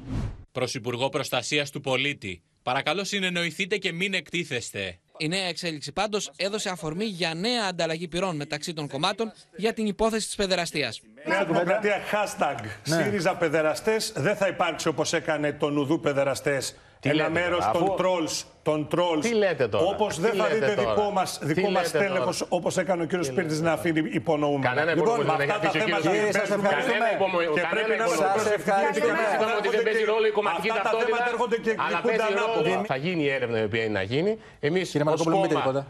Προς 0.52 0.74
Υπουργό 0.74 1.08
Προστασίας 1.08 1.70
του 1.70 1.80
Πολίτη, 1.80 2.42
παρακαλώ 2.62 3.04
συνεννοηθείτε 3.04 3.76
και 3.76 3.92
μην 3.92 4.14
εκτίθεστε. 4.14 4.98
Η 5.16 5.28
νέα 5.28 5.46
εξέλιξη 5.46 5.92
πάντως 5.92 6.30
έδωσε 6.36 6.68
αφορμή 6.68 7.04
για 7.04 7.34
νέα 7.34 7.64
ανταλλαγή 7.68 8.08
πυρών 8.08 8.36
μεταξύ 8.36 8.72
των 8.72 8.88
κομμάτων 8.88 9.32
για 9.56 9.72
την 9.72 9.86
υπόθεση 9.86 10.26
της 10.26 10.36
παιδεραστίας. 10.36 11.00
Νέα 11.26 11.44
Δημοκρατία, 11.44 12.00
hashtag 12.12 12.64
ναι. 12.86 13.02
ΣΥΡΙΖΑ 13.02 13.36
παιδεραστές. 13.36 14.12
Δεν 14.16 14.36
θα 14.36 14.46
υπάρξει 14.48 14.88
όπως 14.88 15.12
έκανε 15.12 15.52
το 15.52 15.70
Νουδού 15.70 16.00
παιδεραστές. 16.00 16.76
Ένα 17.00 17.30
μέρος 17.30 17.70
των 17.72 17.94
trolls 17.98 18.44
των 18.68 18.88
trolls. 18.92 19.20
Τι 19.20 19.32
λέτε 19.42 19.68
τώρα; 19.68 19.84
Όπως 19.84 20.20
δεν 20.20 20.32
θα 20.40 20.46
δείτε 20.46 20.66
τώρα; 20.66 20.94
δικό 20.94 21.10
μα 21.10 21.24
δικό 21.40 21.70
μας 21.70 21.90
τέλεχος 21.90 22.38
όπως 22.48 22.76
έκανε 22.82 23.02
ο 23.02 23.06
κ. 23.10 23.24
Σπίρτη 23.24 23.54
να 23.68 23.72
αφήνει 23.72 24.00
υπονοούμενα. 24.20 24.68
Κανένα 24.68 24.94
λοιπόν, 24.94 25.20
με 25.24 25.32
αυτά 25.32 25.58
τα 25.62 25.70
θέματα 25.70 26.10
δεν 26.10 26.32
παίζουν 26.32 26.60
Και 27.54 27.64
πρέπει 27.74 27.94
να 28.02 28.06
σας 28.06 28.44
ευχαριστούμε. 28.58 29.18
ότι 29.58 29.68
δεν 29.76 29.82
παίζει 29.86 30.04
ρόλο 30.04 30.26
η 30.26 30.34
κομματική 30.38 30.68
ταυτότητα. 30.68 31.16
Αλλά 31.86 31.98
παίζει 32.06 32.32
ρόλο. 32.42 32.84
Θα 32.92 32.96
γίνει 32.96 33.22
η 33.22 33.30
έρευνα 33.30 33.58
η 33.60 33.64
οποία 33.64 33.82
είναι 33.84 33.98
να 34.00 34.02
γίνει. 34.12 34.32
Εμείς 34.60 34.96
ως 35.04 35.22
κόμμα 35.22 35.86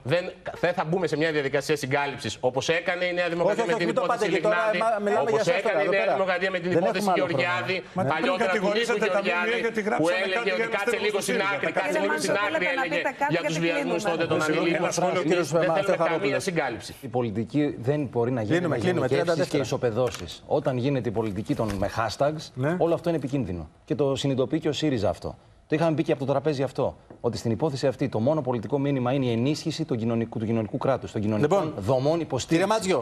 δεν 0.63 0.73
θα 0.79 0.85
μπούμε 0.89 1.07
σε 1.07 1.17
μια 1.17 1.31
διαδικασία 1.37 1.77
συγκάλυψης 1.77 2.37
όπως 2.41 2.69
έκανε 2.69 3.05
η 3.05 3.13
Νέα 3.13 3.29
Δημοκρατία 3.29 3.65
με 3.67 3.75
την 3.75 3.89
υπόθεση 3.89 4.31
Λιγνάδη. 4.31 4.79
Όπω 5.21 5.37
έκανε 5.59 5.83
η 5.83 5.89
Νέα 5.89 6.07
Δημοκρατία 6.15 6.51
με 6.51 6.59
την 6.59 6.71
υπόθεση 6.71 7.11
Γεωργιάδη. 7.15 7.77
Παλιότερα 8.13 8.53
του 8.53 8.71
Νίκου 8.77 8.97
Γεωργιάδη 9.07 9.55
που 10.01 10.09
έλεγε 10.23 10.53
ότι 10.53 10.69
κάτσε 10.77 10.99
λίγο 11.05 11.19
στην 11.27 11.41
άκρη, 11.53 11.73
κάτσε 11.73 11.99
λίγο 12.05 12.17
στην 12.19 12.37
άκρη 12.47 12.66
έλεγε 12.71 13.03
για 13.31 13.43
τους 13.43 13.59
βιασμούς 13.59 14.03
τότε 14.03 14.27
των 14.27 14.43
ανηλίκων. 14.43 14.89
Δεν 14.91 15.45
θέλουμε 15.45 16.09
καμία 16.09 16.41
συγκάλυψη. 16.41 16.95
Η 17.01 17.09
πολιτική 17.09 17.77
δεν 17.79 18.09
μπορεί 18.13 18.31
να 18.31 18.43
γίνει 18.43 18.67
με 18.67 18.77
γενικεύσει 18.77 19.49
και 19.49 19.57
ισοπεδώσεις. 19.57 20.43
Όταν 20.47 20.77
γίνεται 20.77 21.09
η 21.09 21.13
πολιτική 21.13 21.55
των 21.55 21.73
με 21.79 21.91
hashtags, 21.97 22.51
ναι. 22.55 22.77
όλο 22.79 22.95
αυτό 22.95 23.09
είναι 23.09 23.19
επικίνδυνο. 23.19 23.69
Και 23.85 23.95
το 23.95 24.17
συνειδητοποιεί 24.17 24.61
και 24.61 24.69
ο 24.69 24.73
ΣΥΡΙΖΑ 24.73 25.09
αυτό. 25.09 25.37
Το 25.69 25.75
είχαμε 25.75 25.97
πει 25.97 26.03
και 26.03 26.13
από 26.13 26.25
το 26.25 26.33
τραπέζι 26.33 26.63
αυτό. 26.63 26.97
Ότι 27.21 27.37
στην 27.37 27.51
υπόθεση 27.51 27.87
αυτή 27.87 28.09
το 28.09 28.19
μόνο 28.21 28.41
πολιτικό 28.43 28.79
μήνυμα 28.79 29.13
είναι 29.13 29.27
η 29.27 29.33
ενίσχυση 29.33 29.85
του 29.85 29.97
κοινωνικού, 29.97 30.39
του 30.39 30.45
κοινωνικού 30.45 30.79
κράτους, 30.79 31.13
των 31.13 31.21
κοινωνικών 31.21 31.63
λοιπόν, 31.65 31.83
δομών 31.83 32.21
υποστήριξης. 32.21 32.95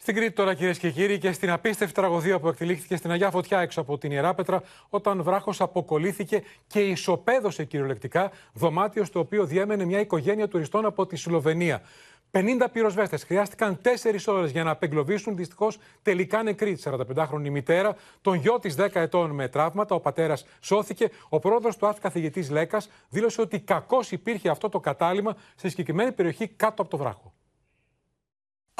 Στην 0.00 0.14
Κρήτη 0.14 0.32
τώρα 0.32 0.54
κυρίες 0.54 0.78
και 0.78 0.90
κύριοι 0.90 1.18
και 1.18 1.32
στην 1.32 1.50
απίστευτη 1.50 1.94
τραγωδία 1.94 2.40
που 2.40 2.48
εκτελήχθηκε 2.48 2.96
στην 2.96 3.10
Αγιά 3.10 3.30
Φωτιά 3.30 3.60
έξω 3.60 3.80
από 3.80 3.98
την 3.98 4.10
Ιεράπετρα 4.10 4.62
όταν 4.88 5.22
βράχος 5.22 5.60
αποκολλήθηκε 5.60 6.42
και 6.66 6.80
ισοπαίδωσε 6.80 7.64
κυριολεκτικά 7.64 8.30
δωμάτιο 8.52 9.04
στο 9.04 9.20
οποίο 9.20 9.44
διέμενε 9.44 9.84
μια 9.84 10.00
οικογένεια 10.00 10.48
τουριστών 10.48 10.84
από 10.84 11.06
τη 11.06 11.16
Σλοβενία. 11.16 11.82
50 12.30 12.42
πυροσβέστες 12.72 13.24
χρειάστηκαν 13.24 13.80
4 13.82 13.88
ώρες 14.26 14.50
για 14.50 14.64
να 14.64 14.70
απεγκλωβίσουν. 14.70 15.36
Δυστυχώς 15.36 15.78
τελικά 16.02 16.42
νεκρή 16.42 16.74
τη 16.74 16.82
45χρονη 16.84 17.48
μητέρα, 17.50 17.96
τον 18.20 18.34
γιο 18.34 18.58
της 18.58 18.74
10 18.78 18.88
ετών 18.92 19.30
με 19.30 19.48
τραύματα. 19.48 19.94
Ο 19.94 20.00
πατέρας 20.00 20.46
σώθηκε. 20.60 21.10
Ο 21.28 21.38
πρόεδρος 21.38 21.76
του 21.76 21.86
ΑΦ 21.86 22.00
καθηγητής 22.00 22.50
Λέκας 22.50 22.90
δήλωσε 23.08 23.40
ότι 23.40 23.60
κακώς 23.60 24.12
υπήρχε 24.12 24.48
αυτό 24.48 24.68
το 24.68 24.80
κατάλημα 24.80 25.36
σε 25.54 25.68
συγκεκριμένη 25.68 26.12
περιοχή 26.12 26.48
κάτω 26.48 26.82
από 26.82 26.90
το 26.90 26.96
βράχο. 26.96 27.32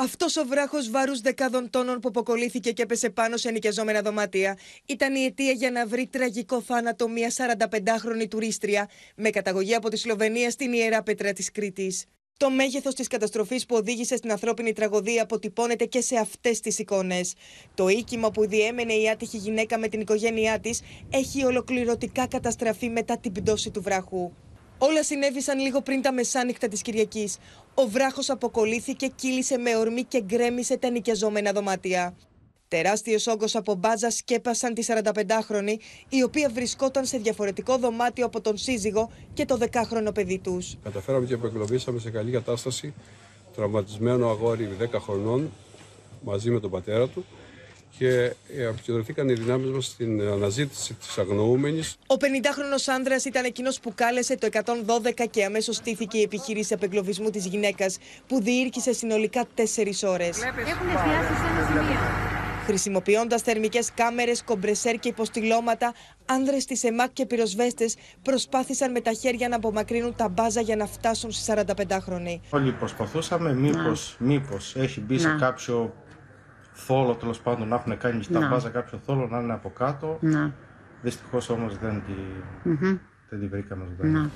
Αυτός 0.00 0.36
ο 0.36 0.44
βράχος 0.46 0.90
βάρους 0.90 1.20
δεκάδων 1.20 1.70
τόνων 1.70 2.00
που 2.00 2.08
αποκολλήθηκε 2.08 2.72
και 2.72 2.82
έπεσε 2.82 3.10
πάνω 3.10 3.36
σε 3.36 3.50
νοικιαζόμενα 3.50 4.02
δωμάτια 4.02 4.58
ήταν 4.86 5.14
η 5.14 5.24
αιτία 5.24 5.52
για 5.52 5.70
να 5.70 5.86
βρει 5.86 6.06
τραγικό 6.06 6.60
θάνατο 6.60 7.08
μια 7.08 7.32
45χρονη 7.36 8.28
τουρίστρια 8.30 8.88
με 9.16 9.30
καταγωγή 9.30 9.74
από 9.74 9.88
τη 9.88 9.96
Σλοβενία 9.96 10.50
στην 10.50 10.72
ιερά 10.72 11.02
πέτρα 11.02 11.32
της 11.32 11.50
Κρήτης. 11.50 12.04
Το 12.36 12.50
μέγεθος 12.50 12.94
της 12.94 13.06
καταστροφής 13.06 13.66
που 13.66 13.76
οδήγησε 13.76 14.16
στην 14.16 14.30
ανθρώπινη 14.30 14.72
τραγωδία 14.72 15.22
αποτυπώνεται 15.22 15.84
και 15.84 16.00
σε 16.00 16.16
αυτές 16.16 16.60
τις 16.60 16.78
εικόνες. 16.78 17.34
Το 17.74 17.88
οίκημα 17.88 18.30
που 18.30 18.48
διέμενε 18.48 18.92
η 18.92 19.08
άτυχη 19.08 19.36
γυναίκα 19.36 19.78
με 19.78 19.88
την 19.88 20.00
οικογένειά 20.00 20.60
της 20.60 20.80
έχει 21.10 21.44
ολοκληρωτικά 21.44 22.26
καταστραφεί 22.26 22.88
μετά 22.88 23.18
την 23.18 23.32
πτώση 23.32 23.70
του 23.70 23.82
βράχου. 23.82 24.32
Όλα 24.78 25.02
συνέβησαν 25.02 25.58
λίγο 25.58 25.80
πριν 25.82 26.02
τα 26.02 26.12
μεσάνυχτα 26.12 26.68
της 26.68 26.82
Κυριακής. 26.82 27.36
Ο 27.80 27.86
βράχος 27.88 28.30
αποκολλήθηκε, 28.30 29.06
κύλησε 29.06 29.58
με 29.58 29.76
ορμή 29.76 30.02
και 30.04 30.22
γκρέμισε 30.22 30.76
τα 30.76 30.90
νοικιαζόμενα 30.90 31.52
δωμάτια. 31.52 32.16
Τεράστιος 32.68 33.26
όγκος 33.26 33.56
από 33.56 33.74
μπάζα 33.74 34.10
σκέπασαν 34.10 34.74
τη 34.74 34.86
45χρονη, 34.88 35.74
η 36.08 36.22
οποία 36.22 36.48
βρισκόταν 36.48 37.04
σε 37.04 37.18
διαφορετικό 37.18 37.76
δωμάτιο 37.76 38.26
από 38.26 38.40
τον 38.40 38.56
σύζυγο 38.56 39.10
και 39.34 39.44
το 39.44 39.58
10χρονο 39.60 40.14
παιδί 40.14 40.38
τους. 40.38 40.76
Καταφέραμε 40.82 41.26
και 41.26 41.34
απεγκλωβίσαμε 41.34 41.98
σε 41.98 42.10
καλή 42.10 42.30
κατάσταση 42.30 42.94
τραυματισμένο 43.54 44.30
αγόρι 44.30 44.76
10 44.80 44.98
χρονών 45.00 45.50
μαζί 46.24 46.50
με 46.50 46.60
τον 46.60 46.70
πατέρα 46.70 47.08
του 47.08 47.24
και 47.98 48.32
επικεντρωθήκαν 48.68 49.28
οι 49.28 49.32
δυνάμεις 49.32 49.70
μας 49.70 49.84
στην 49.84 50.20
αναζήτηση 50.20 50.94
της 50.94 51.18
αγνοούμενης. 51.18 51.96
Ο 52.06 52.14
50χρονο 52.14 52.94
άνδρας 52.94 53.24
ήταν 53.24 53.44
εκείνος 53.44 53.80
που 53.80 53.92
κάλεσε 53.94 54.36
το 54.36 54.46
112 54.46 55.26
και 55.30 55.44
αμέσως 55.44 55.76
στήθηκε 55.76 56.18
η 56.18 56.22
επιχείρηση 56.22 56.74
απεγκλωβισμού 56.74 57.30
της 57.30 57.46
γυναίκας, 57.46 57.98
που 58.26 58.42
διήρκησε 58.42 58.92
συνολικά 58.92 59.46
4 59.54 60.04
ώρες. 60.04 60.42
Έχουν 60.42 60.88
εστιάσει 60.88 61.34
σε 61.34 61.46
ένα 61.50 61.66
σημείο. 61.66 61.98
Χρησιμοποιώντας 62.64 63.42
θερμικές 63.42 63.90
κάμερες, 63.94 64.42
κομπρεσέρ 64.42 64.94
και 64.94 65.08
υποστηλώματα, 65.08 65.94
άνδρες 66.26 66.64
της 66.64 66.84
ΕΜΑΚ 66.84 67.12
και 67.12 67.26
πυροσβέστες 67.26 67.96
προσπάθησαν 68.22 68.90
με 68.90 69.00
τα 69.00 69.12
χέρια 69.12 69.48
να 69.48 69.56
απομακρύνουν 69.56 70.14
τα 70.16 70.28
μπάζα 70.28 70.60
για 70.60 70.76
να 70.76 70.86
φτάσουν 70.86 71.30
στις 71.30 71.54
45χρονοι. 71.54 72.40
Όλοι 72.50 72.72
προσπαθούσαμε, 72.72 73.54
μήπως 73.54 74.16
μήπως 74.18 74.76
έχει 74.76 75.00
μπει 75.00 75.18
σε 75.18 75.36
κάποιο 75.40 75.94
θόλο 76.86 77.14
τέλος 77.14 77.40
πάντων 77.40 77.68
να 77.68 77.76
έχουν 77.76 77.98
κάνει 77.98 78.22
στα 78.22 78.48
μπάζα 78.50 78.68
κάποιο 78.68 79.00
θόλο 79.06 79.26
να 79.30 79.40
είναι 79.40 79.52
από 79.52 79.70
κάτω. 79.70 80.18
Δυστυχώς 81.02 81.48
όμως 81.48 81.78
δεν, 81.78 82.02
τη... 82.06 82.12
δεν 83.28 83.40
τη 83.40 83.46
βρήκαμε 83.46 83.84
ζωντανή. 83.88 84.30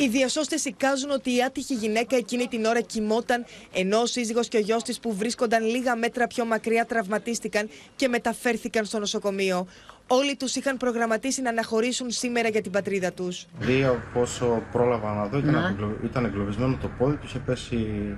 Οι 0.00 0.08
διασώστες 0.08 0.64
εικάζουν 0.64 1.10
ότι 1.10 1.36
η 1.36 1.42
άτυχη 1.42 1.74
γυναίκα 1.74 2.16
εκείνη 2.16 2.46
την 2.46 2.64
ώρα 2.64 2.80
κοιμόταν, 2.80 3.44
ενώ 3.72 4.00
ο 4.00 4.06
σύζυγος 4.06 4.48
και 4.48 4.56
ο 4.56 4.60
γιος 4.60 4.82
της 4.82 5.00
που 5.00 5.14
βρίσκονταν 5.16 5.64
λίγα 5.64 5.96
μέτρα 5.96 6.26
πιο 6.26 6.44
μακριά 6.44 6.84
τραυματίστηκαν 6.84 7.68
και 7.96 8.08
μεταφέρθηκαν 8.08 8.84
στο 8.84 8.98
νοσοκομείο. 8.98 9.66
Όλοι 10.06 10.36
τους 10.36 10.54
είχαν 10.54 10.76
προγραμματίσει 10.76 11.42
να 11.42 11.48
αναχωρήσουν 11.50 12.10
σήμερα 12.10 12.48
για 12.48 12.62
την 12.62 12.72
πατρίδα 12.72 13.12
τους. 13.12 13.46
Δύο 13.58 14.02
πόσο 14.12 14.62
πρόλαβα 14.72 15.14
να 15.14 15.26
δω, 15.26 15.38
ήταν, 15.38 15.98
ήταν 16.04 16.24
εγκλωβισμένο 16.24 16.78
το 16.80 16.88
πόδι 16.98 17.16
τους, 17.16 17.30
είχε 17.30 17.38
πέσει 17.38 18.16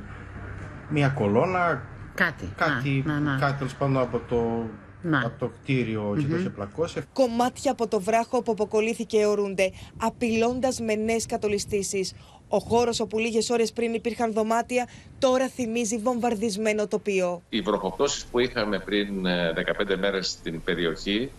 μία 0.88 1.08
κολόνα. 1.08 1.82
Κάτι. 2.14 2.52
Κάτι, 2.56 3.04
κάτι 3.40 3.56
τέλος 3.58 3.74
πάντων 3.74 3.98
από 3.98 4.20
το 4.28 4.66
να. 5.02 5.18
από 5.18 5.38
το 5.38 5.50
κτίριο 5.62 6.16
και 6.18 6.26
το 6.26 6.36
είχε 6.36 6.48
πλακώσει. 6.50 7.02
Κομμάτια 7.12 7.72
από 7.72 7.88
το 7.88 8.00
βράχο 8.00 8.42
που 8.42 8.52
αποκολλήθηκε 8.52 9.18
αιωρούνται, 9.18 9.72
απειλώντας 9.96 10.80
με 10.80 10.94
νέες 10.94 11.26
κατολιστήσεις. 11.26 12.14
Ο 12.48 12.58
χώρος 12.58 13.00
όπου 13.00 13.18
λίγες 13.18 13.50
ώρες 13.50 13.72
πριν 13.72 13.94
υπήρχαν 13.94 14.32
δωμάτια, 14.32 14.88
τώρα 15.18 15.48
θυμίζει 15.48 15.98
βομβαρδισμένο 15.98 16.86
τοπίο. 16.86 17.42
Οι 17.48 17.60
βροχοπτώσεις 17.60 18.24
που 18.24 18.38
είχαμε 18.38 18.78
πριν 18.78 19.22
15 19.24 19.88
ε, 19.88 19.96
μέρες 19.96 20.28
στην 20.28 20.62
περιοχή 20.62 21.30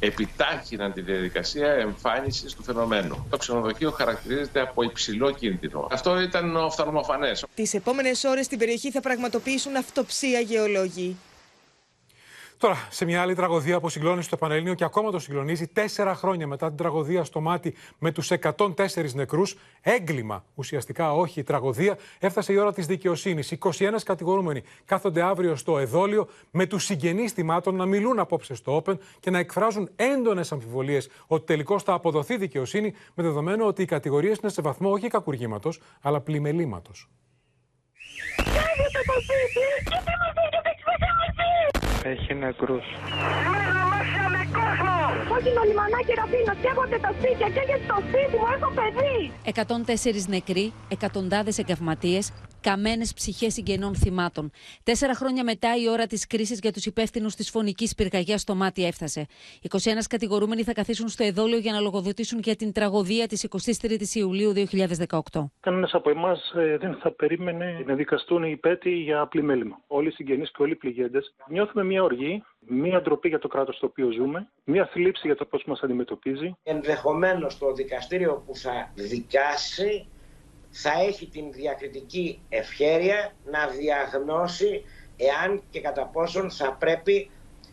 επιτάχυναν 0.00 0.92
τη 0.92 1.00
διαδικασία 1.00 1.72
εμφάνισης 1.72 2.54
του 2.54 2.62
φαινομένου. 2.62 3.26
Το 3.30 3.36
ξενοδοχείο 3.36 3.90
χαρακτηρίζεται 3.90 4.60
από 4.60 4.82
υψηλό 4.82 5.30
κίνδυνο. 5.30 5.88
Αυτό 5.90 6.20
ήταν 6.20 6.56
οφθαλμοφανές. 6.56 7.44
Τις 7.54 7.74
επόμενες 7.74 8.24
ώρες 8.24 8.44
στην 8.44 8.58
περιοχή 8.58 8.90
θα 8.90 9.00
πραγματοποιήσουν 9.00 9.76
αυτοψία 9.76 10.40
γεωλόγοι. 10.40 11.16
Τώρα, 12.60 12.86
σε 12.90 13.04
μια 13.04 13.22
άλλη 13.22 13.34
τραγωδία 13.34 13.80
που 13.80 13.88
συγκλώνησε 13.88 14.28
το 14.30 14.36
Πανελλήνιο 14.36 14.74
και 14.74 14.84
ακόμα 14.84 15.10
το 15.10 15.18
συγκλονίζει, 15.18 15.66
τέσσερα 15.66 16.14
χρόνια 16.14 16.46
μετά 16.46 16.66
την 16.66 16.76
τραγωδία 16.76 17.24
στο 17.24 17.40
μάτι 17.40 17.74
με 17.98 18.12
τους 18.12 18.30
104 18.30 19.12
νεκρούς, 19.14 19.56
έγκλημα 19.80 20.44
ουσιαστικά, 20.54 21.12
όχι 21.12 21.42
τραγωδία, 21.42 21.98
έφτασε 22.18 22.52
η 22.52 22.56
ώρα 22.56 22.72
της 22.72 22.86
δικαιοσύνης. 22.86 23.50
21 23.50 24.02
κατηγορούμενοι 24.04 24.62
κάθονται 24.84 25.22
αύριο 25.22 25.56
στο 25.56 25.78
εδόλιο 25.78 26.28
με 26.50 26.66
τους 26.66 26.84
συγγενείς 26.84 27.32
θυμάτων 27.32 27.76
να 27.76 27.86
μιλούν 27.86 28.18
απόψε 28.18 28.54
στο 28.54 28.82
Open 28.84 28.98
και 29.20 29.30
να 29.30 29.38
εκφράζουν 29.38 29.90
έντονες 29.96 30.52
αμφιβολίες 30.52 31.08
ότι 31.26 31.46
τελικώς 31.46 31.82
θα 31.82 31.92
αποδοθεί 31.92 32.36
δικαιοσύνη, 32.36 32.94
με 33.14 33.22
δεδομένο 33.22 33.66
ότι 33.66 33.82
οι 33.82 33.86
κατηγορίες 33.86 34.38
είναι 34.38 34.50
σε 34.50 34.62
βαθμό 34.62 34.90
όχι 34.90 35.08
κακουργήματος, 35.08 35.80
αλλά 36.00 36.20
πλημελήματος. 36.20 37.08
Έχει 42.04 42.34
νεκρούς. 42.34 42.84
Με 44.52 44.58
κόσμο! 44.58 44.96
Κόκκινο 45.28 45.62
λιμανάκι 45.68 46.12
Ραφίνο, 46.20 46.54
καίγονται 46.62 46.98
τα 47.04 47.10
σπίτια, 47.18 47.48
καίγεται 47.54 47.84
το 47.92 47.96
σπίτι 48.06 48.36
μου, 48.40 48.48
έχω 48.54 48.68
παιδί! 48.78 49.18
104 50.24 50.28
νεκροί, 50.28 50.72
εκατοντάδες 50.88 51.58
εγκαυματίες, 51.58 52.32
καμένες 52.60 53.12
ψυχές 53.14 53.52
συγγενών 53.52 53.94
θυμάτων. 53.94 54.50
Τέσσερα 54.82 55.14
χρόνια 55.14 55.44
μετά, 55.44 55.68
η 55.82 55.88
ώρα 55.88 56.06
της 56.06 56.26
κρίσης 56.26 56.58
για 56.58 56.72
τους 56.72 56.84
υπεύθυνους 56.84 57.34
της 57.34 57.50
φωνικής 57.50 57.94
πυρκαγιά 57.94 58.38
στο 58.38 58.54
μάτι 58.54 58.84
έφτασε. 58.84 59.26
21 59.62 60.06
κατηγορούμενοι 60.08 60.62
θα 60.62 60.72
καθίσουν 60.72 61.08
στο 61.08 61.24
εδόλιο 61.24 61.58
για 61.58 61.72
να 61.72 61.80
λογοδοτήσουν 61.80 62.38
για 62.38 62.56
την 62.56 62.72
τραγωδία 62.72 63.26
της 63.26 63.48
23η 63.50 64.14
Ιουλίου 64.14 64.52
2018. 65.32 65.44
Κανένας 65.60 65.94
από 65.94 66.10
εμάς 66.10 66.52
ε, 66.56 66.76
δεν 66.76 66.98
θα 67.02 67.10
περίμενε 67.10 67.84
να 67.86 67.94
δικαστούν 67.94 68.42
οι 68.42 68.50
υπέτειοι 68.50 69.00
για 69.04 69.20
απλή 69.20 69.42
μέλημα. 69.42 69.80
Όλοι 69.86 70.08
οι 70.08 70.10
συγγενείς 70.10 70.50
και 70.50 70.62
όλοι 70.62 70.72
οι 70.72 70.76
πληγέντες 70.76 71.34
νιώθουμε 71.48 71.84
μια 71.84 72.02
οργή, 72.02 72.42
μια 72.66 73.02
ντροπή 73.02 73.28
για 73.28 73.38
το 73.38 73.48
κράτος 73.48 73.76
στο 73.76 73.86
οποίο 73.86 74.10
ζούμε, 74.10 74.48
μια 74.64 74.86
θλίψη 74.86 75.26
για 75.26 75.36
το 75.36 75.44
πώς 75.44 75.64
μας 75.64 75.80
αντιμετωπίζει. 75.80 76.56
Ενδεχομένως 76.62 77.58
το 77.58 77.72
δικαστήριο 77.72 78.42
που 78.46 78.56
θα 78.56 78.90
δικάσει 78.94 80.08
θα 80.70 80.92
έχει 81.00 81.26
την 81.26 81.52
διακριτική 81.52 82.42
ευχέρεια 82.48 83.32
να 83.44 83.66
διαγνώσει 83.66 84.84
εάν 85.16 85.62
και 85.70 85.80
κατά 85.80 86.06
πόσον 86.06 86.50
θα 86.50 86.72
πρέπει 86.72 87.30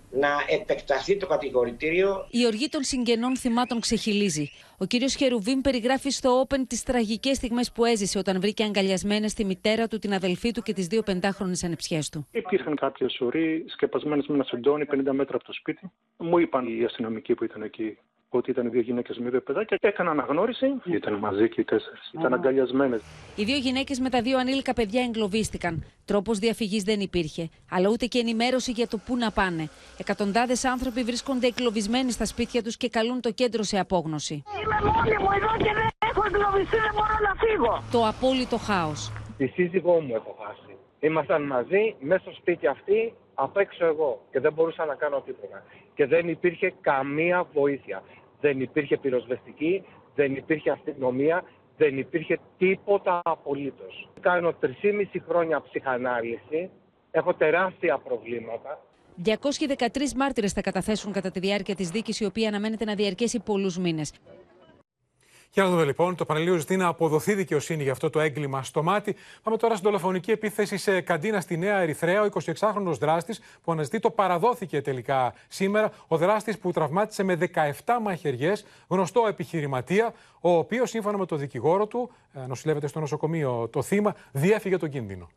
να 0.10 0.30
επεκταθεί 0.50 1.18
το 1.18 1.28
κατηγορητήριο. 1.28 2.28
Η 2.30 2.46
οργή 2.46 2.70
των 2.70 2.84
συγγενών 2.84 3.38
θυμάτων 3.38 3.80
ξεχυλίζει. 3.80 4.50
Ο 4.78 4.86
κύριος 4.86 5.16
Χερουβίμ 5.16 5.62
περιγράφει 5.62 6.10
στο 6.10 6.46
Open 6.48 6.64
τις 6.68 6.84
τραγικές 6.84 7.38
στιγμές 7.38 7.72
που 7.72 7.86
έζησε 7.86 8.18
όταν 8.18 8.42
βρήκε 8.42 8.64
αγκαλιασμένες 8.64 9.34
τη 9.34 9.46
μητέρα 9.46 9.88
του, 9.88 10.00
την 10.00 10.14
αδελφή 10.14 10.52
του 10.52 10.62
και 10.62 10.74
τις 10.74 10.88
δύο 10.88 11.02
πεντάχρονες 11.02 11.64
ανεψιές 11.64 12.10
του. 12.10 12.28
Υπήρχαν 12.32 12.76
κάποιες 12.76 13.20
οροί 13.20 13.64
σκεπασμένες 13.68 14.28
με 14.28 14.36
ένα 14.36 14.44
σεντόνι 14.44 14.86
50 14.92 14.96
μέτρα 15.12 15.36
από 15.36 15.44
το 15.44 15.54
σπίτι. 15.54 15.92
Μου 16.18 16.38
είπαν 16.38 16.68
οι 16.68 16.84
αστυνομικοί 16.84 17.36
που 17.36 17.44
ήταν 17.44 17.62
εκεί 17.62 17.98
ότι 18.30 18.52
ήταν 18.52 18.72
δύο 18.72 18.82
γυναίκες 18.82 19.18
με 19.18 19.30
δύο 19.30 19.42
παιδάκια. 19.42 19.78
Έκανα 19.82 20.12
αναγνώριση. 20.12 20.66
Ήταν 20.86 21.14
μαζί 21.14 21.50
και 21.50 21.62
οι 21.62 21.64
τέσσερις. 21.64 22.12
Ήταν 22.14 22.34
αγκαλιασμένες. 22.34 23.02
Οι 23.36 23.44
δύο 23.44 23.58
γυναίκες 23.58 24.00
με 24.00 24.10
τα 24.10 24.22
δύο 24.22 24.38
ανήλικα 24.38 24.74
παιδιά 24.74 25.04
εγκλωβίστηκαν. 25.04 25.86
Τρόπος 26.06 26.40
διαφυγής 26.40 26.84
δεν 26.84 27.00
υπήρχε, 27.00 27.50
αλλά 27.72 27.90
ούτε 27.90 28.06
και 28.06 28.20
ενημέρωση 28.20 28.72
για 28.72 28.88
το 28.88 28.98
πού 29.06 29.18
να 29.18 29.32
πάνε. 29.32 29.70
Εκατοντάδες 29.98 30.66
άνθρωποι 30.66 31.04
βρίσκονται 31.04 31.48
εγκλωβισμένοι 31.48 32.12
στα 32.12 32.26
σπίτια 32.26 32.64
τους 32.64 32.78
και 32.78 32.90
καλούν 32.90 33.22
το 33.22 33.32
κέντρο 33.32 33.64
σε 33.64 33.80
απόγνωση. 33.80 34.44
Είμαι 34.64 34.92
μόνη 34.92 35.18
μου 35.24 35.32
εδώ 35.38 35.58
και 35.58 35.72
δεν 35.74 35.88
έχω 36.10 36.24
εγκλωβιστεί, 36.28 36.78
δεν 36.78 36.94
μπορώ 36.94 37.18
να 37.28 37.34
φύγω. 37.44 37.84
Το 37.92 38.08
απόλυτο 38.08 38.58
χάος. 38.58 39.12
Τη 39.38 39.48
σύζυγό 39.48 40.02
μου 40.02 40.16
έχω 40.16 40.36
χάσει. 40.42 40.78
Ήμασταν 41.00 41.44
μαζί, 41.44 41.96
μέσα 42.00 42.22
στο 42.22 42.32
σπίτι 42.32 42.68
αυτή, 42.68 43.14
απ' 43.40 43.58
έξω 43.58 43.86
εγώ 43.86 44.22
και 44.32 44.40
δεν 44.40 44.54
μπορούσα 44.54 44.86
να 44.86 44.96
κάνω 44.96 45.22
τίποτα. 45.22 45.64
Και 45.96 46.06
δεν 46.06 46.30
υπήρχε 46.30 46.74
καμία 46.82 47.48
βοήθεια. 47.54 48.04
Δεν 48.42 48.62
υπήρχε 48.62 48.98
πυροσβεστική, 48.98 49.84
δεν 50.16 50.36
υπήρχε 50.36 50.72
αστυνομία, 50.72 51.44
δεν 51.78 51.98
υπήρχε 51.98 52.40
τίποτα 52.58 53.20
απολύτως. 53.24 54.10
Κάνω 54.20 54.54
3,5 54.62 55.22
χρόνια 55.28 55.62
ψυχανάλυση, 55.62 56.70
έχω 57.12 57.34
τεράστια 57.34 57.98
προβλήματα. 57.98 58.82
213 59.26 60.14
μάρτυρες 60.16 60.54
θα 60.54 60.62
καταθέσουν 60.62 61.12
κατά 61.12 61.32
τη 61.32 61.40
διάρκεια 61.40 61.76
της 61.76 61.90
δίκης, 61.90 62.20
η 62.20 62.26
οποία 62.26 62.48
αναμένεται 62.48 62.86
να 62.86 62.96
διαρκέσει 62.96 63.40
πολλούς 63.40 63.78
μήνες. 63.78 64.14
Για 65.52 65.64
να 65.64 65.70
δούμε 65.70 65.84
λοιπόν, 65.84 66.16
το 66.16 66.26
Πανελλήνιο 66.26 66.58
ζητεί 66.58 66.78
να 66.78 66.88
αποδοθεί 66.88 67.34
δικαιοσύνη 67.34 67.84
για 67.84 67.92
αυτό 67.92 68.10
το 68.10 68.20
έγκλημα 68.20 68.64
στο 68.64 68.84
μάτι. 68.84 69.16
Πάμε 69.44 69.58
τώρα 69.58 69.76
στην 69.76 69.86
δολοφονική 69.86 70.32
επίθεση 70.32 70.78
σε 70.78 71.02
καντίνα 71.02 71.42
στη 71.42 71.58
Νέα 71.58 71.78
Ερυθρέα. 71.78 72.22
Ο 72.22 72.28
26χρονο 72.60 72.92
δράστης 73.00 73.40
που 73.64 73.72
αναζητεί 73.72 74.00
το 74.00 74.10
παραδόθηκε 74.10 74.82
τελικά 74.82 75.34
σήμερα. 75.48 75.92
Ο 76.08 76.18
δράστης 76.18 76.58
που 76.58 76.72
τραυμάτισε 76.72 77.24
με 77.24 77.38
17 77.54 78.00
μαχαιριές, 78.02 78.66
γνωστό 78.88 79.26
επιχειρηματία, 79.28 80.14
ο 80.42 80.50
οποίος 80.50 80.90
σύμφωνα 80.90 81.18
με 81.18 81.26
το 81.26 81.36
δικηγόρο 81.36 81.86
του, 81.86 82.12
ε, 82.34 82.48
νοσηλεύεται 82.48 82.88
στο 82.88 83.00
νοσοκομείο 83.00 83.68
το 83.72 83.82
θύμα, 83.82 84.16
διέφυγε 84.32 84.78
τον 84.78 84.90
κίνδυνο. 84.90 85.30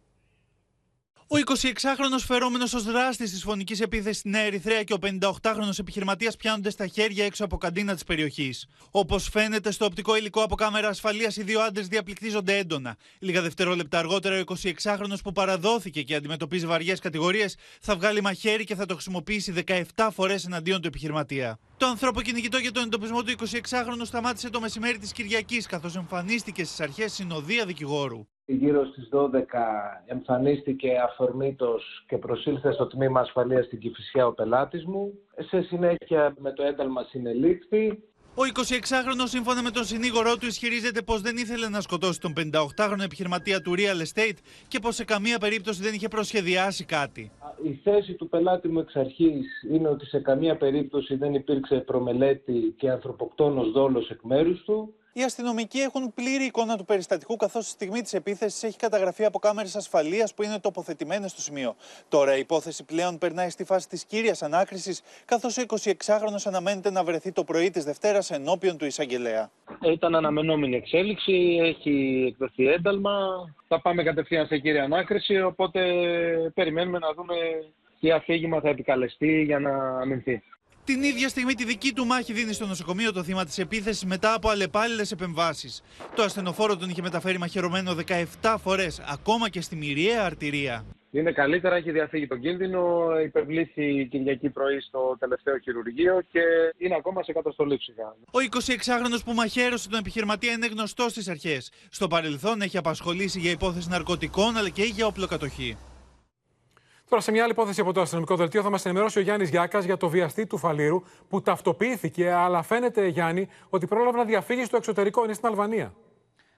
Ο 1.32 1.36
26χρονο 1.36 2.18
φερόμενος 2.26 2.74
ως 2.74 2.82
δράστης 2.82 3.30
της 3.30 3.42
φωνικής 3.42 3.80
επίθεσης 3.80 4.18
στη 4.18 4.28
Νέα 4.28 4.42
Ερυθρέα 4.42 4.82
και 4.82 4.92
ο 4.92 4.98
58χρονο 5.00 5.78
επιχειρηματίας 5.78 6.36
πιάνονται 6.36 6.70
στα 6.70 6.86
χέρια 6.86 7.24
έξω 7.24 7.44
από 7.44 7.56
καντίνα 7.56 7.92
της 7.94 8.04
περιοχής. 8.04 8.66
Όπως 8.90 9.28
φαίνεται 9.28 9.70
στο 9.70 9.84
οπτικό 9.84 10.16
υλικό 10.16 10.42
από 10.42 10.54
κάμερα 10.54 10.88
ασφαλείας, 10.88 11.36
οι 11.36 11.42
δύο 11.42 11.60
άντρες 11.60 11.86
διαπληκτίζονται 11.86 12.56
έντονα. 12.58 12.96
Λίγα 13.18 13.42
δευτερόλεπτα 13.42 13.98
αργότερα, 13.98 14.40
ο 14.40 14.42
26χρονο 14.82 15.14
που 15.22 15.32
παραδόθηκε 15.32 16.02
και 16.02 16.14
αντιμετωπίζει 16.14 16.66
βαριές 16.66 16.98
κατηγορίες 16.98 17.56
θα 17.80 17.96
βγάλει 17.96 18.20
μαχαίρι 18.20 18.64
και 18.64 18.74
θα 18.74 18.86
το 18.86 18.94
χρησιμοποιήσει 18.94 19.64
17 19.96 20.08
φορές 20.12 20.44
εναντίον 20.44 20.80
του 20.80 20.86
επιχειρηματία. 20.86 21.58
Το 21.76 21.86
ανθρώπο 21.86 22.20
κυνηγητό 22.20 22.58
για 22.58 22.72
τον 22.72 22.82
εντοπισμό 22.82 23.22
του 23.22 23.32
26χρονου 23.38 24.04
σταμάτησε 24.04 24.50
το 24.50 24.60
μεσημέρι 24.60 24.98
της 24.98 25.12
Κυριακής, 25.12 25.66
καθώς 25.66 25.96
εμφανίστηκε 25.96 26.64
στις 26.64 26.80
αρχές 26.80 27.12
συνοδεία 27.12 27.64
δικηγόρου 27.64 28.26
γύρω 28.54 28.84
στις 28.86 29.08
12 29.12 29.26
εμφανίστηκε 30.06 30.90
αφορμήτως 31.04 32.04
και 32.08 32.16
προσήλθε 32.16 32.72
στο 32.72 32.86
τμήμα 32.86 33.20
ασφαλείας 33.20 33.64
στην 33.64 33.78
Κηφισιά 33.78 34.26
ο 34.26 34.32
πελάτης 34.32 34.84
μου. 34.84 35.12
Σε 35.48 35.62
συνέχεια 35.62 36.34
με 36.38 36.52
το 36.52 36.62
ένταλμα 36.62 37.02
συνελήφθη. 37.02 38.02
Ο 38.34 38.42
26χρονο, 38.54 39.24
σύμφωνα 39.24 39.62
με 39.62 39.70
τον 39.70 39.84
συνήγορό 39.84 40.36
του, 40.36 40.46
ισχυρίζεται 40.46 41.02
πως 41.02 41.20
δεν 41.20 41.36
ήθελε 41.36 41.68
να 41.68 41.80
σκοτώσει 41.80 42.20
τον 42.20 42.32
58χρονο 42.36 43.02
επιχειρηματία 43.04 43.60
του 43.60 43.74
Real 43.76 44.18
Estate 44.18 44.36
και 44.68 44.78
πως 44.78 44.94
σε 44.94 45.04
καμία 45.04 45.38
περίπτωση 45.38 45.82
δεν 45.82 45.94
είχε 45.94 46.08
προσχεδιάσει 46.08 46.84
κάτι. 46.84 47.30
Η 47.62 47.80
θέση 47.84 48.12
του 48.12 48.28
πελάτη 48.28 48.68
μου 48.68 48.78
εξ 48.78 48.96
αρχής 48.96 49.46
είναι 49.72 49.88
ότι 49.88 50.06
σε 50.06 50.18
καμία 50.18 50.56
περίπτωση 50.56 51.14
δεν 51.14 51.34
υπήρξε 51.34 51.76
προμελέτη 51.76 52.74
και 52.76 52.90
ανθρωποκτόνος 52.90 53.70
δόλος 53.70 54.10
εκ 54.10 54.20
μέρους 54.22 54.62
του. 54.64 54.94
Οι 55.12 55.22
αστυνομικοί 55.22 55.78
έχουν 55.78 56.14
πλήρη 56.14 56.44
εικόνα 56.44 56.76
του 56.76 56.84
περιστατικού, 56.84 57.36
καθώς 57.36 57.64
στη 57.64 57.72
στιγμή 57.72 58.00
της 58.00 58.12
επίθεσης 58.14 58.62
έχει 58.62 58.76
καταγραφεί 58.76 59.24
από 59.24 59.38
κάμερες 59.38 59.76
ασφαλείας 59.76 60.34
που 60.34 60.42
είναι 60.42 60.58
τοποθετημένες 60.60 61.30
στο 61.30 61.40
σημείο. 61.40 61.74
Τώρα 62.08 62.36
η 62.36 62.38
υπόθεση 62.38 62.84
πλέον 62.84 63.18
περνάει 63.18 63.50
στη 63.50 63.64
φάση 63.64 63.88
της 63.88 64.04
κύριας 64.04 64.42
ανάκρισης, 64.42 65.02
καθώς 65.24 65.58
ο 65.58 65.62
26χρονο 65.62 66.40
αναμένεται 66.44 66.90
να 66.90 67.04
βρεθεί 67.04 67.32
το 67.32 67.44
πρωί 67.44 67.70
της 67.70 67.84
Δευτέρας 67.84 68.30
ενώπιον 68.30 68.78
του 68.78 68.84
εισαγγελέα. 68.84 69.50
Ήταν 69.82 70.14
αναμενόμενη 70.14 70.76
εξέλιξη, 70.76 71.58
έχει 71.62 72.24
εκδοθεί 72.28 72.66
ένταλμα. 72.66 73.12
Θα 73.68 73.80
πάμε 73.80 74.02
κατευθείαν 74.02 74.46
σε 74.46 74.58
κύρια 74.58 74.84
ανάκριση, 74.84 75.40
οπότε 75.42 75.80
περιμένουμε 76.54 76.98
να 76.98 77.12
δούμε 77.12 77.34
τι 78.00 78.10
αφήγημα 78.10 78.60
θα 78.60 78.68
επικαλεστεί 78.68 79.42
για 79.42 79.58
να 79.58 80.00
αμυνθεί. 80.00 80.42
Την 80.84 81.02
ίδια 81.02 81.28
στιγμή 81.28 81.54
τη 81.54 81.64
δική 81.64 81.92
του 81.92 82.06
μάχη 82.06 82.32
δίνει 82.32 82.52
στο 82.52 82.66
νοσοκομείο 82.66 83.12
το 83.12 83.22
θύμα 83.22 83.44
της 83.44 83.58
επίθεσης 83.58 84.04
μετά 84.04 84.34
από 84.34 84.48
αλλεπάλληλες 84.48 85.12
επεμβάσεις. 85.12 85.82
Το 86.14 86.22
ασθενοφόρο 86.22 86.76
τον 86.76 86.88
είχε 86.88 87.02
μεταφέρει 87.02 87.38
μαχαιρωμένο 87.38 87.96
17 88.42 88.56
φορές, 88.62 89.00
ακόμα 89.12 89.48
και 89.48 89.60
στη 89.60 89.76
μυριαία 89.76 90.24
αρτηρία. 90.24 90.84
Είναι 91.12 91.32
καλύτερα, 91.32 91.76
έχει 91.76 91.90
διαφύγει 91.90 92.26
τον 92.26 92.40
κίνδυνο, 92.40 93.08
υπευλήθη 93.24 94.08
Κυριακή 94.10 94.50
πρωί 94.50 94.80
στο 94.80 95.16
τελευταίο 95.18 95.58
χειρουργείο 95.58 96.22
και 96.32 96.40
είναι 96.78 96.94
ακόμα 96.94 97.22
σε 97.22 97.32
καταστολή 97.32 97.76
ψυχά. 97.76 98.16
Ο 98.26 98.38
26χρονο 98.50 99.18
που 99.24 99.32
μαχαίρωσε 99.32 99.88
τον 99.88 99.98
επιχειρηματία 99.98 100.52
είναι 100.52 100.66
γνωστός 100.66 101.10
στις 101.10 101.28
αρχές. 101.28 101.72
Στο 101.90 102.08
παρελθόν 102.08 102.62
έχει 102.62 102.76
απασχολήσει 102.76 103.38
για 103.40 103.50
υπόθεση 103.50 103.88
ναρκωτικών 103.88 104.56
αλλά 104.56 104.68
και 104.68 104.82
για 104.82 105.06
όπλοκατοχή. 105.06 105.76
Τώρα, 107.10 107.22
σε 107.22 107.30
μια 107.30 107.42
άλλη 107.42 107.52
υπόθεση 107.52 107.80
από 107.80 107.92
το 107.92 108.00
αστυνομικό 108.00 108.36
δελτίο, 108.36 108.62
θα 108.62 108.70
μας 108.70 108.84
ενημερώσει 108.84 109.18
ο 109.18 109.22
Γιάννης 109.22 109.48
Γιάκας 109.48 109.84
για 109.84 109.96
το 109.96 110.08
βιαστή 110.08 110.46
του 110.46 110.58
Φαλήρου 110.58 111.02
που 111.28 111.42
ταυτοποιήθηκε, 111.42 112.30
αλλά 112.30 112.62
φαίνεται, 112.62 113.06
Γιάννη, 113.06 113.48
ότι 113.70 113.86
πρόλαβε 113.86 114.18
να 114.18 114.24
διαφύγει 114.24 114.64
στο 114.64 114.76
εξωτερικό, 114.76 115.24
είναι 115.24 115.32
στην 115.32 115.48
Αλβανία. 115.48 115.94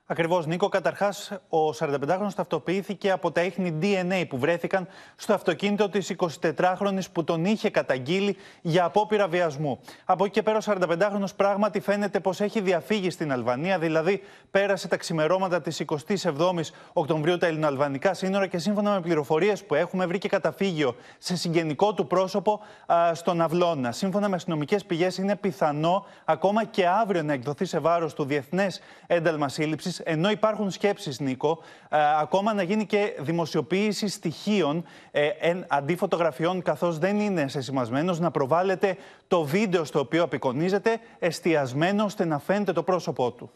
Ακριβώς, 0.06 0.46
Νίκο. 0.46 0.68
Καταρχάς, 0.68 1.32
ο 1.48 1.70
45χρονο 1.70 2.28
ταυτοποιήθηκε 2.36 3.10
από 3.10 3.30
τα 3.32 3.42
ίχνη 3.42 3.78
DNA 3.82 4.24
που 4.28 4.38
βρέθηκαν 4.38 4.88
στο 5.16 5.34
αυτοκίνητο 5.34 5.88
της 5.88 6.14
24χρονη 6.18 6.98
που 7.12 7.24
τον 7.24 7.44
είχε 7.44 7.70
καταγγείλει 7.70 8.36
για 8.62 8.84
απόπειρα 8.84 9.28
βιασμού. 9.28 9.80
Από 10.04 10.24
εκεί 10.24 10.32
και 10.32 10.42
πέρα, 10.42 10.56
ο 10.56 10.60
45χρονο 10.64 11.24
πράγματι 11.36 11.80
φαίνεται 11.80 12.20
πως 12.20 12.40
έχει 12.40 12.60
διαφύγει 12.60 13.10
στην 13.10 13.32
Αλβανία, 13.32 13.78
δηλαδή 13.78 14.22
πέρασε 14.50 14.88
τα 14.88 14.96
ξημερώματα 14.96 15.60
της 15.60 15.82
27η 15.86 16.60
Οκτωβρίου 16.92 17.38
τα 17.38 17.46
ελληνοαλβανικά 17.46 18.14
σύνορα 18.14 18.46
και 18.46 18.58
σύμφωνα 18.58 18.90
με 18.90 19.00
πληροφορίες 19.00 19.64
που 19.64 19.74
έχουμε 19.74 20.06
βρει 20.06 20.18
και 20.18 20.28
καταφύγιο 20.28 20.94
σε 21.18 21.36
συγγενικό 21.36 21.94
του 21.94 22.06
πρόσωπο 22.06 22.60
α, 22.92 23.14
στον 23.14 23.40
Αυλώνα. 23.40 23.92
Σύμφωνα 23.92 24.28
με 24.28 24.36
αστυνομικές 24.36 24.84
πηγές, 24.84 25.18
είναι 25.18 25.36
πιθανό 25.36 26.06
ακόμα 26.24 26.64
και 26.64 26.86
αύριο 26.86 27.22
να 27.22 27.32
εκδοθεί 27.32 27.64
σε 27.64 27.78
βάρος 27.78 28.14
του 28.14 28.24
Διεθνές 28.24 28.80
Ένταλμα 29.06 29.48
Σύλληψης 29.48 30.01
ενώ 30.04 30.30
υπάρχουν 30.30 30.70
σκέψεις, 30.70 31.20
Νίκο, 31.20 31.58
ε, 31.88 31.98
ακόμα 32.20 32.54
να 32.54 32.62
γίνει 32.62 32.86
και 32.86 33.16
δημοσιοποίηση 33.18 34.08
στοιχείων 34.08 34.84
ε, 35.10 35.30
αντί 35.68 35.96
φωτογραφιών, 35.96 36.62
καθώς 36.62 36.98
δεν 36.98 37.20
είναι 37.20 37.48
σεσημασμένος, 37.48 38.18
να 38.18 38.30
προβάλλεται 38.30 38.96
το 39.28 39.44
βίντεο 39.44 39.84
στο 39.84 39.98
οποίο 39.98 40.22
απεικονίζεται, 40.22 40.98
εστιασμένο 41.18 42.04
ώστε 42.04 42.24
να 42.24 42.38
φαίνεται 42.38 42.72
το 42.72 42.82
πρόσωπό 42.82 43.30
του. 43.32 43.50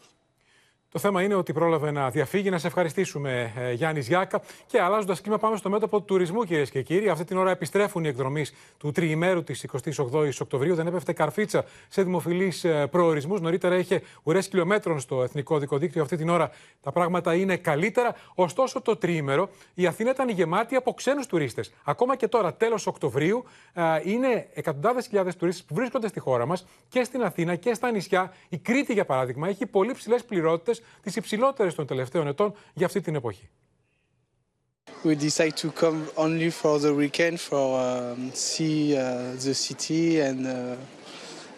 Το 0.91 0.99
θέμα 0.99 1.21
είναι 1.21 1.33
ότι 1.33 1.53
πρόλαβε 1.53 1.91
να 1.91 2.09
διαφύγει. 2.09 2.49
Να 2.49 2.57
σε 2.57 2.67
ευχαριστήσουμε, 2.67 3.53
ε, 3.57 3.71
Γιάννης 3.71 4.07
Γιάκα. 4.07 4.41
Και 4.65 4.81
αλλάζοντας 4.81 5.21
κλίμα, 5.21 5.37
πάμε 5.37 5.57
στο 5.57 5.69
μέτωπο 5.69 5.99
του 5.99 6.05
τουρισμού, 6.05 6.43
κυρίες 6.43 6.69
και 6.69 6.81
κύριοι. 6.81 7.09
Αυτή 7.09 7.23
την 7.23 7.37
ώρα 7.37 7.51
επιστρέφουν 7.51 8.03
οι 8.03 8.07
εκδρομής 8.07 8.53
του 8.77 8.91
τριημέρου 8.91 9.43
της 9.43 9.63
28η 9.63 10.41
Οκτωβρίου. 10.41 10.75
Δεν 10.75 10.87
έπεφτε 10.87 11.13
καρφίτσα 11.13 11.65
σε 11.87 12.03
δημοφιλείς 12.03 12.63
ε, 12.63 12.87
προορισμούς. 12.91 13.41
Νωρίτερα 13.41 13.77
είχε 13.77 14.01
ουρές 14.23 14.47
χιλιόμετρων 14.47 14.99
στο 14.99 15.23
εθνικό 15.23 15.57
δικοδίκτυο. 15.57 16.01
Αυτή 16.01 16.17
την 16.17 16.29
ώρα 16.29 16.51
τα 16.81 16.91
πράγματα 16.91 17.33
είναι 17.33 17.57
καλύτερα. 17.57 18.15
Ωστόσο, 18.35 18.81
το 18.81 18.95
τριήμερο 18.95 19.49
η 19.73 19.87
Αθήνα 19.87 20.09
ήταν 20.09 20.29
γεμάτη 20.29 20.75
από 20.75 20.93
ξένους 20.93 21.25
τουρίστες. 21.25 21.73
Ακόμα 21.83 22.15
και 22.15 22.27
τώρα, 22.27 22.53
τέλος 22.53 22.87
Οκτωβρίου, 22.87 23.43
ε, 23.73 23.81
είναι 24.03 24.47
εκατοντάδες 24.53 25.07
χιλιάδες 25.07 25.35
τουρίστες 25.35 25.65
που 25.65 25.75
βρίσκονται 25.75 26.07
στη 26.07 26.19
χώρα 26.19 26.45
μας 26.45 26.65
και 26.89 27.03
στην 27.03 27.23
Αθήνα 27.23 27.55
και 27.55 27.73
στα 27.73 27.91
νησιά. 27.91 28.33
Η 28.49 28.57
Κρήτη, 28.57 28.93
για 28.93 29.05
παράδειγμα, 29.05 29.47
έχει 29.47 29.65
πολύ 29.65 29.93
ψηλές 29.93 30.23
πληρότητες 30.23 30.76
τις 31.01 31.15
υψηλότερες 31.15 31.75
των 31.75 31.85
τελευταίων 31.87 32.27
ετών 32.27 32.53
για 32.73 32.85
αυτή 32.85 33.01
την 33.01 33.15
εποχή. 33.15 33.49
We 35.03 35.15
decide 35.15 35.55
to 35.61 35.69
come 35.71 36.09
only 36.15 36.49
for 36.49 36.79
the 36.79 36.93
weekend 36.93 37.39
for 37.39 37.65
um, 37.79 38.31
see 38.33 38.97
uh, 38.97 39.35
the 39.45 39.53
city 39.53 40.19
and 40.21 40.39
uh, 40.47 40.75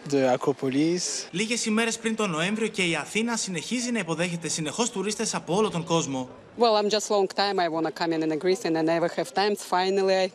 the 0.09 0.37
Acropolis. 0.37 1.27
Λίγες 1.31 1.65
ημέρες 1.65 1.97
πριν 1.97 2.15
τον 2.15 2.29
Νοέμβριο 2.29 2.67
και 2.67 2.83
η 2.83 2.95
Αθήνα 2.95 3.35
συνεχίζει 3.37 3.91
να 3.91 3.99
υποδέχεται 3.99 4.47
συνεχώς 4.47 4.89
τουρίστες 4.89 5.35
από 5.35 5.55
όλο 5.55 5.69
τον 5.69 5.83
κόσμο. 5.83 6.29
Well, 6.57 6.75
I'm 6.75 6.89
just 6.89 7.09
long 7.09 7.27
time. 7.27 7.59
I 7.59 7.67
want 7.69 7.85
to 7.85 7.91
come 7.91 8.11
in 8.13 8.21
in 8.21 8.37
Greece 8.37 8.65
and 8.65 8.77
I 8.77 8.81
never 8.81 9.07
have 9.17 9.33
time. 9.33 9.55
Finally, 9.55 10.31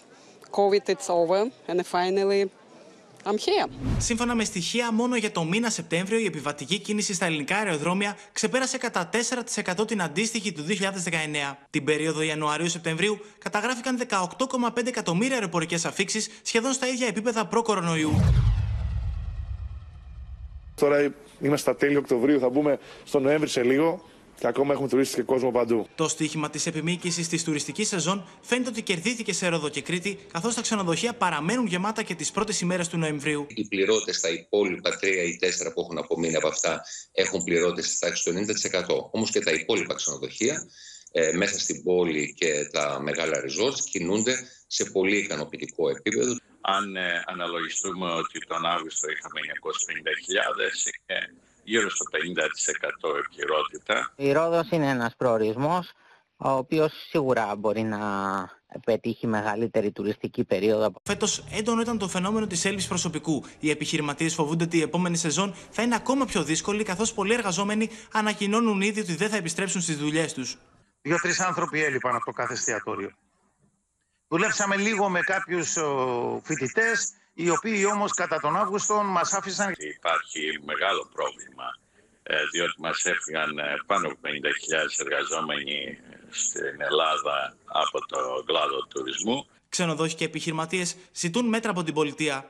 COVID 0.51 0.89
it's 0.89 1.09
over 1.21 1.41
and 1.69 1.87
finally 1.87 2.51
I'm 3.27 3.37
here. 3.37 3.69
Σύμφωνα 3.99 4.35
με 4.35 4.45
στοιχεία, 4.45 4.93
μόνο 4.93 5.17
για 5.17 5.31
το 5.31 5.45
μήνα 5.45 5.71
Σεπτέμβριο 5.71 6.19
η 6.19 6.25
επιβατική 6.25 6.79
κίνηση 6.79 7.15
στα 7.15 7.27
ελληνικά 7.27 7.57
αεροδρόμια 7.57 8.17
ξεπέρασε 8.33 8.79
κατά 8.79 9.11
4% 9.81 9.87
την 9.87 10.03
αντίστοιχη 10.03 10.53
του 10.53 10.65
2019. 10.69 11.57
Την 11.71 11.85
περίοδο 11.85 12.23
Ιανουαρίου-Σεπτεμβρίου 12.23 13.19
καταγράφηκαν 13.39 14.01
18,5 14.09 14.87
εκατομμύρια 14.87 15.35
αεροπορικές 15.35 15.85
αφήξεις, 15.85 16.29
σχεδόν 16.43 16.73
στα 16.73 16.87
ίδια 16.89 17.07
επίπεδα 17.07 17.47
προ-κορονοϊού. 17.47 18.13
Τώρα 20.75 21.15
είμαστε 21.41 21.71
στα 21.71 21.77
τέλη 21.77 21.97
Οκτωβρίου, 21.97 22.39
θα 22.39 22.49
μπούμε 22.49 22.79
στο 23.05 23.19
Νοέμβρη 23.19 23.49
σε 23.49 23.63
λίγο 23.63 24.05
και 24.39 24.47
ακόμα 24.47 24.73
έχουμε 24.73 24.89
τουρίστε 24.89 25.17
και 25.17 25.23
κόσμο 25.23 25.51
παντού. 25.51 25.87
Το 25.95 26.09
στίχημα 26.09 26.51
της 26.51 26.67
επιμήκυση 26.67 27.29
της 27.29 27.45
τουριστικής 27.45 27.89
σεζόν 27.89 28.25
φαίνεται 28.41 28.69
ότι 28.69 28.83
κερδίθηκε 28.83 29.33
σε 29.33 29.49
Ρόδο 29.49 29.69
και 29.69 29.83
Κρήτη, 29.83 30.19
καθώς 30.33 30.55
τα 30.55 30.61
ξενοδοχεία 30.61 31.15
παραμένουν 31.15 31.67
γεμάτα 31.67 32.03
και 32.03 32.15
τις 32.15 32.31
πρώτες 32.31 32.61
ημέρες 32.61 32.89
του 32.89 32.99
Νοεμβρίου. 32.99 33.47
Οι 33.49 33.65
πληρώτε 33.65 34.13
στα 34.13 34.29
υπόλοιπα 34.29 34.91
τρία 34.97 35.23
ή 35.23 35.37
τέσσερα 35.37 35.73
που 35.73 35.81
έχουν 35.81 35.99
απομείνει 35.99 36.37
από 36.37 36.49
αυτά 36.49 36.83
έχουν 37.13 37.45
πληρώτε 37.45 37.83
στη 37.83 37.99
τάξη 37.99 38.25
του 38.25 38.33
90%. 38.33 39.11
Όμως 39.11 39.31
και 39.31 39.41
τα 39.41 39.51
υπόλοιπα 39.53 39.95
ξενοδοχεία 39.95 40.67
ε, 41.13 41.33
μέσα 41.33 41.59
στην 41.59 41.83
πόλη 41.83 42.35
και 42.35 42.69
τα 42.73 43.01
μεγάλα 43.03 43.37
resorts 43.45 43.81
κινούνται 43.91 44.35
σε 44.67 44.85
πολύ 44.85 45.17
ικανοποιητικό 45.17 45.89
επίπεδο. 45.91 46.37
Αν 46.61 46.97
ε, 46.97 47.23
αναλογιστούμε 47.27 48.11
ότι 48.11 48.39
τον 48.47 48.67
Αύγουστο 48.67 49.07
είχαμε 49.11 49.41
950.000 50.81 50.91
και 51.07 51.17
γύρω 51.65 51.91
στο 51.91 52.05
50% 52.11 53.19
επικυρότητα. 53.19 54.13
Η 54.17 54.33
Ρόδος 54.33 54.69
είναι 54.71 54.89
ένας 54.89 55.15
προορισμός 55.17 55.93
ο 56.37 56.51
οποίος 56.51 56.93
σίγουρα 57.09 57.57
μπορεί 57.57 57.83
να 57.83 57.99
πετύχει 58.85 59.27
μεγαλύτερη 59.27 59.93
τουριστική 59.93 60.45
περίοδο. 60.45 60.93
Φέτος 61.03 61.45
έντονο 61.53 61.81
ήταν 61.81 61.99
το 61.99 62.09
φαινόμενο 62.09 62.47
της 62.47 62.65
έλλειψη 62.65 62.89
προσωπικού. 62.89 63.45
Οι 63.61 63.71
επιχειρηματίες 63.71 64.35
φοβούνται 64.35 64.65
ότι 64.65 64.77
η 64.77 64.83
επόμενη 64.83 65.17
σεζόν 65.17 65.55
θα 65.71 65.83
είναι 65.83 65.95
ακόμα 65.95 66.25
πιο 66.25 66.43
δύσκολη, 66.45 66.85
καθώς 66.85 67.13
πολλοί 67.13 67.35
εργαζόμενοι 67.35 67.91
ανακοινώνουν 68.13 68.81
ήδη 68.81 69.01
ότι 69.01 69.15
δεν 69.15 69.29
θα 69.29 69.37
επιστρέψουν 69.37 69.81
στις 69.81 69.97
δουλειές 69.97 70.33
τους. 70.33 70.59
Δύο-τρεις 71.03 71.41
άνθρωποι 71.41 71.85
έλειπαν 71.85 72.15
από 72.15 72.25
το 72.25 72.31
κάθε 72.31 72.53
εστιατόριο. 72.53 73.11
Δουλέψαμε 74.29 74.77
λίγο 74.77 75.09
με 75.09 75.21
κάποιους 75.21 75.77
φοιτητές, 76.43 77.13
οι 77.35 77.51
οποίοι 77.51 77.85
όμως 77.95 78.13
κατά 78.13 78.41
τον 78.41 78.57
Αύγουστο 78.57 79.03
μας 79.03 79.33
άφησαν... 79.33 79.75
Υπάρχει 79.97 80.41
μεγάλο 80.65 81.11
πρόβλημα, 81.13 81.79
ε, 82.23 82.37
διότι 82.53 82.81
μας 82.81 83.05
έφυγαν 83.05 83.59
ε, 83.59 83.63
πάνω 83.87 84.07
από 84.09 84.19
50.000 84.23 84.31
εργαζόμενοι 84.99 85.99
στην 86.31 86.81
Ελλάδα 86.91 87.57
από 87.65 88.07
το 88.07 88.43
κλάδο 88.47 88.79
του 88.79 88.89
τουρισμού. 88.89 89.47
Ξενοδόχοι 89.69 90.15
και 90.15 90.25
επιχειρηματίες 90.25 90.97
ζητούν 91.13 91.47
μέτρα 91.49 91.71
από 91.71 91.83
την 91.83 91.95
πολιτεία. 91.95 92.49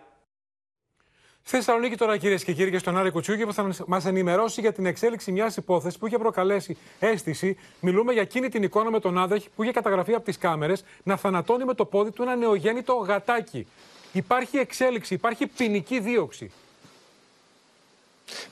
Στη 1.47 1.57
Θεσσαλονίκη 1.57 1.97
τώρα, 1.97 2.16
κυρίες 2.16 2.45
και 2.45 2.53
κύριοι, 2.53 2.70
και 2.70 2.78
στον 2.78 2.99
Άρη 2.99 3.11
Κουτσούκη, 3.11 3.45
που 3.45 3.53
θα 3.53 3.74
μας 3.87 4.05
ενημερώσει 4.05 4.61
για 4.61 4.72
την 4.72 4.87
εξέλιξη 4.87 5.32
μιας 5.32 5.57
υπόθεσης 5.57 5.99
που 5.99 6.07
είχε 6.07 6.18
προκαλέσει 6.18 6.76
αίσθηση. 6.99 7.57
Μιλούμε 7.80 8.12
για 8.12 8.22
εκείνη 8.22 8.49
την 8.49 8.62
εικόνα 8.62 8.91
με 8.91 9.01
τον 9.01 9.18
άδεχ 9.18 9.45
που 9.57 9.62
είχε 9.62 9.72
καταγραφεί 9.72 10.14
από 10.14 10.24
τις 10.24 10.39
κάμερες 10.39 10.85
να 11.03 11.16
θανατώνει 11.16 11.64
με 11.64 11.74
το 11.74 11.85
πόδι 11.85 12.11
του 12.11 12.22
ένα 12.22 12.37
νεογέννητο 12.37 12.95
γατάκι. 12.95 13.66
Υπάρχει 14.15 14.57
εξέλιξη, 14.57 15.15
υπάρχει 15.15 15.47
ποινική 15.47 16.01
δίωξη. 16.01 16.51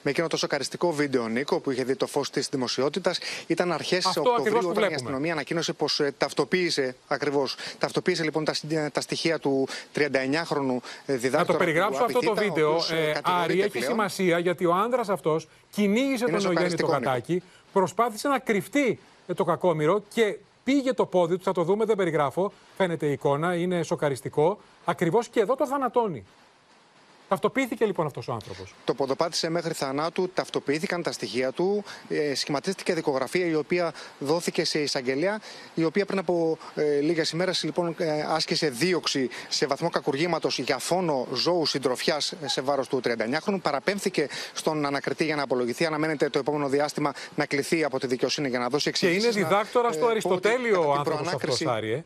Με 0.02 0.10
εκείνο 0.10 0.26
το 0.26 0.36
σοκαριστικό 0.36 0.92
βίντεο, 0.92 1.28
Νίκο, 1.28 1.60
που 1.60 1.70
είχε 1.70 1.84
δει 1.84 1.96
το 1.96 2.06
φως 2.06 2.30
της 2.30 2.48
δημοσιότητας, 2.48 3.18
ήταν 3.46 3.72
αρχές 3.72 4.06
Οκτωβρίου 4.06 4.68
όταν 4.68 4.90
η 4.90 4.94
αστυνομία 4.94 5.32
ανακοίνωσε 5.32 5.72
πως 5.72 6.00
ε, 6.00 6.14
ταυτοποίησε 6.18 6.96
ακριβώς. 7.06 7.56
Ταυτοποίησε 7.78 8.22
λοιπόν 8.22 8.44
τα, 8.44 8.54
τα 8.92 9.00
στοιχεία 9.00 9.38
του 9.38 9.68
39χρονου 9.94 10.76
ε, 11.06 11.16
διδάκτορα. 11.16 11.38
Να 11.38 11.44
το 11.44 11.56
περιγράψω 11.56 12.04
αυτό 12.04 12.20
το 12.20 12.34
βίντεο. 12.34 12.76
Ε, 12.90 13.12
Άρη, 13.22 13.60
έχει 13.60 13.70
πλέον. 13.70 13.86
σημασία 13.86 14.38
γιατί 14.38 14.64
ο 14.64 14.74
άνδρας 14.74 15.08
αυτός 15.08 15.48
κυνήγησε 15.70 16.24
τον 16.24 16.42
νεογέννητο 16.42 16.86
γατάκι, 16.86 17.42
προσπάθησε 17.72 18.28
να 18.28 18.38
κρυφτεί 18.38 18.98
το 19.34 19.44
κακόμοιρο 19.44 20.04
και 20.14 20.36
πήγε 20.64 20.92
το 20.92 21.06
πόδι 21.06 21.36
του, 21.36 21.42
θα 21.42 21.52
το 21.52 21.62
δούμε, 21.62 21.84
δεν 21.84 21.96
περιγράφω. 21.96 22.52
Φαίνεται 22.76 23.06
η 23.06 23.12
εικόνα, 23.12 23.54
είναι 23.54 23.82
σοκαριστικό. 23.82 24.58
Ακριβώς 24.84 25.28
και 25.28 25.40
εδώ 25.40 25.56
το 25.56 25.66
θανατώνει. 25.66 26.24
Ταυτοποιήθηκε 27.32 27.84
λοιπόν 27.84 28.06
αυτός 28.06 28.28
ο 28.28 28.32
άνθρωπος. 28.32 28.74
Το 28.84 28.94
ποδοπάτησε 28.94 29.50
μέχρι 29.50 29.72
θανάτου, 29.72 30.28
ταυτοποιήθηκαν 30.34 31.02
τα 31.02 31.12
στοιχεία 31.12 31.52
του, 31.52 31.84
ε, 32.08 32.34
σχηματίστηκε 32.34 32.94
δικογραφία 32.94 33.46
η 33.46 33.54
οποία 33.54 33.92
δόθηκε 34.18 34.64
σε 34.64 34.78
εισαγγελέα, 34.78 35.40
η 35.74 35.84
οποία 35.84 36.06
πριν 36.06 36.18
από 36.18 36.58
ε, 36.74 37.00
λίγες 37.00 37.30
ημέρες 37.30 37.62
λοιπόν 37.62 37.94
ε, 37.98 38.22
άσκησε 38.28 38.68
δίωξη 38.68 39.28
σε 39.48 39.66
βαθμό 39.66 39.88
κακουργήματος 39.88 40.58
για 40.58 40.78
φόνο 40.78 41.26
ζώου 41.32 41.66
συντροφιάς 41.66 42.32
σε 42.44 42.60
βάρος 42.60 42.88
του 42.88 43.00
39χρονου. 43.04 43.58
Παραπέμφθηκε 43.62 44.28
στον 44.52 44.86
ανακριτή 44.86 45.24
για 45.24 45.36
να 45.36 45.42
απολογηθεί. 45.42 45.86
Αναμένεται 45.86 46.28
το 46.28 46.38
επόμενο 46.38 46.68
διάστημα 46.68 47.12
να 47.34 47.46
κληθεί 47.46 47.84
από 47.84 47.98
τη 47.98 48.06
δικαιοσύνη 48.06 48.48
για 48.48 48.58
να 48.58 48.68
δώσει 48.68 48.88
εξηγήσει. 48.88 49.18
Και 49.18 49.38
είναι 49.38 49.48
διδάκτορα 49.48 49.92
στο 49.92 50.06
Αριστοτέλειο 50.06 50.88
ο 50.88 50.92
άνθρωπος 50.92 51.32
αυτός, 51.32 51.66
Άρη. 51.66 52.04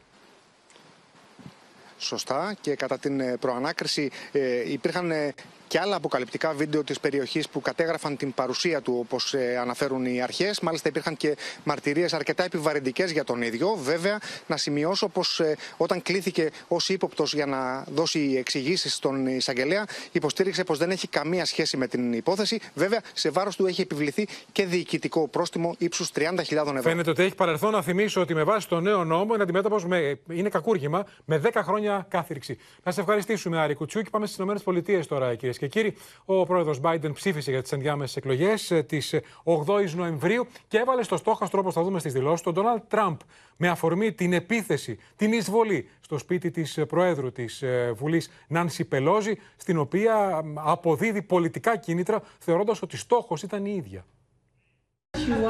Σωστά. 1.99 2.57
Και 2.61 2.75
κατά 2.75 2.99
την 2.99 3.21
ε, 3.21 3.37
προανάκριση 3.37 4.11
ε, 4.33 4.73
υπήρχαν 4.73 5.11
ε, 5.11 5.35
και 5.69 5.79
άλλα 5.79 5.97
αποκαλυπτικά 5.97 6.53
βίντεο 6.53 6.85
της 6.85 7.01
περιοχής 7.01 7.49
που 7.49 7.61
κατέγραφαν 7.61 8.17
την 8.17 8.35
παρουσία 8.35 8.81
του, 8.81 8.97
όπως 8.99 9.35
ε, 9.35 9.57
αναφέρουν 9.61 10.05
οι 10.05 10.23
αρχές. 10.23 10.61
Μάλιστα, 10.61 10.89
υπήρχαν 10.89 11.17
και 11.17 11.37
μαρτυρίες 11.65 12.13
αρκετά 12.13 12.45
επιβαρυντικές 12.45 13.11
για 13.11 13.25
τον 13.25 13.43
ίδιο. 13.43 13.75
Βέβαια, 13.75 14.19
να 14.47 14.57
σημειώσω 14.57 15.09
πως 15.09 15.41
ε, 15.41 15.57
όταν 15.77 16.03
κλήθηκε 16.03 16.51
ως 16.69 16.89
ύποπτος 16.89 17.35
για 17.35 17.47
να 17.47 17.85
δώσει 17.95 18.35
εξηγήσεις 18.39 18.95
στον 18.95 19.27
εισαγγελέα, 19.27 19.85
υποστήριξε 20.13 20.65
πως 20.65 20.79
δεν 20.79 20.91
έχει 20.91 21.09
καμία 21.09 21.45
σχέση 21.45 21.77
με 21.77 21.87
την 21.87 22.13
υπόθεση. 22.13 22.61
Βέβαια, 22.75 23.01
σε 23.13 23.31
βάρος 23.31 23.57
του 23.57 23.67
έχει 23.67 23.81
επιβληθεί 23.81 24.29
και 24.53 24.67
διοικητικό 24.67 25.29
πρόστιμο 25.29 25.75
ύψους 25.79 26.11
30.000 26.15 26.23
ευρώ. 26.49 26.81
Φαίνεται 26.81 27.11
ότι 27.11 27.23
έχει 27.23 27.35
παρελθόν 27.35 27.73
να 27.73 27.83
θυμίσω 27.83 28.21
ότι 28.21 28.35
με 28.35 28.43
βάση 28.43 28.69
το 28.69 28.81
νέο 28.81 29.05
νόμο 29.05 29.35
είναι 29.35 29.43
αντιμέτωπος 29.43 29.87
με. 29.87 30.19
είναι 30.31 30.49
κακούργημα 30.49 31.07
με 31.25 31.41
10 31.45 31.51
χρόνια 31.63 32.07
κάθριξη. 32.09 32.59
Να 32.83 32.93
σε 32.93 33.01
ευχαριστήσουμε, 33.01 33.59
Άρη 33.59 33.75
Κουτσούκη. 33.75 34.11
Πάμε 34.11 34.27
στις 34.27 34.39
ΗΠΑ 34.39 35.07
τώρα, 35.09 35.35
κυρίε 35.35 35.55
και 35.59 35.69
κύριοι, 35.69 35.95
ο 36.25 36.45
πρόεδρος 36.45 36.81
Biden 36.83 37.11
ψήφισε 37.15 37.51
για 37.51 37.63
τις 37.63 37.73
ενδιάμεσες 37.73 38.17
εκλογές 38.17 38.73
τη 38.87 38.99
8η 39.45 39.91
Νοεμβρίου 39.95 40.47
και 40.69 40.79
έβαλε 40.79 41.03
στο 41.03 41.17
στόχαστρο, 41.17 41.61
όπως 41.61 41.75
θα 41.75 41.83
δούμε 41.83 41.99
στις 41.99 42.13
δηλώσεις, 42.13 42.41
τον 42.41 42.55
Ντόναλτ 42.55 42.83
Τραμπ 42.89 43.17
με 43.57 43.69
αφορμή 43.69 44.13
την 44.13 44.33
επίθεση, 44.33 44.99
την 45.17 45.33
εισβολή 45.33 45.89
στο 46.01 46.19
σπίτι 46.19 46.51
της 46.51 46.79
Προέδρου 46.89 47.33
της 47.33 47.63
ε, 47.63 47.93
Βουλής, 47.97 48.31
Νάνση 48.49 48.85
Πελόζη, 48.85 49.35
στην 49.57 49.79
οποία 49.79 50.45
αποδίδει 50.55 51.23
πολιτικά 51.23 51.77
κίνητρα, 51.77 52.23
θεωρώντας 52.39 52.83
ότι 52.83 52.97
στόχος 52.97 53.43
ήταν 53.43 53.65
η 53.65 53.75
ίδια. 53.77 54.05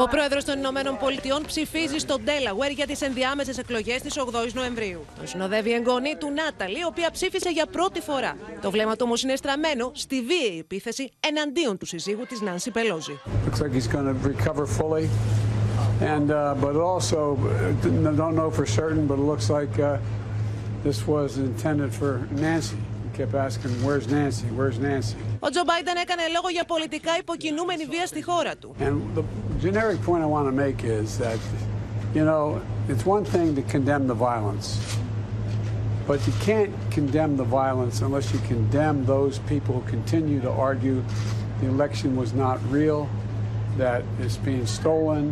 Ο 0.01 0.09
πρόεδρος 0.09 0.45
των 0.45 0.59
Ηνωμένων 0.59 0.97
Πολιτειών 0.99 1.43
ψηφίζει 1.47 1.99
στο 1.99 2.19
Ντέλαουερ 2.19 2.71
για 2.71 2.87
τις 2.87 3.01
ενδιάμεσες 3.01 3.59
εκλογές 3.59 4.03
της 4.03 4.15
8η 4.19 4.53
Νοεμβρίου. 4.53 5.05
Τον 5.17 5.27
συνοδεύει 5.27 5.71
η 5.71 5.73
εγγονή 5.73 6.17
του 6.19 6.33
Νάταλι, 6.33 6.79
η 6.79 6.85
οποία 6.87 7.11
ψήφισε 7.11 7.51
για 7.51 7.67
πρώτη 7.67 8.01
φορά. 8.01 8.37
Το 8.63 8.71
βλέμμα 8.71 8.93
του 8.93 9.03
όμως 9.05 9.23
είναι 9.23 9.37
στραμμένο 9.37 9.91
στη 9.95 10.23
βίαιη 10.23 10.59
επίθεση 10.59 11.11
εναντίον 11.21 11.79
του 11.79 11.87
συζύγου 11.87 12.25
της 12.29 12.41
Νάνση 12.41 12.71
Πελόζη. 12.71 13.21
And, 16.15 16.31
uh, 16.31 16.55
but 16.67 16.77
also, 16.91 17.21
don't 18.23 18.37
know 18.41 18.51
for 18.59 18.67
certain, 18.81 19.07
but 19.11 19.17
it 19.23 19.27
looks 19.33 19.49
like 19.59 19.75
uh, 19.79 19.97
this 20.87 20.99
was 21.07 21.39
intended 21.39 21.91
for 22.01 22.13
Nancy. 22.45 22.77
kept 23.16 23.34
asking, 23.34 23.72
where's 23.86 24.08
Nancy, 24.08 24.48
where's 24.58 24.80
Nancy. 24.80 25.16
Ο 25.40 25.50
Τζο 25.50 25.64
Μπάιντεν 25.66 25.96
έκανε 25.96 26.22
λόγο 26.34 26.50
για 26.50 26.66
πολιτικά 26.66 27.12
υποκινούμενη 27.20 27.86
βία 27.86 28.06
στη 28.08 28.24
χώρα 28.24 28.56
του. 28.56 28.76
And 28.80 29.16
the 29.16 29.24
generic 29.66 30.00
point 30.08 30.24
I 30.24 30.30
want 30.38 30.48
to 30.52 30.56
make 30.66 30.84
is 30.84 31.18
that, 31.18 31.40
you 32.14 32.24
know, 32.30 32.62
it's 32.92 33.06
one 33.06 33.26
thing 33.26 33.56
to 33.56 33.64
condemn 33.76 34.08
the 34.08 34.20
violence, 34.30 34.68
but 36.08 36.20
you 36.28 36.34
can't 36.48 36.74
condemn 36.98 37.34
the 37.44 37.50
violence 37.62 37.96
unless 38.08 38.28
you 38.34 38.40
condemn 38.54 38.98
those 39.06 39.36
people 39.52 39.72
who 39.78 39.84
continue 39.98 40.40
to 40.48 40.52
argue 40.70 40.98
the 41.62 41.68
election 41.76 42.10
was 42.22 42.32
not 42.34 42.58
real, 42.78 43.02
that 43.78 44.02
it's 44.24 44.38
being 44.50 44.66
stolen, 44.80 45.24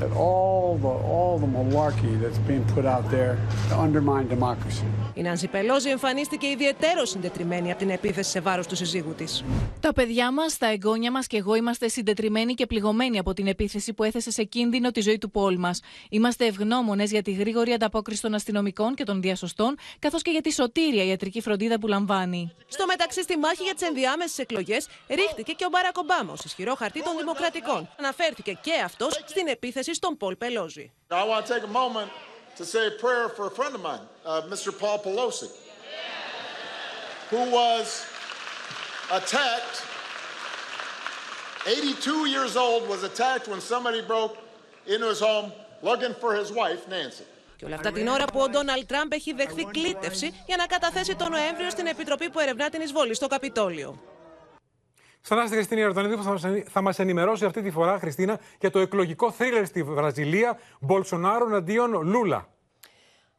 that 0.00 0.12
all 0.24 0.78
the 0.84 0.94
all 1.14 1.34
the 1.44 1.50
malarkey 1.56 2.12
that's 2.22 2.40
being 2.50 2.64
put 2.74 2.84
out 2.94 3.04
there 3.16 3.34
to 3.70 3.74
undermine 3.86 4.26
democracy. 4.36 4.86
Η 5.14 5.22
Νάνση 5.22 5.48
Πελόζη 5.48 5.88
εμφανίστηκε 5.88 6.46
ιδιαίτερο 6.46 7.04
συντετριμένη 7.04 7.70
από 7.70 7.78
την 7.78 7.90
επίθεση 7.90 8.30
σε 8.30 8.40
βάρος 8.40 8.66
του 8.66 8.76
συζύγου 8.76 9.14
της. 9.14 9.44
Τα 9.80 9.92
παιδιά 9.92 10.32
μας, 10.32 10.58
τα 10.58 10.66
εγγόνια 10.66 11.10
μας 11.10 11.26
και 11.26 11.36
εγώ 11.36 11.54
είμαστε 11.54 11.88
συντετριμένοι 11.88 12.54
και 12.54 12.66
πληγωμένοι 12.66 13.18
από 13.18 13.32
την 13.32 13.46
επίθεση 13.46 13.92
που 13.92 14.04
έθεσε 14.04 14.30
σε 14.30 14.42
κίνδυνο 14.42 14.90
τη 14.90 15.00
ζωή 15.00 15.18
του 15.18 15.30
πόλη 15.30 15.58
μας. 15.58 15.80
Είμαστε 16.10 16.46
ευγνώμονες 16.46 17.10
για 17.10 17.22
τη 17.22 17.32
γρήγορη 17.32 17.72
ανταπόκριση 17.72 18.22
των 18.22 18.34
αστυνομικών 18.34 18.94
και 18.94 19.04
των 19.04 19.20
διασωστών, 19.20 19.76
καθώς 19.98 20.22
και 20.22 20.30
για 20.30 20.40
τη 20.40 20.52
σωτήρια 20.52 21.04
ιατρική 21.04 21.40
φροντίδα 21.40 21.78
που 21.78 21.86
λαμβάνει. 21.86 22.52
Στο 22.68 22.86
μεταξύ, 22.86 23.22
στη 23.22 23.38
μάχη 23.38 23.62
για 23.62 23.74
τις 23.74 23.88
ενδιάμεσες 23.88 24.38
εκλογές, 24.38 24.88
ρίχτηκε 25.08 25.52
και 25.52 25.64
ο 25.64 25.68
Μπάρακ 25.72 25.96
Ομπάμα 25.98 26.32
ως 26.32 26.44
ισχυρό 26.44 26.74
χαρτί 26.74 27.02
των 27.02 27.12
Δημοκρατικών. 27.18 27.88
Αναφέρθηκε 27.98 28.58
και 28.60 28.72
αυτός 28.84 29.22
στην 29.26 29.46
επίθεση 29.46 29.87
στον 29.94 30.16
Πολ 30.16 30.36
Πελόζη. 30.36 30.92
to 32.58 32.64
say 32.64 32.84
a 32.88 32.90
prayer 32.90 33.28
for 33.36 33.44
a 33.46 33.54
friend 33.58 33.72
of 33.78 33.82
mine, 33.90 34.04
uh, 34.26 34.42
Mr. 34.52 34.68
Paul 34.82 34.98
Pelosi, 35.06 35.50
who 37.32 37.42
was 37.58 37.86
attacked. 39.18 39.76
82 41.66 42.26
years 42.34 42.56
old, 42.56 42.88
was 42.88 43.02
attacked 43.04 43.46
when 43.46 43.60
somebody 43.60 44.00
broke 44.02 44.34
into 44.92 45.06
his 45.12 45.20
home 45.20 45.52
looking 45.82 46.14
for 46.22 46.34
his 46.34 46.50
wife, 46.52 46.82
Nancy. 46.88 47.24
Και 47.56 47.64
όλα 47.64 47.74
αυτά 47.74 47.92
την 47.92 48.08
ώρα 48.08 48.24
που 48.24 48.40
ο 48.40 48.48
Ντόναλτ 48.48 48.86
Τραμπ 48.86 49.12
έχει 49.12 49.32
δεχθεί 49.32 49.64
κλήτευση 49.64 50.42
για 50.46 50.56
να 50.56 50.66
καταθέσει 50.66 51.16
τον 51.16 51.30
Νοέμβριο 51.30 51.70
στην 51.70 51.86
Επιτροπή 51.86 52.30
που 52.30 52.40
ερευνά 52.40 52.68
την 52.68 52.80
εισβολή 52.80 53.14
στο 53.14 53.26
Καπιτόλιο. 53.26 54.00
Ξανά 55.30 55.46
στη 55.46 55.54
Χριστίνα 55.54 55.80
Ιορδανίδη 55.80 56.16
που 56.16 56.38
θα 56.70 56.80
μας 56.80 56.98
ενημερώσει 56.98 57.44
αυτή 57.44 57.62
τη 57.62 57.70
φορά, 57.70 57.98
Χριστίνα, 57.98 58.40
για 58.60 58.70
το 58.70 58.78
εκλογικό 58.78 59.30
θρίλερ 59.30 59.66
στη 59.66 59.82
Βραζιλία 59.82 60.58
Μπολσονάρο 60.80 61.56
αντίον 61.56 62.02
Λούλα. 62.02 62.48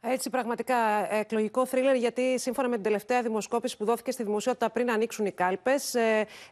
Έτσι, 0.02 0.30
πραγματικά 0.30 0.76
εκλογικό 1.14 1.66
θρίλερ, 1.66 1.94
γιατί 1.94 2.38
σύμφωνα 2.38 2.68
με 2.68 2.74
την 2.74 2.84
τελευταία 2.84 3.22
δημοσκόπηση 3.22 3.76
που 3.76 3.84
δόθηκε 3.84 4.10
στη 4.10 4.22
δημοσιότητα 4.22 4.70
πριν 4.70 4.90
ανοίξουν 4.90 5.26
οι 5.26 5.30
κάλπες, 5.30 5.94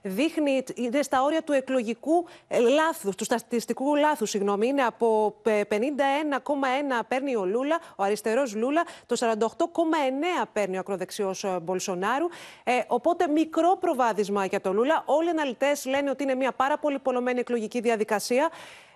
δείχνει, 0.02 0.64
είναι 0.74 1.02
στα 1.02 1.22
όρια 1.22 1.42
του 1.42 1.52
εκλογικού 1.52 2.26
λάθους, 2.74 3.14
του 3.14 3.24
στατιστικού 3.24 3.96
λάθους, 3.96 4.30
συγγνώμη. 4.30 4.66
Είναι 4.66 4.82
από 4.82 5.36
51,1 5.44 7.04
παίρνει 7.08 7.36
ο 7.36 7.44
Λούλα, 7.44 7.78
ο 7.96 8.02
αριστερός 8.02 8.54
Λούλα, 8.54 8.84
το 9.06 9.16
48,9 9.16 10.46
παίρνει 10.52 10.76
ο 10.76 10.80
ακροδεξιός 10.80 11.44
Μπολσονάρου. 11.62 12.26
Ε, 12.64 12.72
οπότε 12.86 13.28
μικρό 13.28 13.76
προβάδισμα 13.80 14.44
για 14.44 14.60
το 14.60 14.72
Λούλα. 14.72 15.02
Όλοι 15.06 15.26
οι 15.26 15.30
αναλυτές 15.30 15.86
λένε 15.86 16.10
ότι 16.10 16.22
είναι 16.22 16.34
μια 16.34 16.52
πάρα 16.52 16.78
πολύ 16.78 16.98
πολλωμένη 16.98 17.40
εκλογική 17.40 17.80
διαδικασία. 17.80 18.50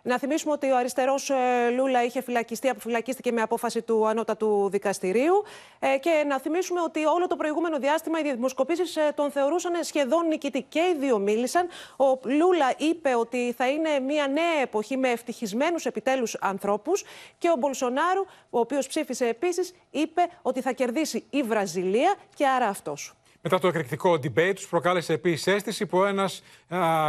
Να 0.04 0.18
θυμίσουμε 0.18 0.52
ότι 0.52 0.70
ο 0.70 0.76
αριστερός 0.76 1.30
ε, 1.30 1.70
Λούλα 1.76 2.04
είχε 2.04 2.22
φυλακιστεί, 2.22 2.68
αποφυλακίστηκε 2.68 3.32
με 3.32 3.42
απόφαση 3.42 3.82
του 3.82 4.06
Ανώτατου 4.06 4.68
Δικαστηρίου. 4.70 5.42
Ε, 5.78 5.98
και 5.98 6.24
να 6.26 6.40
θυμίσουμε 6.40 6.80
ότι 6.80 7.04
όλο 7.04 7.26
το 7.26 7.36
προηγούμενο 7.36 7.78
διάστημα 7.78 8.18
οι 8.18 8.22
δημοσκοπήσεις 8.22 8.96
ε, 8.96 9.12
τον 9.14 9.30
θεωρούσαν 9.30 9.84
σχεδόν 9.84 10.26
νικητή. 10.26 10.62
Και 10.62 10.78
οι 10.78 10.98
δύο 10.98 11.18
μίλησαν. 11.18 11.68
Ο 11.96 12.18
Λούλα 12.24 12.74
είπε 12.76 13.14
ότι 13.14 13.54
θα 13.56 13.68
είναι 13.68 14.00
μια 14.00 14.26
νέα 14.26 14.60
εποχή 14.62 14.96
με 14.96 15.08
ευτυχισμένους 15.10 15.86
επιτέλους 15.86 16.36
ανθρώπους. 16.40 17.04
Και 17.38 17.48
ο 17.48 17.56
Μπολσονάρου, 17.58 18.24
ο 18.50 18.58
οποίος 18.58 18.86
ψήφισε 18.86 19.26
επίσης, 19.26 19.74
είπε 19.90 20.22
ότι 20.42 20.60
θα 20.60 20.72
κερδίσει 20.72 21.26
η 21.30 21.42
Βραζιλία 21.42 22.14
και 22.34 22.46
άρα 22.46 22.66
αυτός. 22.66 23.14
Μετά 23.44 23.58
το 23.58 23.68
εκρηκτικό 23.68 24.12
debate, 24.12 24.52
τους 24.54 24.66
προκάλεσε 24.68 25.12
επίσης 25.12 25.46
αίσθηση 25.46 25.86
που 25.86 26.04
ένας 26.04 26.42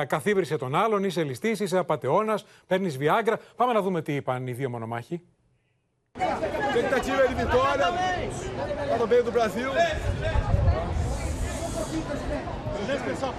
καθίβρισε 0.07 0.57
τον 0.57 0.75
άλλον. 0.75 1.03
Είσαι 1.03 1.23
ληστής, 1.23 1.59
είσαι 1.59 1.77
απαταιώνα, 1.77 2.39
παίρνεις 2.67 2.97
Viagra. 2.99 3.33
Πάμε 3.55 3.73
να 3.73 3.81
δούμε 3.81 4.01
τι 4.01 4.15
είπαν 4.15 4.47
οι 4.47 4.51
δύο 4.51 4.69
μονομάχοι. 4.69 5.21
Εκκριστική 6.75 7.11
επιτυχία. 7.11 7.45
Όταν 8.93 9.07
βγαίνει 9.07 9.23
το 9.23 9.31
Brasil. 9.33 9.69
Προσθέσει, 12.73 13.03
παιδιά. 13.03 13.33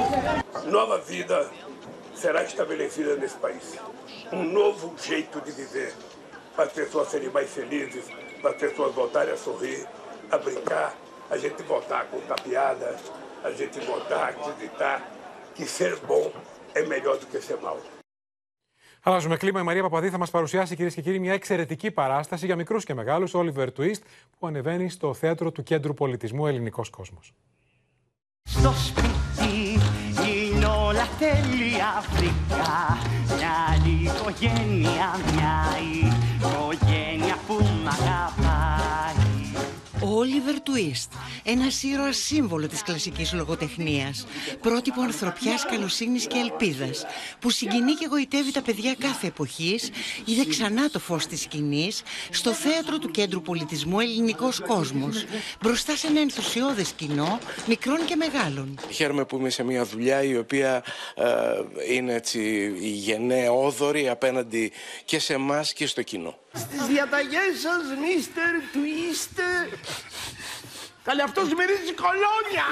παιδιά. 0.08 0.44
Προσθέσει, 0.64 1.26
παιδιά 1.26 1.67
será 2.24 2.44
estabelecida 2.44 3.16
nesse 3.16 3.38
país. 3.46 3.66
Um 4.38 4.44
novo 4.60 4.86
jeito 5.10 5.40
de 5.46 5.52
viver, 5.52 5.94
para 6.56 6.66
as 6.66 6.74
pessoas 6.80 7.08
serem 7.10 7.30
mais 7.38 7.50
felizes, 7.58 8.06
para 8.42 8.52
as 8.52 8.58
pessoas 8.58 8.92
voltarem 9.02 9.34
a 9.34 9.38
sorrir, 9.38 9.80
a 10.32 10.38
brincar, 10.38 10.90
a 11.30 11.38
gente 11.38 11.62
voltar 11.74 12.00
a 12.02 12.06
contar 12.06 12.40
piada, 12.42 12.90
a 13.44 13.52
gente 13.52 13.80
voltar 13.92 14.22
a 14.26 14.30
acreditar 14.30 14.98
que 15.56 15.66
ser 15.66 15.96
bom 16.12 16.26
é 16.80 16.82
melhor 16.94 17.16
do 17.22 17.26
que 17.28 17.40
ser 17.42 17.60
mal. 17.62 17.80
Αλλάζουμε 19.04 19.38
κλίμα. 19.38 19.60
Η 19.60 19.64
Μαρία 19.64 19.84
Παπαδί 19.84 20.10
θα 20.10 20.18
μα 20.18 20.26
παρουσιάσει, 20.26 20.76
κυρίε 20.76 20.92
και 20.92 21.02
κύριοι, 21.02 21.20
μια 21.20 21.34
εξαιρετική 21.34 21.92
παράσταση 21.92 22.46
για 22.46 22.56
μικρού 22.56 22.78
και 22.78 22.94
μεγάλου, 22.94 23.30
Oliver 23.32 23.68
Twist, 23.78 24.02
που 24.40 24.48
ανεβαίνει 24.48 24.90
στο 24.90 25.14
θέατρο 25.14 25.52
του 25.52 25.64
Κέντρου 25.64 25.94
Πολιτισμού 25.94 26.48
Ελληνικό 26.48 26.82
Κόσμο. 26.92 27.20
Στο 28.44 28.72
σπίτι 28.72 29.27
είναι 30.28 30.66
όλα 30.66 31.08
τέλεια 31.20 32.04
φρικά 32.14 32.98
Μια 33.38 33.52
άλλη 33.72 34.04
οικογένεια, 34.04 35.20
μια 35.34 35.58
οικογένεια 36.40 37.38
που 37.48 37.54
μ' 37.84 37.88
αγαπάει 37.88 38.87
Ο 40.04 40.18
Όλιβερ 40.18 40.56
Twist, 40.56 41.18
ένας 41.44 41.84
ήρωας 41.84 42.18
σύμβολο 42.18 42.68
της 42.68 42.84
κλασικής 42.84 43.34
λογοτεχνίας, 43.34 44.28
πρότυπο 44.62 45.02
ανθρωπιάς, 45.02 45.66
καλοσύνης 45.66 46.28
και 46.28 46.38
ελπίδας, 46.38 47.06
που 47.40 47.50
συγκινεί 47.50 47.94
και 47.94 48.06
εγωιτεύει 48.06 48.52
τα 48.52 48.62
παιδιά 48.62 48.96
κάθε 49.00 49.28
εποχής, 49.28 49.90
είδε 50.26 50.46
ξανά 50.46 50.90
το 50.90 51.00
φως 51.00 51.28
της 51.28 51.42
σκηνής 51.42 52.02
στο 52.30 52.54
θέατρο 52.54 52.98
του 52.98 53.12
Κέντρου 53.12 53.42
Πολιτισμού 53.42 54.00
Ελληνικός 54.00 54.60
Κόσμος, 54.68 55.26
μπροστά 55.62 55.96
σε 55.96 56.08
ένα 56.08 56.20
ενθουσιώδες 56.20 56.92
κοινό, 56.92 57.40
μικρών 57.68 58.06
και 58.06 58.16
μεγάλων. 58.16 58.80
Χαίρομαι 58.90 59.26
που 59.26 59.38
είμαι 59.38 59.50
σε 59.50 59.64
μια 59.64 59.86
δουλειά 59.86 60.24
η 60.24 60.38
οποία 60.38 60.84
ε, 61.16 61.94
είναι 61.94 62.14
έτσι 62.14 62.74
γενναιόδορη 62.80 64.10
απέναντι 64.10 64.72
και 65.06 65.20
σε 65.20 65.34
εμάς 65.34 65.74
και 65.74 65.88
στο 65.88 66.02
κοινό. 66.02 66.38
Στις 66.54 66.86
διαταγές 66.88 67.54
σας, 67.62 67.84
Μίστερ 68.02 68.54
Twist 68.74 69.38
Καλή 71.08 71.22
αυτός 71.22 71.44
μυρίζει 71.44 71.94
κολόνια 71.94 72.66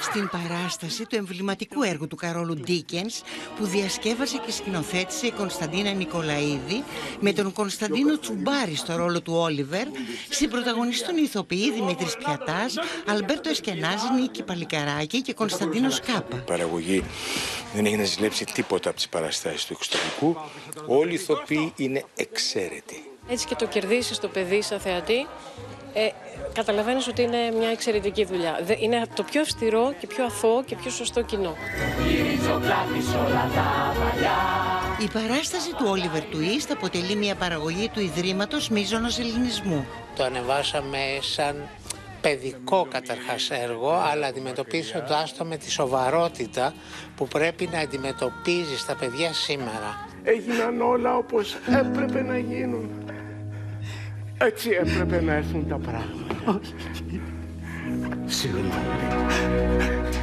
Στην 0.00 0.28
παράσταση 0.28 1.06
του 1.06 1.16
εμβληματικού 1.16 1.82
έργου 1.82 2.06
του 2.06 2.16
Καρόλου 2.16 2.54
Ντίκενς 2.54 3.22
που 3.56 3.64
διασκεύασε 3.66 4.38
και 4.46 4.52
σκηνοθέτησε 4.52 5.26
η 5.26 5.30
Κωνσταντίνα 5.30 5.92
Νικολαίδη 5.92 6.84
με 7.20 7.32
τον 7.32 7.52
Κωνσταντίνο 7.52 8.18
Τσουμπάρη 8.18 8.74
στο 8.76 8.96
ρόλο 8.96 9.22
του 9.22 9.34
Όλιβερ 9.34 9.86
συμπροταγωνιστούν 10.28 11.16
οι 11.16 11.22
ηθοποιοί 11.24 11.72
Δημήτρης 11.72 12.16
Πιατάς, 12.16 12.74
Αλμπέρτο 13.06 13.48
Εσκενάζη, 13.48 14.06
Νίκη 14.20 14.42
Παλικαράκη 14.42 15.22
και 15.22 15.32
Κωνσταντίνος 15.32 16.00
Κάπα. 16.00 16.36
Η 16.36 16.40
παραγωγή 16.46 17.04
δεν 17.74 17.86
έχει 17.86 17.96
να 17.96 18.04
ζηλέψει 18.04 18.44
τίποτα 18.44 18.88
από 18.88 18.98
τις 18.98 19.08
παραστάσεις 19.08 19.64
του 19.64 19.72
εξωτερικού. 19.72 20.36
Όλοι 20.86 21.10
οι 21.10 21.14
ηθοποιοί 21.14 21.72
είναι 21.76 22.04
εξαίρετοι. 22.14 23.08
Έτσι 23.28 23.46
και 23.46 23.54
το 23.54 23.66
κερδίσεις 23.66 24.18
το 24.18 24.28
παιδί 24.28 24.62
σαν 24.62 24.80
θεατή, 24.80 25.26
ε, 25.94 26.08
καταλαβαίνεις 26.54 27.06
ότι 27.08 27.22
είναι 27.22 27.50
μια 27.58 27.68
εξαιρετική 27.68 28.24
δουλειά. 28.24 28.60
Δε- 28.62 28.76
Είναι 28.78 29.02
το 29.14 29.22
πιο 29.22 29.40
αυστηρό 29.40 29.94
και 30.00 30.06
πιο 30.06 30.24
αθώο 30.24 30.62
και 30.64 30.76
πιο 30.76 30.90
σωστό 30.90 31.22
κοινό. 31.22 31.54
Η 34.98 35.08
παράσταση 35.12 35.70
του 35.70 35.84
Όλιβερ 35.88 36.22
Twist 36.22 36.68
αποτελεί 36.72 37.14
μια 37.16 37.34
παραγωγή 37.34 37.88
του 37.88 38.00
Ιδρύματος 38.00 38.68
Μίζωνος 38.68 39.18
Ελληνισμού. 39.18 39.86
Το 40.16 40.24
ανεβάσαμε 40.24 40.98
σαν 41.20 41.68
παιδικό 42.20 42.86
καταρχάς 42.90 43.50
έργο, 43.50 43.90
αλλά 44.12 44.26
αντιμετωπίζοντας 44.26 45.36
το 45.36 45.44
με 45.44 45.56
τη 45.56 45.70
σοβαρότητα 45.70 46.74
που 47.16 47.28
πρέπει 47.28 47.68
να 47.72 47.78
αντιμετωπίζεις 47.78 48.84
τα 48.86 48.94
παιδιά 48.94 49.32
σήμερα. 49.32 50.08
Έγιναν 50.24 50.80
όλα 50.80 51.16
όπως 51.16 51.56
έπρεπε 51.80 52.22
να 52.22 52.38
γίνουν 52.38 52.90
Έτσι 54.38 54.70
έπρεπε 54.70 55.20
να 55.22 55.32
έρθουν 55.32 55.68
τα 55.68 55.76
πράγματα 55.78 56.60
Συγγνώμη 58.24 58.70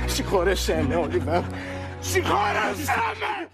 Συγχώρεσέ 0.06 0.86
με, 0.88 0.96
Όλιβερ 0.96 1.42
Συγχώρεσέ 2.00 2.92
με 3.20 3.50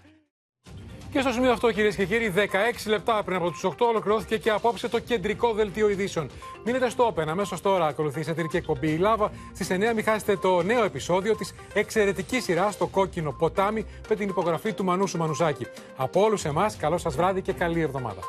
Και 1.12 1.20
στο 1.20 1.32
σημείο 1.32 1.52
αυτό, 1.52 1.72
κυρίες 1.72 1.96
και 1.96 2.04
κύριοι, 2.04 2.32
16 2.36 2.40
λεπτά 2.86 3.22
πριν 3.24 3.36
από 3.36 3.50
του 3.50 3.74
8 3.78 3.86
ολοκληρώθηκε 3.88 4.38
και 4.38 4.50
απόψε 4.50 4.88
το 4.88 4.98
κεντρικό 4.98 5.52
δελτίο 5.52 5.88
ειδήσεων. 5.88 6.30
Μείνετε 6.64 6.90
στο 6.90 7.14
Open. 7.14 7.26
Αμέσως 7.26 7.60
τώρα 7.60 7.86
ακολουθεί 7.86 8.20
η 8.20 8.22
σατυρική 8.22 8.56
εκπομπή 8.56 8.88
Η 8.88 8.96
Λάβα. 8.96 9.30
Στις 9.54 9.68
9 9.70 9.94
μην 9.94 10.04
χάσετε 10.04 10.36
το 10.36 10.62
νέο 10.62 10.84
επεισόδιο 10.84 11.36
της 11.36 11.54
εξαιρετικής 11.74 12.44
σειράς 12.44 12.74
στο 12.74 12.86
κόκκινο 12.86 13.32
ποτάμι 13.32 13.86
με 14.08 14.14
την 14.14 14.28
υπογραφή 14.28 14.72
του 14.72 14.84
Μανούσου 14.84 15.18
Μανουσάκη. 15.18 15.66
Από 15.96 16.20
όλους 16.20 16.44
εμάς, 16.44 16.76
καλό 16.76 16.98
σας 16.98 17.16
βράδυ 17.16 17.42
και 17.42 17.52
καλή 17.52 17.80
εβδομάδα. 17.80 18.20